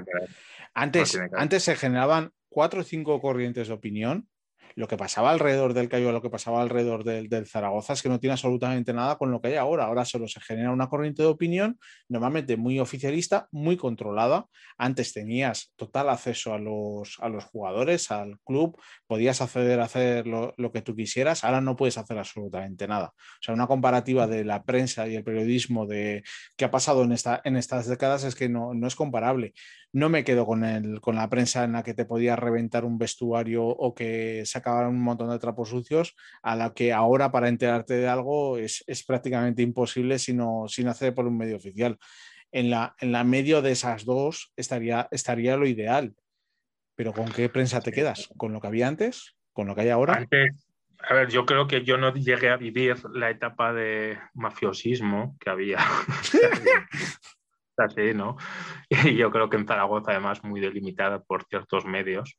Antes, 0.75 1.19
antes 1.33 1.63
se 1.63 1.77
generaban 1.77 2.33
cuatro 2.49 2.81
o 2.81 2.85
cinco 2.85 3.21
corrientes 3.21 3.69
de 3.69 3.75
opinión 3.75 4.29
lo 4.77 4.89
que 4.89 4.99
pasaba 4.99 5.31
alrededor 5.31 5.73
del 5.73 5.89
Cayo, 5.89 6.13
lo 6.13 6.21
que 6.21 6.29
pasaba 6.29 6.61
alrededor 6.61 7.03
del, 7.03 7.47
Zaragoza 7.47 7.95
es 7.95 8.03
que 8.03 8.11
no 8.11 8.21
tiene 8.21 8.33
absolutamente 8.33 8.93
nada 8.93 9.17
con 9.17 9.31
lo 9.31 9.41
que 9.41 9.49
hay 9.49 9.55
ahora. 9.55 9.87
Ahora 9.87 10.05
solo 10.05 10.29
se 10.29 10.39
genera 10.41 10.71
una 10.71 10.89
corriente 10.89 11.23
de 11.23 11.29
opinión, 11.29 11.79
normalmente 12.09 12.59
muy 12.59 12.79
oficialista, 12.79 13.49
muy 13.53 13.79
controlada. 13.79 14.47
Antes 14.77 15.15
tenías 15.15 15.73
total 15.77 16.11
acceso 16.11 16.53
a 16.53 16.59
los, 16.59 17.17
a 17.21 17.31
los 17.31 17.45
jugadores, 17.45 18.11
al 18.11 18.39
club, 18.45 18.79
podías 19.07 19.41
acceder 19.41 19.81
a 19.81 19.85
hacer 19.85 20.27
lo, 20.27 20.55
que 20.73 20.83
tú 20.83 20.95
quisieras, 20.95 21.43
ahora 21.43 21.63
no 21.63 21.75
puedes 21.75 21.97
hacer 21.97 22.19
absolutamente 22.19 22.87
nada. 22.87 23.15
O 23.17 23.43
sea, 23.43 23.55
una 23.55 23.67
comparativa 23.67 24.27
de 24.27 24.45
la 24.45 24.63
prensa 24.65 25.09
y 25.09 25.15
el 25.15 25.25
periodismo 25.25 25.87
de 25.87 26.23
qué 26.59 26.67
ha 26.67 26.71
pasado 26.71 27.03
en, 27.03 27.13
esta, 27.13 27.41
en 27.45 27.57
estas 27.57 27.87
décadas 27.87 28.25
es 28.25 28.35
que 28.35 28.51
no, 28.51 28.75
no 28.75 28.87
es 28.87 28.95
comparable 28.95 29.55
no 29.97 30.11
me 30.11 30.25
quedo 30.25 30.45
con, 30.45 30.63
el, 30.63 31.01
con 31.01 31.17
la 31.17 31.31
prensa 31.31 31.65
en 31.65 31.73
la 31.73 31.83
que 31.83 31.95
te 31.95 32.05
podía 32.05 32.37
reventar 32.37 32.85
un 32.85 32.99
vestuario 32.99 33.65
o 33.65 33.95
que 33.95 34.43
sacaban 34.45 34.89
un 34.89 35.01
montón 35.01 35.31
de 35.31 35.39
trapos 35.39 35.71
sucios, 35.71 36.15
a 36.43 36.55
la 36.55 36.75
que 36.75 36.93
ahora 36.93 37.33
para 37.33 37.49
enterarte 37.49 37.95
de 37.95 38.07
algo 38.07 38.59
es, 38.59 38.85
prácticamente 39.07 39.63
imposible 39.63 40.19
sino, 40.19 40.67
sin 40.69 40.89
hacer 40.89 41.15
por 41.15 41.27
un 41.27 41.39
medio 41.39 41.57
oficial. 41.57 41.97
En 42.53 42.69
la, 42.69 42.95
en 43.01 43.11
la 43.11 43.25
medio 43.25 43.63
de 43.63 43.73
esas 43.73 44.05
dos 44.05 44.53
estaría, 44.55 45.09
estaría 45.13 45.57
lo 45.57 45.67
ideal. 45.67 46.15
Pero 46.95 47.15
¿con 47.15 47.33
qué 47.33 47.49
prensa 47.49 47.81
te 47.81 47.91
quedas? 47.91 48.29
¿Con 48.37 48.53
lo 48.53 48.61
que 48.61 48.67
había 48.67 48.89
antes? 48.89 49.35
¿Con 49.55 49.67
lo 49.67 49.75
que 49.75 49.81
hay 49.81 49.89
ahora? 49.89 50.13
Antes, 50.13 50.69
a 51.09 51.15
ver, 51.15 51.31
yo 51.31 51.47
creo 51.47 51.67
que 51.67 51.85
yo 51.85 51.97
no 51.97 52.13
llegué 52.13 52.51
a 52.51 52.59
vivir 52.59 52.97
la 53.15 53.31
etapa 53.31 53.73
de 53.73 54.19
mafiosismo 54.35 55.39
que 55.41 55.49
había. 55.49 55.79
así, 57.85 58.15
¿no? 58.15 58.37
Y 59.05 59.17
yo 59.17 59.31
creo 59.31 59.49
que 59.49 59.57
en 59.57 59.67
Zaragoza, 59.67 60.13
además, 60.13 60.45
muy 60.45 60.61
delimitada 60.61 61.21
por 61.21 61.45
ciertos 61.45 61.85
medios 61.87 62.39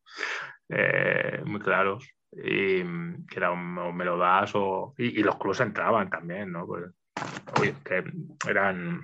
eh, 0.70 1.42
muy 1.46 1.60
claros, 1.60 2.10
y 2.32 2.84
que 2.84 3.38
era 3.38 3.52
un, 3.52 3.78
o, 3.78 4.94
y, 4.98 5.24
los 5.24 5.38
clubes 5.38 5.62
entraban 5.62 6.10
también, 6.10 6.52
¿no? 6.52 6.68
Pues, 6.68 7.74
que 7.84 8.04
eran, 8.48 9.02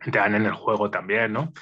entraban 0.00 0.36
en 0.36 0.46
el 0.46 0.52
juego 0.52 0.90
también, 0.90 1.32
¿no? 1.32 1.52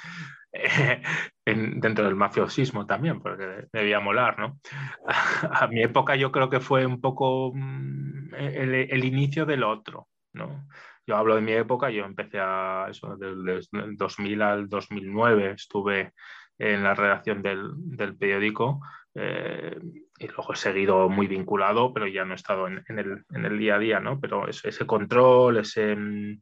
dentro 1.45 2.05
del 2.05 2.15
mafiosismo 2.15 2.85
también, 2.85 3.21
porque 3.21 3.67
debía 3.71 3.99
molar, 3.99 4.39
¿no? 4.39 4.59
A, 5.51 5.67
mi 5.67 5.81
época 5.81 6.15
yo 6.15 6.31
creo 6.31 6.49
que 6.49 6.59
fue 6.59 6.85
un 6.85 7.01
poco 7.01 7.51
mm, 7.53 8.35
el, 8.35 8.73
el 8.75 9.05
inicio 9.05 9.45
del 9.45 9.63
otro, 9.63 10.07
¿no? 10.33 10.67
Yo 11.07 11.15
hablo 11.15 11.35
de 11.35 11.41
mi 11.41 11.53
época, 11.53 11.89
yo 11.89 12.03
empecé 12.03 12.39
a 12.39 12.87
eso, 12.89 13.15
desde 13.15 13.65
el 13.79 13.95
2000 13.95 14.41
al 14.41 14.69
2009 14.69 15.51
estuve 15.51 16.13
en 16.59 16.83
la 16.83 16.93
redacción 16.95 17.41
del, 17.41 17.71
del 17.75 18.17
periódico 18.17 18.81
eh, 19.15 19.79
y 20.19 20.27
luego 20.27 20.53
he 20.53 20.55
seguido 20.57 21.09
muy 21.09 21.27
vinculado, 21.27 21.93
pero 21.93 22.07
ya 22.07 22.25
no 22.25 22.33
he 22.33 22.35
estado 22.35 22.67
en, 22.67 22.83
el, 22.87 23.23
en 23.33 23.45
el, 23.45 23.57
día 23.57 23.75
a 23.75 23.79
día, 23.79 23.99
¿no? 23.99 24.19
Pero 24.19 24.47
ese, 24.47 24.69
ese 24.69 24.85
control, 24.85 25.57
ese 25.57 25.95
mm, 25.95 26.41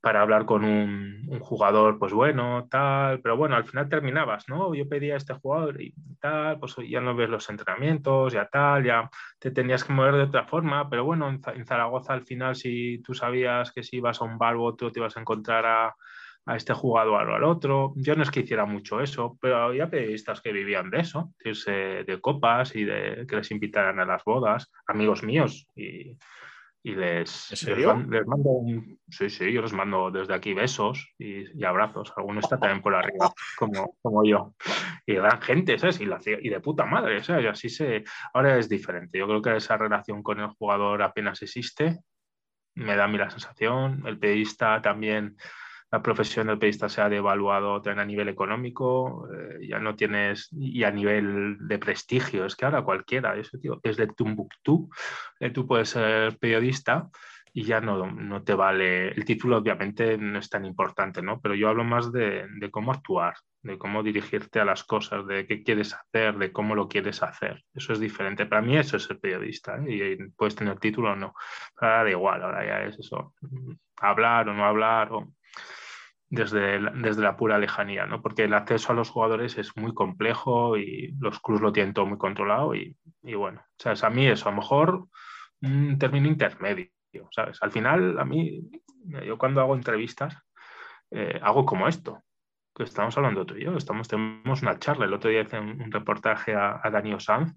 para 0.00 0.22
hablar 0.22 0.46
con 0.46 0.64
un, 0.64 1.20
jugador, 1.40 1.98
pues 1.98 2.12
bueno, 2.12 2.66
tal, 2.70 3.20
pero 3.20 3.36
bueno, 3.36 3.56
al 3.56 3.64
final 3.64 3.88
terminabas, 3.88 4.48
¿no? 4.48 4.74
Yo 4.74 4.88
pedía 4.88 5.14
a 5.14 5.16
este 5.16 5.34
jugador 5.34 5.80
y 5.80 5.94
tal, 6.20 6.58
pues 6.58 6.76
ya 6.88 7.00
no 7.00 7.14
ves 7.14 7.30
los 7.30 7.48
entrenamientos, 7.50 8.32
ya 8.32 8.46
tal, 8.46 8.84
ya 8.84 9.10
te 9.38 9.50
tenías 9.50 9.84
que 9.84 9.92
mover 9.92 10.14
de 10.14 10.22
otra 10.22 10.46
forma, 10.46 10.88
pero 10.88 11.04
bueno, 11.04 11.28
en, 11.28 11.66
Zaragoza 11.66 12.14
al 12.14 12.22
final 12.22 12.56
si 12.56 13.00
tú 13.02 13.14
sabías 13.14 13.72
que 13.72 13.82
si 13.82 13.96
ibas 13.98 14.20
a 14.20 14.24
un 14.24 14.38
bar 14.38 14.56
otro 14.56 14.90
te 14.90 15.00
ibas 15.00 15.16
a 15.16 15.20
encontrar 15.20 15.66
a, 15.66 15.94
a 16.46 16.56
este 16.56 16.72
jugador 16.74 17.28
o 17.28 17.34
al 17.34 17.44
otro, 17.44 17.92
yo 17.96 18.16
no 18.16 18.22
es 18.22 18.30
que 18.30 18.40
hiciera 18.40 18.64
mucho 18.66 19.00
eso, 19.00 19.38
pero 19.40 19.58
había 19.58 19.88
periodistas 19.88 20.40
que 20.40 20.52
vivían 20.52 20.90
de 20.90 21.00
eso, 21.00 21.32
de 21.44 22.18
copas 22.20 22.74
y 22.74 22.84
de 22.84 23.24
que 23.28 23.36
les 23.36 23.50
invitaran 23.50 24.00
a 24.00 24.04
las 24.04 24.24
bodas, 24.24 24.70
amigos 24.86 25.22
míos, 25.22 25.68
y 25.76 26.16
y 26.82 26.94
les, 26.94 27.62
les, 27.66 28.26
mando 28.26 28.50
un, 28.50 28.98
sí, 29.10 29.28
sí, 29.28 29.52
yo 29.52 29.60
les 29.60 29.72
mando 29.72 30.10
desde 30.10 30.34
aquí 30.34 30.54
besos 30.54 31.12
y, 31.18 31.62
abrazos. 31.62 32.12
Alguno 32.16 32.40
está 32.40 32.58
también 32.58 32.80
por 32.80 32.94
arriba, 32.94 33.32
como, 33.58 33.96
como 34.00 34.24
yo. 34.24 34.54
Y 35.04 35.14
gran 35.14 35.42
gente, 35.42 35.78
¿sabes? 35.78 36.00
Y, 36.00 36.04
y 36.04 36.48
de 36.48 36.60
puta 36.60 36.86
madre, 36.86 37.22
¿sabes? 37.22 37.44
Y 37.44 37.48
así 37.48 37.68
se. 37.68 38.04
Ahora 38.32 38.56
es 38.56 38.68
diferente. 38.68 39.18
Yo 39.18 39.26
creo 39.26 39.42
que 39.42 39.56
esa 39.56 39.76
relación 39.76 40.22
con 40.22 40.40
el 40.40 40.48
jugador 40.48 41.02
apenas 41.02 41.42
existe. 41.42 41.98
Me 42.74 42.96
da 42.96 43.04
a 43.04 43.08
mí 43.08 43.18
la 43.18 43.28
sensación. 43.28 44.02
El 44.06 44.18
periodista 44.18 44.80
también 44.80 45.36
la 45.90 46.02
profesión 46.02 46.46
del 46.46 46.58
periodista 46.58 46.88
se 46.88 47.00
ha 47.00 47.08
devaluado 47.08 47.82
también 47.82 48.00
a 48.00 48.04
nivel 48.04 48.28
económico, 48.28 49.28
eh, 49.32 49.66
ya 49.66 49.80
no 49.80 49.96
tienes, 49.96 50.48
y 50.52 50.84
a 50.84 50.90
nivel 50.90 51.56
de 51.60 51.78
prestigio, 51.78 52.44
es 52.44 52.54
que 52.54 52.64
ahora 52.64 52.82
cualquiera, 52.82 53.36
eso, 53.36 53.58
tío, 53.58 53.80
es 53.82 53.96
de 53.96 54.06
Tumbuktu, 54.06 54.88
eh, 55.40 55.50
tú 55.50 55.66
puedes 55.66 55.90
ser 55.90 56.38
periodista 56.38 57.08
y 57.52 57.64
ya 57.64 57.80
no, 57.80 58.06
no 58.06 58.44
te 58.44 58.54
vale, 58.54 59.08
el 59.08 59.24
título 59.24 59.56
obviamente 59.56 60.16
no 60.16 60.38
es 60.38 60.48
tan 60.48 60.64
importante, 60.64 61.20
¿no? 61.20 61.40
Pero 61.40 61.56
yo 61.56 61.68
hablo 61.68 61.82
más 61.82 62.12
de, 62.12 62.46
de 62.60 62.70
cómo 62.70 62.92
actuar, 62.92 63.34
de 63.62 63.76
cómo 63.76 64.04
dirigirte 64.04 64.60
a 64.60 64.64
las 64.64 64.84
cosas, 64.84 65.26
de 65.26 65.48
qué 65.48 65.64
quieres 65.64 65.94
hacer, 65.94 66.38
de 66.38 66.52
cómo 66.52 66.76
lo 66.76 66.88
quieres 66.88 67.24
hacer. 67.24 67.64
Eso 67.74 67.92
es 67.92 67.98
diferente. 67.98 68.46
Para 68.46 68.62
mí 68.62 68.76
eso 68.76 68.96
es 68.96 69.10
el 69.10 69.18
periodista, 69.18 69.76
¿eh? 69.78 70.16
y 70.18 70.30
puedes 70.36 70.54
tener 70.54 70.78
título 70.78 71.12
o 71.12 71.16
no. 71.16 71.34
Ahora 71.76 72.04
da 72.04 72.10
igual, 72.10 72.42
ahora 72.42 72.64
ya 72.64 72.84
es 72.84 72.98
eso, 73.00 73.34
hablar 73.96 74.48
o 74.48 74.54
no 74.54 74.64
hablar, 74.64 75.12
o 75.12 75.34
desde, 76.30 76.78
desde 76.94 77.22
la 77.22 77.36
pura 77.36 77.58
lejanía, 77.58 78.06
¿no? 78.06 78.22
porque 78.22 78.44
el 78.44 78.54
acceso 78.54 78.92
a 78.92 78.94
los 78.94 79.10
jugadores 79.10 79.58
es 79.58 79.76
muy 79.76 79.92
complejo 79.92 80.78
y 80.78 81.12
los 81.18 81.40
clubes 81.40 81.60
lo 81.60 81.72
tienen 81.72 81.92
todo 81.92 82.06
muy 82.06 82.18
controlado 82.18 82.74
y, 82.74 82.96
y 83.22 83.34
bueno, 83.34 83.62
¿sabes? 83.76 84.04
a 84.04 84.10
mí 84.10 84.26
eso, 84.26 84.48
a 84.48 84.52
lo 84.52 84.58
mejor 84.58 85.08
un 85.62 85.98
término 85.98 86.28
intermedio, 86.28 86.88
¿sabes? 87.32 87.58
Al 87.60 87.70
final, 87.70 88.18
a 88.18 88.24
mí, 88.24 88.62
yo 89.26 89.36
cuando 89.36 89.60
hago 89.60 89.74
entrevistas, 89.74 90.34
eh, 91.10 91.38
hago 91.42 91.66
como 91.66 91.88
esto, 91.88 92.22
que 92.74 92.84
estamos 92.84 93.16
hablando 93.18 93.44
tú 93.44 93.56
y 93.56 93.64
yo, 93.64 93.76
estamos, 93.76 94.08
tenemos 94.08 94.62
una 94.62 94.78
charla, 94.78 95.04
el 95.04 95.12
otro 95.12 95.28
día 95.28 95.42
hice 95.42 95.58
un, 95.58 95.90
reportaje 95.90 96.54
a 96.54 96.88
Daniel 96.90 97.20
Sanz 97.20 97.52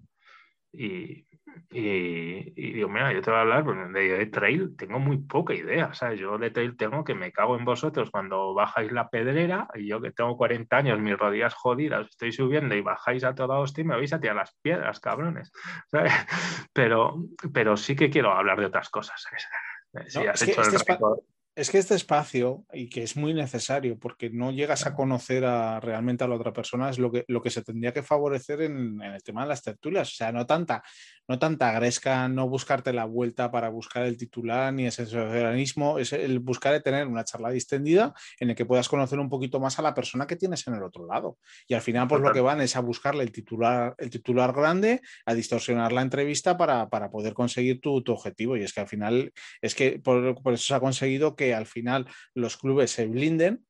y, 0.72 1.24
y, 1.70 2.72
digo, 2.72 2.88
mira, 2.88 3.12
yo 3.12 3.22
te 3.22 3.30
voy 3.30 3.38
a 3.38 3.42
hablar 3.42 3.64
pues, 3.64 3.76
de, 3.92 4.26
trail, 4.26 4.76
tengo 4.76 4.98
muy 4.98 5.18
poca 5.18 5.54
idea, 5.54 5.86
o 5.86 5.94
sea, 5.94 6.14
yo 6.14 6.38
de 6.38 6.50
trail 6.50 6.76
tengo 6.76 7.04
que 7.04 7.14
me 7.14 7.32
cago 7.32 7.56
en 7.56 7.64
vosotros 7.64 8.10
cuando 8.10 8.54
bajáis 8.54 8.92
la 8.92 9.08
pedrera 9.08 9.68
y 9.74 9.86
yo 9.86 10.00
que 10.00 10.12
tengo 10.12 10.36
40 10.36 10.76
años, 10.76 11.00
mis 11.00 11.16
rodillas 11.16 11.54
jodidas, 11.54 12.06
estoy 12.08 12.32
subiendo 12.32 12.74
y 12.74 12.80
bajáis 12.80 13.24
a 13.24 13.34
toda 13.34 13.58
hostia 13.58 13.82
y 13.82 13.86
me 13.86 13.96
vais 13.96 14.12
a 14.12 14.20
tirar 14.20 14.36
las 14.36 14.54
piedras, 14.62 15.00
cabrones. 15.00 15.52
Pero, 16.72 17.24
pero 17.52 17.76
sí 17.76 17.94
que 17.94 18.10
quiero 18.10 18.32
hablar 18.32 18.58
de 18.58 18.66
otras 18.66 18.88
cosas. 18.88 19.24
Si 20.08 20.26
has 20.26 20.42
hecho 20.42 20.62
el 20.62 20.74
este 20.74 20.96
es 21.56 21.70
que 21.70 21.78
este 21.78 21.94
espacio, 21.94 22.64
y 22.72 22.88
que 22.88 23.04
es 23.04 23.16
muy 23.16 23.32
necesario, 23.32 23.96
porque 23.96 24.28
no 24.28 24.50
llegas 24.50 24.86
a 24.86 24.94
conocer 24.94 25.44
a, 25.44 25.78
realmente 25.78 26.24
a 26.24 26.28
la 26.28 26.34
otra 26.34 26.52
persona, 26.52 26.90
es 26.90 26.98
lo 26.98 27.12
que, 27.12 27.24
lo 27.28 27.40
que 27.40 27.50
se 27.50 27.62
tendría 27.62 27.92
que 27.92 28.02
favorecer 28.02 28.62
en, 28.62 29.00
el 29.00 29.22
tema 29.22 29.42
de 29.42 29.48
las 29.50 29.62
tertulias. 29.62 30.08
O 30.10 30.14
sea, 30.16 30.32
no 30.32 30.46
tanta, 30.46 30.82
no 31.28 31.38
tanta 31.38 31.72
gresca, 31.72 32.28
no 32.28 32.48
buscarte 32.48 32.92
la 32.92 33.04
vuelta 33.04 33.50
para 33.50 33.68
buscar 33.68 34.04
el 34.04 34.16
titular, 34.16 34.72
ni 34.72 34.86
ese 34.86 35.06
socialismo, 35.06 35.98
es 35.98 36.12
el 36.12 36.38
buscar 36.38 36.74
tener 36.82 37.06
una 37.06 37.24
charla 37.24 37.50
distendida 37.50 38.14
en 38.40 38.50
el 38.50 38.56
que 38.56 38.66
puedas 38.66 38.88
conocer 38.88 39.18
un 39.18 39.28
poquito 39.28 39.60
más 39.60 39.78
a 39.78 39.82
la 39.82 39.94
persona 39.94 40.26
que 40.26 40.36
tienes 40.36 40.66
en 40.66 40.74
el 40.74 40.82
otro 40.82 41.06
lado. 41.06 41.38
Y 41.66 41.74
al 41.74 41.80
final, 41.80 42.08
pues 42.08 42.20
lo 42.20 42.32
que 42.32 42.40
van 42.40 42.60
es 42.60 42.76
a 42.76 42.80
buscarle 42.80 43.22
el 43.22 43.32
titular, 43.32 43.94
el 43.98 44.10
titular 44.10 44.52
grande, 44.52 45.00
a 45.26 45.34
distorsionar 45.34 45.92
la 45.92 46.02
entrevista 46.02 46.56
para, 46.56 46.88
poder 47.10 47.34
conseguir 47.34 47.80
tu, 47.80 48.02
objetivo. 48.06 48.56
Y 48.56 48.62
es 48.62 48.72
que 48.72 48.80
al 48.80 48.88
final, 48.88 49.32
es 49.60 49.74
que 49.74 49.98
por 49.98 50.52
eso 50.52 50.64
se 50.64 50.74
ha 50.74 50.80
conseguido 50.80 51.36
que 51.36 51.54
al 51.54 51.66
final 51.66 52.06
los 52.34 52.56
clubes 52.56 52.90
se 52.90 53.06
blinden 53.06 53.64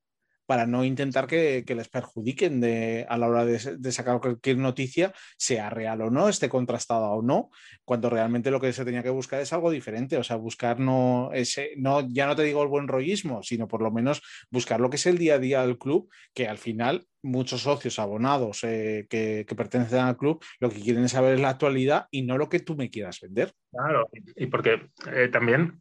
para 0.47 0.67
no 0.67 0.85
intentar 0.85 1.27
que, 1.27 1.65
les 1.67 1.89
perjudiquen 1.89 2.61
de, 2.61 3.07
a 3.09 3.17
la 3.17 3.29
hora 3.29 3.45
de, 3.45 3.93
sacar 3.93 4.21
cualquier 4.21 4.59
noticia, 4.59 5.13
sea 5.37 5.71
real 5.71 6.03
o 6.03 6.11
no, 6.11 6.29
esté 6.29 6.49
contrastada 6.49 7.09
o 7.09 7.23
no, 7.23 7.51
cuando 7.85 8.11
realmente 8.11 8.51
lo 8.51 8.61
que 8.61 8.73
se 8.73 8.85
tenía 8.85 9.03
que 9.03 9.11
buscar 9.11 9.41
es 9.41 9.53
algo 9.53 9.71
diferente, 9.71 10.17
o 10.17 10.23
sea, 10.23 10.37
buscar 10.37 10.79
no 10.79 11.31
ese, 11.33 11.71
no, 11.77 12.07
ya 12.09 12.27
no 12.27 12.37
te 12.37 12.43
digo 12.43 12.63
el 12.63 12.69
buen 12.69 12.89
rollismo, 12.89 13.43
sino 13.43 13.69
por 13.69 13.83
lo 13.83 13.91
menos 13.91 14.23
buscar 14.51 14.81
lo 14.81 14.91
que 14.91 14.97
es 14.97 15.07
el 15.07 15.19
día 15.19 15.35
a 15.35 15.39
día 15.39 15.67
del 15.67 15.79
club, 15.79 16.09
que 16.33 16.49
al 16.49 16.59
final 16.59 17.07
muchos 17.25 17.63
socios 17.63 17.99
abonados 17.99 18.63
eh, 18.65 19.07
que, 19.09 19.47
pertenecen 19.57 20.01
al 20.01 20.17
club 20.17 20.45
lo 20.61 20.69
que 20.69 20.81
quieren 20.81 21.05
es 21.05 21.13
saber 21.13 21.41
la 21.41 21.51
actualidad 21.51 22.07
y 22.11 22.23
no 22.23 22.37
lo 22.37 22.49
que 22.49 22.61
tú 22.61 22.77
me 22.77 22.91
quieras 22.91 23.21
vender. 23.21 23.53
Claro, 23.71 24.09
y 24.37 24.47
porque 24.47 24.91
eh, 25.13 25.29
también 25.29 25.81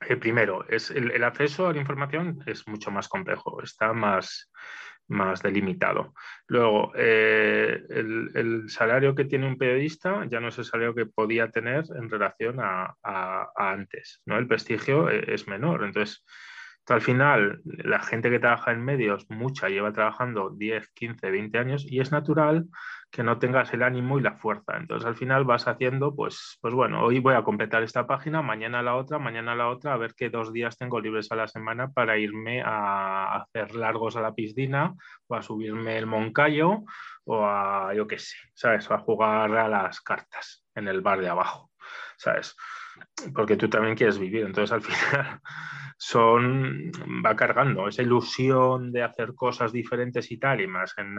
eh, 0.00 0.16
primero, 0.16 0.64
es 0.68 0.90
el, 0.90 1.22
acceso 1.24 1.66
a 1.66 1.72
la 1.72 1.80
información 1.80 2.42
es 2.46 2.66
mucho 2.68 2.90
más 2.90 3.08
complejo, 3.08 3.62
está 3.62 3.92
más, 3.92 4.50
más 5.08 5.42
delimitado. 5.42 6.14
Luego, 6.46 6.92
eh, 6.94 7.82
el, 7.90 8.68
salario 8.68 9.14
que 9.14 9.24
tiene 9.24 9.46
un 9.46 9.58
periodista 9.58 10.24
ya 10.26 10.40
no 10.40 10.48
es 10.48 10.58
el 10.58 10.64
salario 10.64 10.94
que 10.94 11.06
podía 11.06 11.50
tener 11.50 11.84
en 11.96 12.08
relación 12.08 12.58
a, 12.60 12.94
antes. 13.56 14.22
¿no? 14.26 14.38
El 14.38 14.46
prestigio 14.46 15.10
eh, 15.10 15.24
es 15.26 15.48
menor. 15.48 15.84
Entonces, 15.84 16.24
al 16.86 17.00
final, 17.00 17.60
la 17.64 18.00
gente 18.00 18.30
que 18.30 18.38
trabaja 18.38 18.72
en 18.72 18.84
medios, 18.84 19.26
mucha 19.28 19.68
lleva 19.68 19.92
trabajando 19.92 20.50
10, 20.50 20.88
15, 20.94 21.30
20 21.30 21.58
años 21.58 21.84
y 21.86 22.00
es 22.00 22.12
natural 22.12 22.66
que 23.10 23.22
no 23.22 23.38
tengas 23.38 23.72
el 23.72 23.82
ánimo 23.82 24.18
y 24.18 24.22
la 24.22 24.36
fuerza. 24.36 24.76
Entonces 24.76 25.06
al 25.06 25.16
final 25.16 25.44
vas 25.44 25.66
haciendo, 25.66 26.14
pues, 26.14 26.58
pues 26.60 26.74
bueno, 26.74 27.02
hoy 27.02 27.20
voy 27.20 27.34
a 27.34 27.42
completar 27.42 27.82
esta 27.82 28.06
página, 28.06 28.42
mañana 28.42 28.82
la 28.82 28.96
otra, 28.96 29.18
mañana 29.18 29.54
la 29.54 29.68
otra, 29.68 29.94
a 29.94 29.96
ver 29.96 30.14
qué 30.14 30.30
dos 30.30 30.52
días 30.52 30.76
tengo 30.76 31.00
libres 31.00 31.32
a 31.32 31.36
la 31.36 31.48
semana 31.48 31.90
para 31.90 32.18
irme 32.18 32.62
a 32.62 33.36
hacer 33.36 33.74
largos 33.74 34.16
a 34.16 34.20
la 34.20 34.34
piscina 34.34 34.94
o 35.26 35.34
a 35.34 35.42
subirme 35.42 35.96
el 35.96 36.06
Moncayo 36.06 36.84
o 37.24 37.44
a, 37.44 37.94
yo 37.94 38.06
qué 38.06 38.18
sé, 38.18 38.36
¿sabes? 38.54 38.90
A 38.90 38.98
jugar 38.98 39.56
a 39.56 39.68
las 39.68 40.00
cartas 40.00 40.64
en 40.74 40.88
el 40.88 41.00
bar 41.00 41.20
de 41.20 41.28
abajo, 41.28 41.70
¿sabes? 42.16 42.54
Porque 43.34 43.56
tú 43.56 43.68
también 43.68 43.96
quieres 43.96 44.18
vivir. 44.18 44.46
Entonces 44.46 44.72
al 44.72 44.82
final 44.82 45.40
son, 45.98 46.92
va 47.24 47.34
cargando 47.34 47.88
esa 47.88 48.02
ilusión 48.02 48.92
de 48.92 49.02
hacer 49.02 49.34
cosas 49.34 49.72
diferentes 49.72 50.30
y 50.30 50.38
tal, 50.38 50.60
y 50.60 50.68
más 50.68 50.94
en, 50.96 51.16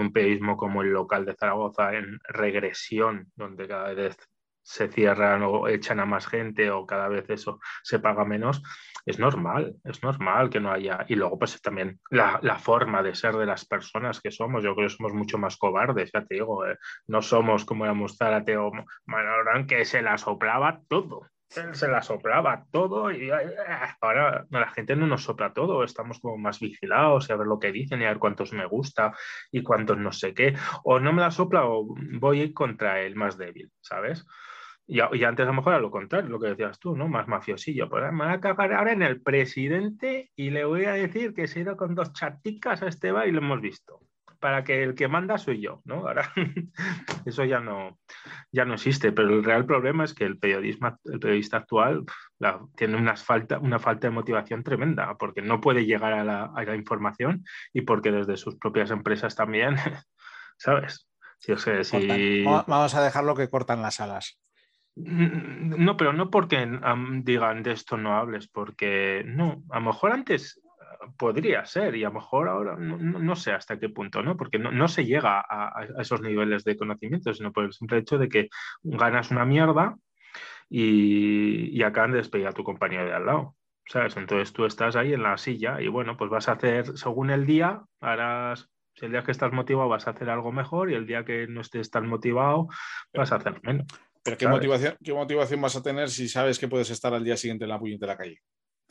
un 0.00 0.12
periodismo 0.12 0.56
como 0.56 0.82
el 0.82 0.90
local 0.90 1.24
de 1.24 1.34
Zaragoza, 1.34 1.94
en 1.94 2.18
regresión, 2.28 3.32
donde 3.34 3.66
cada 3.66 3.92
vez 3.92 4.16
se 4.64 4.86
cierran 4.86 5.42
o 5.42 5.66
echan 5.66 5.98
a 5.98 6.06
más 6.06 6.28
gente 6.28 6.70
o 6.70 6.86
cada 6.86 7.08
vez 7.08 7.28
eso 7.30 7.58
se 7.82 7.98
paga 7.98 8.24
menos, 8.24 8.62
es 9.04 9.18
normal, 9.18 9.74
es 9.82 10.04
normal 10.04 10.50
que 10.50 10.60
no 10.60 10.70
haya. 10.70 11.04
Y 11.08 11.16
luego, 11.16 11.36
pues 11.36 11.60
también 11.60 11.98
la, 12.10 12.38
forma 12.60 13.02
de 13.02 13.16
ser 13.16 13.34
de 13.34 13.46
las 13.46 13.64
personas 13.64 14.20
que 14.20 14.30
somos, 14.30 14.62
yo 14.62 14.76
creo 14.76 14.86
que 14.86 14.94
somos 14.94 15.14
mucho 15.14 15.36
más 15.36 15.56
cobardes, 15.56 16.12
ya 16.14 16.24
te 16.24 16.36
digo, 16.36 16.64
eh, 16.64 16.78
no 17.08 17.22
somos 17.22 17.64
como 17.64 17.84
éramos 17.84 18.16
Zárate 18.16 18.56
o 18.56 18.70
Manuel 19.06 19.66
que 19.66 19.84
se 19.84 20.00
la 20.00 20.16
soplaba 20.16 20.80
todo 20.88 21.31
se 21.72 21.88
la 21.88 22.02
soplaba 22.02 22.64
todo 22.70 23.10
y 23.10 23.30
ahora 24.00 24.46
la 24.50 24.70
gente 24.70 24.96
no 24.96 25.06
nos 25.06 25.24
sopla 25.24 25.52
todo, 25.52 25.84
estamos 25.84 26.18
como 26.20 26.38
más 26.38 26.60
vigilados 26.60 27.28
y 27.28 27.32
a 27.32 27.36
ver 27.36 27.46
lo 27.46 27.58
que 27.58 27.72
dicen 27.72 28.00
y 28.00 28.04
a 28.04 28.08
ver 28.08 28.18
cuántos 28.18 28.52
me 28.52 28.66
gusta 28.66 29.14
y 29.50 29.62
cuántos 29.62 29.98
no 29.98 30.12
sé 30.12 30.34
qué, 30.34 30.54
o 30.84 30.98
no 30.98 31.12
me 31.12 31.20
la 31.20 31.30
sopla 31.30 31.66
o 31.66 31.94
voy 32.18 32.52
contra 32.52 33.00
el 33.00 33.16
más 33.16 33.36
débil, 33.36 33.70
¿sabes? 33.80 34.26
Y, 34.86 35.00
antes 35.00 35.44
a 35.44 35.46
lo 35.46 35.54
mejor 35.54 35.74
era 35.74 35.80
lo 35.80 35.90
contrario, 35.90 36.28
lo 36.28 36.40
que 36.40 36.48
decías 36.48 36.78
tú, 36.78 36.96
¿no? 36.96 37.08
Más 37.08 37.28
mafiosillo. 37.28 37.88
Pues 37.88 38.12
me 38.12 38.24
voy 38.24 38.34
a 38.34 38.40
cagar 38.40 38.72
ahora 38.72 38.92
en 38.92 39.02
el 39.02 39.22
presidente 39.22 40.30
y 40.34 40.50
le 40.50 40.64
voy 40.64 40.84
a 40.86 40.92
decir 40.92 41.32
que 41.34 41.46
se 41.46 41.60
ha 41.60 41.62
ido 41.62 41.76
con 41.76 41.94
dos 41.94 42.12
chaticas 42.12 42.82
a 42.82 42.88
Esteban 42.88 43.28
y 43.28 43.32
lo 43.32 43.38
hemos 43.38 43.60
visto 43.60 44.00
para 44.42 44.64
que 44.64 44.82
el 44.82 44.96
que 44.96 45.06
manda 45.06 45.38
soy 45.38 45.60
yo, 45.60 45.82
¿no? 45.84 46.08
Ahora 46.08 46.32
eso 47.24 47.44
ya 47.44 47.60
no, 47.60 48.00
ya 48.50 48.64
no 48.64 48.74
existe, 48.74 49.12
pero 49.12 49.28
el 49.28 49.44
real 49.44 49.64
problema 49.64 50.02
es 50.02 50.14
que 50.14 50.24
el, 50.24 50.36
periodismo, 50.36 50.98
el 51.04 51.20
periodista 51.20 51.58
actual 51.58 52.04
tiene 52.76 52.96
una 52.96 53.14
falta, 53.16 53.60
una 53.60 53.78
falta 53.78 54.08
de 54.08 54.14
motivación 54.14 54.64
tremenda, 54.64 55.16
porque 55.16 55.42
no 55.42 55.60
puede 55.60 55.86
llegar 55.86 56.12
a 56.12 56.24
la, 56.24 56.50
a 56.56 56.64
la 56.64 56.74
información 56.74 57.44
y 57.72 57.82
porque 57.82 58.10
desde 58.10 58.36
sus 58.36 58.56
propias 58.56 58.90
empresas 58.90 59.36
también, 59.36 59.76
¿sabes? 60.58 61.08
si... 61.38 62.44
Vamos 62.44 62.94
a 62.96 63.02
dejarlo 63.02 63.36
que 63.36 63.48
cortan 63.48 63.80
las 63.80 64.00
alas. 64.00 64.40
No, 64.96 65.96
pero 65.96 66.12
no 66.12 66.30
porque 66.30 66.68
digan 67.22 67.62
de 67.62 67.72
esto 67.72 67.96
no 67.96 68.16
hables, 68.16 68.48
porque 68.48 69.22
no, 69.24 69.62
a 69.70 69.78
lo 69.78 69.86
mejor 69.86 70.12
antes 70.12 70.60
podría 71.16 71.64
ser 71.64 71.96
y 71.96 72.04
a 72.04 72.08
lo 72.08 72.14
mejor 72.14 72.48
ahora 72.48 72.76
no, 72.76 73.36
sé 73.36 73.52
hasta 73.52 73.78
qué 73.78 73.88
punto, 73.88 74.22
¿no? 74.22 74.36
Porque 74.36 74.58
no, 74.58 74.88
se 74.88 75.04
llega 75.04 75.40
a, 75.40 75.86
esos 75.98 76.20
niveles 76.20 76.64
de 76.64 76.76
conocimiento, 76.76 77.32
sino 77.34 77.52
por 77.52 77.64
el 77.64 77.72
simple 77.72 77.98
hecho 77.98 78.18
de 78.18 78.28
que 78.28 78.48
ganas 78.82 79.30
una 79.30 79.44
mierda 79.44 79.96
y, 80.68 81.76
y 81.76 81.82
acaban 81.82 82.12
de 82.12 82.18
despedir 82.18 82.46
a 82.46 82.52
tu 82.52 82.64
compañero 82.64 83.06
de 83.06 83.14
al 83.14 83.26
lado. 83.26 83.56
¿Sabes? 83.84 84.16
Entonces 84.16 84.52
tú 84.52 84.64
estás 84.64 84.94
ahí 84.94 85.12
en 85.12 85.24
la 85.24 85.36
silla 85.36 85.80
y 85.80 85.88
bueno, 85.88 86.16
pues 86.16 86.30
vas 86.30 86.48
a 86.48 86.52
hacer 86.52 86.96
según 86.96 87.30
el 87.30 87.46
día, 87.46 87.82
harás 88.00 88.70
si 88.94 89.06
el 89.06 89.12
día 89.12 89.22
que 89.22 89.32
estás 89.32 89.52
motivado 89.52 89.88
vas 89.88 90.06
a 90.06 90.10
hacer 90.10 90.30
algo 90.30 90.52
mejor 90.52 90.90
y 90.90 90.94
el 90.94 91.06
día 91.06 91.24
que 91.24 91.46
no 91.46 91.60
estés 91.60 91.90
tan 91.90 92.06
motivado 92.06 92.68
vas 93.12 93.32
a 93.32 93.36
hacer 93.36 93.60
menos. 93.62 93.86
Pero 94.22 94.36
¿qué 94.36 94.46
motivación, 94.46 94.96
¿qué 95.02 95.12
motivación 95.12 95.60
vas 95.60 95.76
a 95.76 95.82
tener 95.82 96.08
si 96.08 96.28
sabes 96.28 96.58
que 96.58 96.68
puedes 96.68 96.90
estar 96.90 97.12
al 97.12 97.24
día 97.24 97.36
siguiente 97.36 97.64
en 97.64 97.70
la 97.70 97.78
puñeta 97.78 98.06
de 98.06 98.12
la 98.12 98.16
calle? 98.16 98.40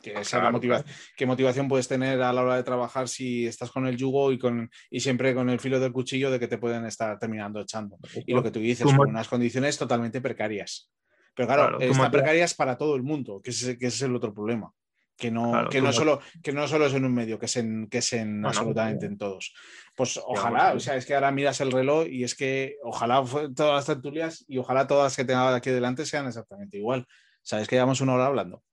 ¿Qué 0.02 1.26
motivación 1.26 1.68
puedes 1.68 1.86
tener 1.88 2.20
a 2.20 2.32
la 2.32 2.42
hora 2.42 2.56
de 2.56 2.62
trabajar 2.64 3.08
si 3.08 3.46
estás 3.46 3.70
con 3.70 3.86
el 3.86 3.96
yugo 3.96 4.32
y, 4.32 4.38
con, 4.38 4.70
y 4.90 5.00
siempre 5.00 5.34
con 5.34 5.48
el 5.48 5.60
filo 5.60 5.78
del 5.78 5.92
cuchillo 5.92 6.30
de 6.30 6.40
que 6.40 6.48
te 6.48 6.58
pueden 6.58 6.84
estar 6.84 7.18
terminando 7.18 7.60
echando? 7.60 7.98
Y 8.26 8.34
lo 8.34 8.42
que 8.42 8.50
tú 8.50 8.58
dices, 8.58 8.86
con 8.86 9.10
unas 9.10 9.28
condiciones 9.28 9.78
totalmente 9.78 10.20
precarias. 10.20 10.90
Pero 11.34 11.48
claro, 11.48 11.80
están 11.80 12.10
precarias 12.10 12.54
para 12.54 12.76
todo 12.76 12.96
el 12.96 13.02
mundo, 13.02 13.40
que 13.42 13.50
ese, 13.50 13.78
que 13.78 13.86
es 13.86 14.02
el 14.02 14.14
otro 14.14 14.34
problema. 14.34 14.72
Que 15.16 15.30
no, 15.30 15.68
que, 15.68 15.80
no 15.80 15.92
solo, 15.92 16.20
que 16.42 16.52
no 16.52 16.66
solo 16.66 16.86
es 16.86 16.94
en 16.94 17.04
un 17.04 17.14
medio, 17.14 17.38
que 17.38 17.46
es 17.46 17.56
en, 17.56 17.86
que 17.88 17.98
es 17.98 18.12
en 18.14 18.44
absolutamente 18.44 19.06
en 19.06 19.18
todos. 19.18 19.54
Pues 19.94 20.18
ojalá, 20.24 20.72
o 20.72 20.80
sea, 20.80 20.96
es 20.96 21.06
que 21.06 21.14
ahora 21.14 21.30
miras 21.30 21.60
el 21.60 21.70
reloj 21.70 22.06
y 22.08 22.24
es 22.24 22.34
que 22.34 22.76
ojalá 22.82 23.22
todas 23.54 23.74
las 23.74 23.86
tertulias 23.86 24.44
y 24.48 24.58
ojalá 24.58 24.86
todas 24.86 25.04
las 25.04 25.16
que 25.16 25.24
tenga 25.24 25.54
aquí 25.54 25.70
delante 25.70 26.06
sean 26.06 26.26
exactamente 26.26 26.78
igual. 26.78 27.06
Sabes 27.42 27.68
que 27.68 27.76
llevamos 27.76 28.00
una 28.00 28.14
hora 28.14 28.26
hablando. 28.26 28.64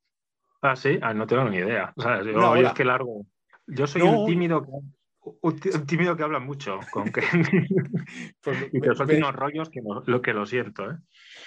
Ah, 0.62 0.76
sí, 0.76 1.00
ah, 1.02 1.14
no 1.14 1.26
tengo 1.26 1.46
ni 1.46 1.58
idea. 1.58 1.94
Yo, 1.96 2.56
es 2.56 2.74
que 2.74 2.86
largo. 2.86 3.26
Yo 3.68 3.88
soy 3.88 4.02
un 4.02 4.26
tímido 4.26 4.66
un 5.42 5.86
tímido 5.86 6.16
que 6.16 6.24
habla 6.24 6.40
mucho, 6.40 6.80
con 6.92 7.12
que... 7.12 7.22
pues, 8.42 8.58
y 8.72 8.80
te 8.80 9.18
unos 9.18 9.36
rollos 9.36 9.70
que 9.70 9.82
lo, 10.06 10.22
que 10.22 10.34
lo 10.34 10.46
siento, 10.46 10.90
¿eh? 10.92 10.98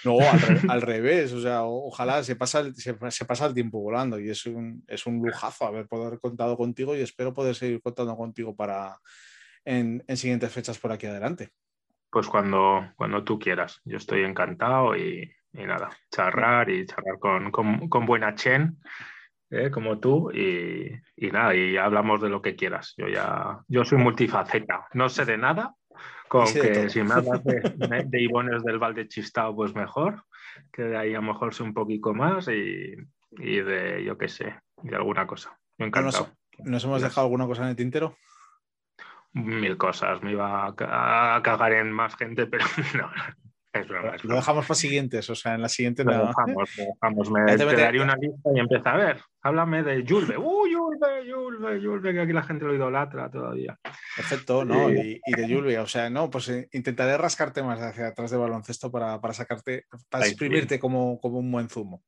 No, 0.03 0.17
al, 0.69 0.81
revés, 0.81 1.33
o 1.33 1.41
sea, 1.41 1.63
ojalá 1.63 2.23
se 2.23 2.35
pasa, 2.35 2.59
el, 2.59 2.75
se, 2.75 2.93
pasa 3.25 3.45
el 3.45 3.53
tiempo 3.53 3.81
volando 3.81 4.19
y 4.19 4.29
es 4.29 4.45
un, 4.45 4.83
es 4.87 5.05
un 5.05 5.21
lujazo 5.21 5.65
haber 5.65 5.87
poder 5.87 6.19
contado 6.19 6.57
contigo 6.57 6.95
y 6.95 7.01
espero 7.01 7.33
poder 7.33 7.55
seguir 7.55 7.81
contando 7.81 8.15
contigo 8.15 8.55
para 8.55 8.97
en, 9.65 10.03
en 10.07 10.17
siguientes 10.17 10.51
fechas 10.51 10.77
por 10.77 10.91
aquí 10.91 11.07
adelante. 11.07 11.51
Pues 12.09 12.27
cuando, 12.27 12.91
cuando 12.95 13.23
tú 13.23 13.39
quieras, 13.39 13.81
yo 13.85 13.97
estoy 13.97 14.23
encantado 14.23 14.95
y, 14.95 15.31
y 15.53 15.63
nada, 15.63 15.89
charrar 16.11 16.69
y 16.69 16.85
charrar 16.85 17.19
con, 17.19 17.51
con, 17.51 18.05
buena 18.05 18.35
Chen, 18.35 18.79
¿eh? 19.49 19.69
como 19.69 19.99
tú, 19.99 20.31
y, 20.31 20.91
y, 21.15 21.31
nada, 21.31 21.55
y 21.55 21.77
hablamos 21.77 22.21
de 22.21 22.29
lo 22.29 22.41
que 22.41 22.55
quieras. 22.55 22.93
Yo 22.97 23.07
ya, 23.07 23.59
yo 23.67 23.85
soy 23.85 23.99
multifaceta, 23.99 24.87
no 24.93 25.09
sé 25.09 25.25
de 25.25 25.37
nada, 25.37 25.75
con 26.27 26.51
que 26.51 26.89
si 26.89 27.03
me 27.03 27.13
hablas 27.13 27.43
de, 27.43 28.05
de, 28.07 28.21
Ibones 28.21 28.63
del 28.63 28.79
Valde 28.79 29.07
Chistao, 29.07 29.55
pues 29.55 29.75
mejor, 29.75 30.23
que 30.71 30.83
de 30.83 30.97
ahí 30.97 31.13
a 31.13 31.21
lo 31.21 31.33
mejor 31.33 31.53
sé 31.53 31.63
un 31.63 31.73
poquito 31.73 32.13
más 32.13 32.47
y, 32.47 32.95
y 33.37 33.61
de, 33.61 34.03
yo 34.03 34.17
qué 34.17 34.27
sé, 34.27 34.55
de 34.81 34.95
alguna 34.95 35.27
cosa. 35.27 35.57
Me 35.77 35.87
encantado. 35.87 36.29
¿Nos, 36.59 36.83
hemos 36.83 37.01
dejado 37.01 37.25
alguna 37.25 37.47
cosa 37.47 37.63
en 37.63 37.69
el 37.69 37.75
tintero? 37.75 38.17
Mil 39.33 39.77
cosas, 39.77 40.21
me 40.21 40.31
iba 40.31 40.67
a, 40.67 41.41
cagar 41.41 41.73
en 41.73 41.91
más 41.91 42.15
gente, 42.15 42.45
pero 42.45 42.65
no, 42.95 43.11
lo 44.23 44.35
dejamos 44.35 44.65
para 44.65 44.75
siguientes, 44.75 45.29
o 45.29 45.35
sea, 45.35 45.55
en 45.55 45.61
la 45.63 45.69
siguiente 45.69 46.03
lo 46.03 46.11
dejamos, 46.11 46.77
lo 46.77 46.83
dejamos. 46.85 47.31
Me 47.31 47.57
te, 47.57 47.65
daría 47.65 48.03
una 48.03 48.15
lista 48.15 48.49
y 48.53 48.59
empieza 48.59 48.91
a 48.91 48.97
ver. 48.97 49.21
Háblame 49.41 49.81
de 49.81 50.05
Julve. 50.07 50.37
¡Uh, 50.37 50.65
Julve, 50.71 51.31
Julve, 51.31 51.81
Julve! 51.81 52.13
Que 52.13 52.21
aquí 52.21 52.33
la 52.33 52.43
gente 52.43 52.65
lo 52.65 52.75
idolatra 52.75 53.29
todavía. 53.31 53.77
Perfecto, 54.15 54.63
¿no? 54.63 54.89
Y, 54.91 55.19
de 55.25 55.47
Julve, 55.47 55.79
o 55.79 55.87
sea, 55.87 56.09
no, 56.09 56.29
pues 56.29 56.49
eh, 56.49 56.69
intentaré 56.71 57.17
rascarte 57.17 57.63
más 57.63 57.81
hacia 57.81 58.07
atrás 58.07 58.29
de 58.29 58.37
baloncesto 58.37 58.91
para, 58.91 59.19
para 59.19 59.33
sacarte, 59.33 59.85
para 60.09 60.27
exprimirte 60.27 60.79
como, 60.79 61.19
como 61.19 61.39
un 61.39 61.51
buen 61.51 61.67
zumo. 61.67 62.03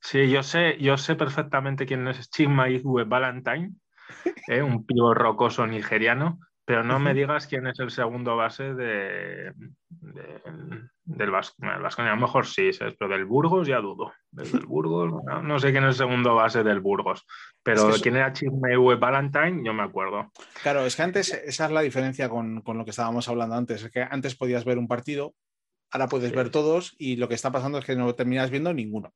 Sí, 0.00 0.30
yo 0.30 0.42
sé, 0.42 0.78
yo 0.78 0.96
sé 0.96 1.16
perfectamente 1.16 1.84
quién 1.84 2.06
es 2.08 2.30
Chinma 2.30 2.70
Igwe 2.70 3.04
Valentine, 3.04 3.72
¿eh? 4.48 4.62
un 4.62 4.86
pivo 4.86 5.12
rocoso 5.12 5.66
nigeriano 5.66 6.40
pero 6.68 6.84
no 6.84 6.98
me 6.98 7.14
digas 7.14 7.46
quién 7.46 7.66
es 7.66 7.80
el 7.80 7.90
segundo 7.90 8.36
base 8.36 8.74
de, 8.74 9.54
del 11.02 11.30
Vasconia. 11.30 11.76
A 11.76 12.14
lo 12.14 12.20
mejor 12.20 12.44
sí, 12.44 12.68
pero 12.98 13.10
del 13.10 13.24
Burgos 13.24 13.66
ya 13.66 13.78
dudo. 13.78 14.12
Del 14.30 14.66
Burgos, 14.66 15.24
no, 15.44 15.58
sé 15.58 15.72
quién 15.72 15.84
es 15.84 15.92
el 15.92 16.06
segundo 16.06 16.34
base 16.34 16.62
del 16.62 16.80
Burgos, 16.80 17.24
pero 17.62 17.90
quién 18.02 18.16
era 18.16 18.34
Chismeu 18.34 18.98
Valentine, 18.98 19.62
yo 19.64 19.72
me 19.72 19.82
acuerdo. 19.82 20.30
Claro, 20.62 20.84
es 20.84 20.94
que 20.94 21.00
antes, 21.00 21.32
esa 21.32 21.64
es 21.64 21.70
la 21.70 21.80
diferencia 21.80 22.28
con, 22.28 22.62
lo 22.62 22.84
que 22.84 22.90
estábamos 22.90 23.26
hablando 23.30 23.54
antes, 23.54 23.84
es 23.84 23.90
que 23.90 24.02
antes 24.02 24.36
podías 24.36 24.66
ver 24.66 24.76
un 24.76 24.88
partido, 24.88 25.34
ahora 25.90 26.08
puedes 26.08 26.32
ver 26.32 26.50
todos 26.50 26.94
y 26.98 27.16
lo 27.16 27.28
que 27.28 27.34
está 27.34 27.50
pasando 27.50 27.78
es 27.78 27.86
que 27.86 27.96
no 27.96 28.14
terminas 28.14 28.50
viendo 28.50 28.74
ninguno. 28.74 29.14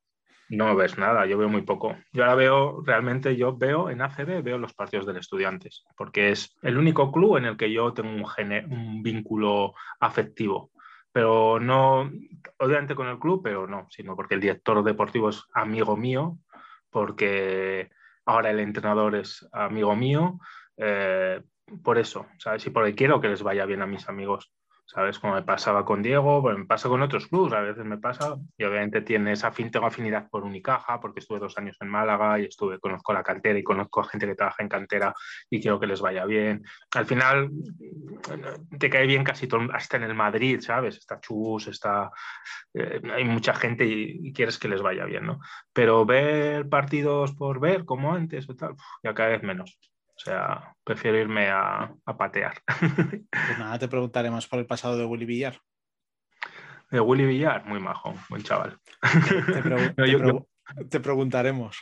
No 0.49 0.75
ves 0.75 0.97
nada, 0.97 1.25
yo 1.25 1.37
veo 1.37 1.49
muy 1.49 1.61
poco. 1.61 1.95
Yo 2.11 2.23
ahora 2.23 2.35
veo, 2.35 2.83
realmente 2.85 3.35
yo 3.35 3.55
veo 3.55 3.89
en 3.89 4.01
ACB, 4.01 4.43
veo 4.43 4.57
los 4.57 4.73
partidos 4.73 5.05
del 5.05 5.17
Estudiantes, 5.17 5.85
porque 5.95 6.31
es 6.31 6.55
el 6.61 6.77
único 6.77 7.11
club 7.11 7.37
en 7.37 7.45
el 7.45 7.57
que 7.57 7.71
yo 7.71 7.93
tengo 7.93 8.09
un, 8.11 9.03
vínculo 9.03 9.73
afectivo. 9.99 10.71
Pero 11.11 11.59
no, 11.59 12.11
obviamente 12.59 12.95
con 12.95 13.07
el 13.07 13.19
club, 13.19 13.41
pero 13.43 13.67
no, 13.67 13.87
sino 13.89 14.15
porque 14.15 14.35
el 14.35 14.41
director 14.41 14.83
deportivo 14.83 15.29
es 15.29 15.43
amigo 15.53 15.95
mío, 15.95 16.37
porque 16.89 17.89
ahora 18.25 18.51
el 18.51 18.59
entrenador 18.59 19.15
es 19.15 19.47
amigo 19.51 19.95
mío, 19.95 20.39
eh, 20.77 21.41
por 21.83 21.97
eso, 21.97 22.27
¿sabes? 22.37 22.65
Y 22.65 22.69
porque 22.69 22.95
quiero 22.95 23.21
que 23.21 23.29
les 23.29 23.43
vaya 23.43 23.65
bien 23.65 23.81
a 23.81 23.87
mis 23.87 24.09
amigos. 24.09 24.51
¿Sabes? 24.85 25.19
Como 25.19 25.33
me 25.33 25.43
pasaba 25.43 25.85
con 25.85 26.01
Diego, 26.01 26.41
bueno, 26.41 26.59
me 26.59 26.65
pasa 26.65 26.89
con 26.89 27.01
otros 27.01 27.27
clubes, 27.27 27.53
a 27.53 27.61
veces 27.61 27.85
me 27.85 27.97
pasa, 27.97 28.35
y 28.57 28.63
obviamente 28.63 29.01
tiene 29.01 29.31
esa 29.31 29.51
fin, 29.51 29.71
tengo 29.71 29.85
afinidad 29.85 30.29
por 30.29 30.43
Unicaja, 30.43 30.99
porque 30.99 31.19
estuve 31.19 31.39
dos 31.39 31.57
años 31.57 31.77
en 31.81 31.89
Málaga 31.89 32.39
y 32.39 32.45
estuve, 32.45 32.79
conozco 32.79 33.13
la 33.13 33.23
cantera 33.23 33.57
y 33.57 33.63
conozco 33.63 34.01
a 34.01 34.05
gente 34.05 34.27
que 34.27 34.35
trabaja 34.35 34.61
en 34.61 34.69
cantera 34.69 35.13
y 35.49 35.61
quiero 35.61 35.79
que 35.79 35.87
les 35.87 36.01
vaya 36.01 36.25
bien. 36.25 36.63
Al 36.93 37.05
final 37.05 37.49
te 38.77 38.89
cae 38.89 39.07
bien 39.07 39.23
casi 39.23 39.47
todo, 39.47 39.61
hasta 39.73 39.97
en 39.97 40.03
el 40.03 40.13
Madrid, 40.13 40.59
¿sabes? 40.61 40.97
Está 40.97 41.19
Chus, 41.19 41.67
está, 41.67 42.11
eh, 42.73 43.01
hay 43.13 43.23
mucha 43.25 43.53
gente 43.53 43.85
y, 43.85 44.33
quieres 44.33 44.57
que 44.57 44.67
les 44.67 44.81
vaya 44.81 45.05
bien, 45.05 45.25
¿no? 45.25 45.39
Pero 45.71 46.05
ver 46.05 46.67
partidos 46.69 47.33
por 47.33 47.59
ver, 47.59 47.85
como 47.85 48.13
antes 48.13 48.49
o 48.49 48.55
tal, 48.55 48.75
ya 49.03 49.13
cada 49.13 49.29
vez 49.29 49.43
menos. 49.43 49.77
O 50.15 50.19
sea, 50.19 50.75
prefiero 50.83 51.17
irme 51.17 51.49
a, 51.49 51.93
patear. 52.17 52.61
Pues 53.31 53.59
nada, 53.59 53.79
te 53.79 53.87
preguntaremos 53.87 54.47
por 54.47 54.59
el 54.59 54.65
pasado 54.65 54.97
de 54.97 55.05
Willy 55.05 55.25
Villar. 55.25 55.59
De 56.91 56.99
Willy 56.99 57.25
Villar, 57.25 57.65
muy 57.65 57.79
majo, 57.79 58.13
buen 58.29 58.43
chaval. 58.43 58.77
Te, 60.89 60.99
preguntaremos. 60.99 61.77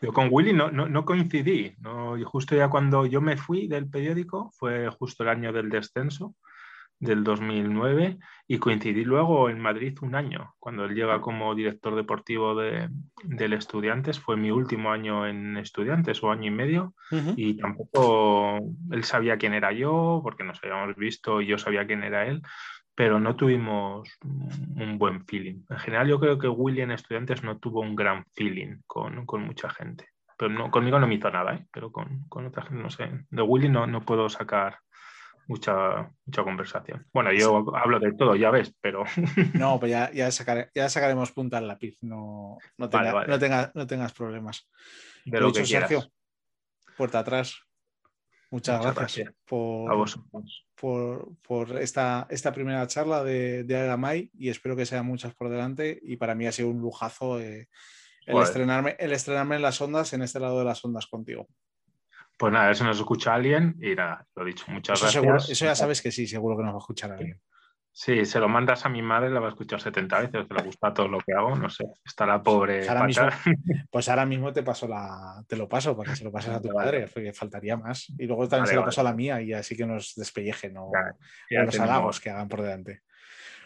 Yo 0.00 0.12
con 0.12 0.28
Willy 0.30 0.52
no, 0.52 0.70
no, 0.70 1.04
coincidí. 1.04 1.74
No, 1.78 2.16
y 2.18 2.24
justo 2.24 2.56
ya 2.56 2.68
cuando 2.68 3.06
yo 3.06 3.20
me 3.20 3.36
fui 3.36 3.68
del 3.68 3.88
periódico, 3.88 4.50
fue 4.58 4.88
justo 4.88 5.22
el 5.22 5.28
año 5.28 5.52
del 5.52 5.68
descenso 5.68 6.34
del 7.02 7.24
2009 7.24 8.18
y 8.46 8.58
coincidí 8.58 9.04
luego 9.04 9.50
en 9.50 9.58
Madrid 9.58 9.98
un 10.02 10.14
año, 10.14 10.54
cuando 10.60 10.84
él 10.84 10.94
llega 10.94 11.20
como 11.20 11.52
director 11.54 11.96
deportivo 11.96 12.54
de, 12.54 12.88
del 13.24 13.54
Estudiantes, 13.54 14.20
fue 14.20 14.36
mi 14.36 14.52
último 14.52 14.92
año 14.92 15.26
en 15.26 15.56
Estudiantes 15.56 16.22
o 16.22 16.30
año 16.30 16.46
y 16.46 16.54
medio 16.54 16.94
y 17.36 17.56
tampoco 17.56 18.58
él 18.92 19.02
sabía 19.02 19.36
quién 19.36 19.52
era 19.52 19.72
yo, 19.72 20.20
porque 20.22 20.44
nos 20.44 20.62
habíamos 20.62 20.94
visto 20.94 21.40
y 21.40 21.46
yo 21.46 21.58
sabía 21.58 21.86
quién 21.86 22.04
era 22.04 22.24
él, 22.26 22.40
pero 22.94 23.18
no 23.18 23.34
tuvimos 23.34 24.08
un 24.22 24.96
buen 24.96 25.26
feeling. 25.26 25.64
En 25.68 25.78
general 25.78 26.06
yo 26.06 26.20
creo 26.20 26.38
que 26.38 26.48
Willy 26.48 26.82
en 26.82 26.92
Estudiantes 26.92 27.42
no 27.42 27.58
tuvo 27.58 27.80
un 27.80 27.96
gran 27.96 28.24
feeling 28.32 28.76
con, 28.86 29.26
con 29.26 29.42
mucha 29.42 29.70
gente. 29.70 30.06
Pero 30.38 30.54
no, 30.54 30.70
conmigo 30.70 31.00
no 31.00 31.08
me 31.08 31.16
hizo 31.16 31.30
nada, 31.30 31.54
¿eh? 31.54 31.66
pero 31.72 31.90
con, 31.90 32.28
con 32.28 32.46
otra 32.46 32.62
gente 32.62 32.80
no 32.80 32.90
sé. 32.90 33.10
De 33.28 33.42
Willy 33.42 33.68
no, 33.68 33.88
no 33.88 34.02
puedo 34.02 34.28
sacar 34.28 34.78
mucha, 35.46 36.10
mucha 36.24 36.42
conversación. 36.42 37.06
Bueno, 37.12 37.32
yo 37.32 37.74
hablo 37.76 37.98
de 37.98 38.12
todo, 38.12 38.36
ya 38.36 38.50
ves, 38.50 38.74
pero... 38.80 39.04
No, 39.54 39.78
pues 39.78 39.90
ya, 39.90 40.10
ya, 40.12 40.30
sacaremos 40.30 41.32
punta 41.32 41.58
al 41.58 41.68
lápiz, 41.68 41.98
no, 42.02 42.58
no, 42.78 42.88
no, 43.74 43.86
tengas 43.86 44.12
problemas. 44.12 44.68
De 45.24 45.40
lo, 45.40 45.52
que 45.52 45.64
Sergio, 45.64 46.10
puerta 46.96 47.20
atrás. 47.20 47.56
Muchas, 48.50 48.82
gracias, 48.94 49.32
Por, 49.46 51.36
por, 51.40 51.78
esta, 51.78 52.26
esta 52.28 52.52
primera 52.52 52.86
charla 52.86 53.24
de, 53.24 53.64
de 53.64 53.76
Agamay 53.78 54.30
y 54.34 54.50
espero 54.50 54.76
que 54.76 54.84
sean 54.84 55.06
muchas 55.06 55.34
por 55.34 55.48
delante. 55.48 55.98
Y 56.02 56.16
para 56.16 56.34
mí 56.34 56.46
ha 56.46 56.52
sido 56.52 56.68
un 56.68 56.80
lujazo 56.80 57.40
eh, 57.40 57.70
el, 58.26 58.36
estrenarme, 58.42 58.94
el 58.98 59.12
estrenarme 59.12 59.56
en 59.56 59.62
las 59.62 59.80
ondas, 59.80 60.12
en 60.12 60.20
este 60.20 60.38
lado 60.38 60.58
de 60.58 60.66
las 60.66 60.84
ondas 60.84 61.06
contigo. 61.06 61.48
Pues 62.42 62.52
nada, 62.52 62.72
eso 62.72 62.82
nos 62.82 62.98
escucha 62.98 63.34
alguien 63.34 63.76
y 63.80 63.94
nada, 63.94 64.26
lo 64.34 64.44
dicho, 64.44 64.64
muchas 64.66 65.00
gracias. 65.00 65.48
eso 65.48 65.64
ya 65.64 65.76
sabes 65.76 66.02
que 66.02 66.10
sí, 66.10 66.26
seguro 66.26 66.56
que 66.56 66.64
nos 66.64 66.72
va 66.72 66.78
a 66.78 66.80
escuchar 66.80 67.12
alguien. 67.12 67.40
Sí, 67.92 68.24
se 68.24 68.40
lo 68.40 68.48
mandas 68.48 68.84
a 68.84 68.88
mi 68.88 69.00
madre, 69.00 69.30
la 69.30 69.38
va 69.38 69.46
a 69.46 69.50
escuchar 69.50 69.80
70 69.80 70.18
veces, 70.18 70.48
que 70.48 70.54
le 70.54 70.62
gusta 70.64 70.92
todo 70.92 71.06
lo 71.06 71.20
que 71.20 71.34
hago, 71.34 71.54
no 71.54 71.70
sé, 71.70 71.84
está 72.04 72.26
la 72.26 72.42
pobre. 72.42 72.78
Pues 72.78 72.88
ahora, 72.88 73.06
mismo, 73.06 73.28
pues 73.92 74.08
ahora 74.08 74.26
mismo, 74.26 74.52
te 74.52 74.64
paso 74.64 74.88
la, 74.88 75.44
te 75.46 75.54
lo 75.54 75.68
paso 75.68 75.96
para 75.96 76.10
que 76.10 76.16
se 76.16 76.24
lo 76.24 76.32
pases 76.32 76.52
a 76.52 76.60
tu 76.60 76.72
madre, 76.72 77.06
porque 77.14 77.32
faltaría 77.32 77.76
más. 77.76 78.12
Y 78.18 78.26
luego 78.26 78.48
también 78.48 78.66
se 78.66 78.74
lo 78.74 78.84
paso 78.84 79.02
a 79.02 79.04
la 79.04 79.14
mía 79.14 79.40
y 79.40 79.52
así 79.52 79.76
que 79.76 79.86
nos 79.86 80.12
despellejen 80.16 80.76
o, 80.78 80.90
los 81.48 81.78
halagos 81.78 82.18
que 82.18 82.30
hagan 82.30 82.48
por 82.48 82.62
delante. 82.62 83.02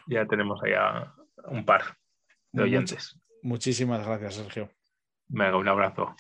Ya 0.07 0.27
tenemos 0.27 0.63
allá 0.63 1.15
un 1.47 1.65
par 1.65 1.97
de 2.53 2.65
oyentes. 2.65 3.19
Muchísimas 3.41 4.07
gracias, 4.07 4.35
Sergio. 4.35 4.69
Venga, 5.29 5.57
un 5.57 5.67
abrazo. 5.67 6.15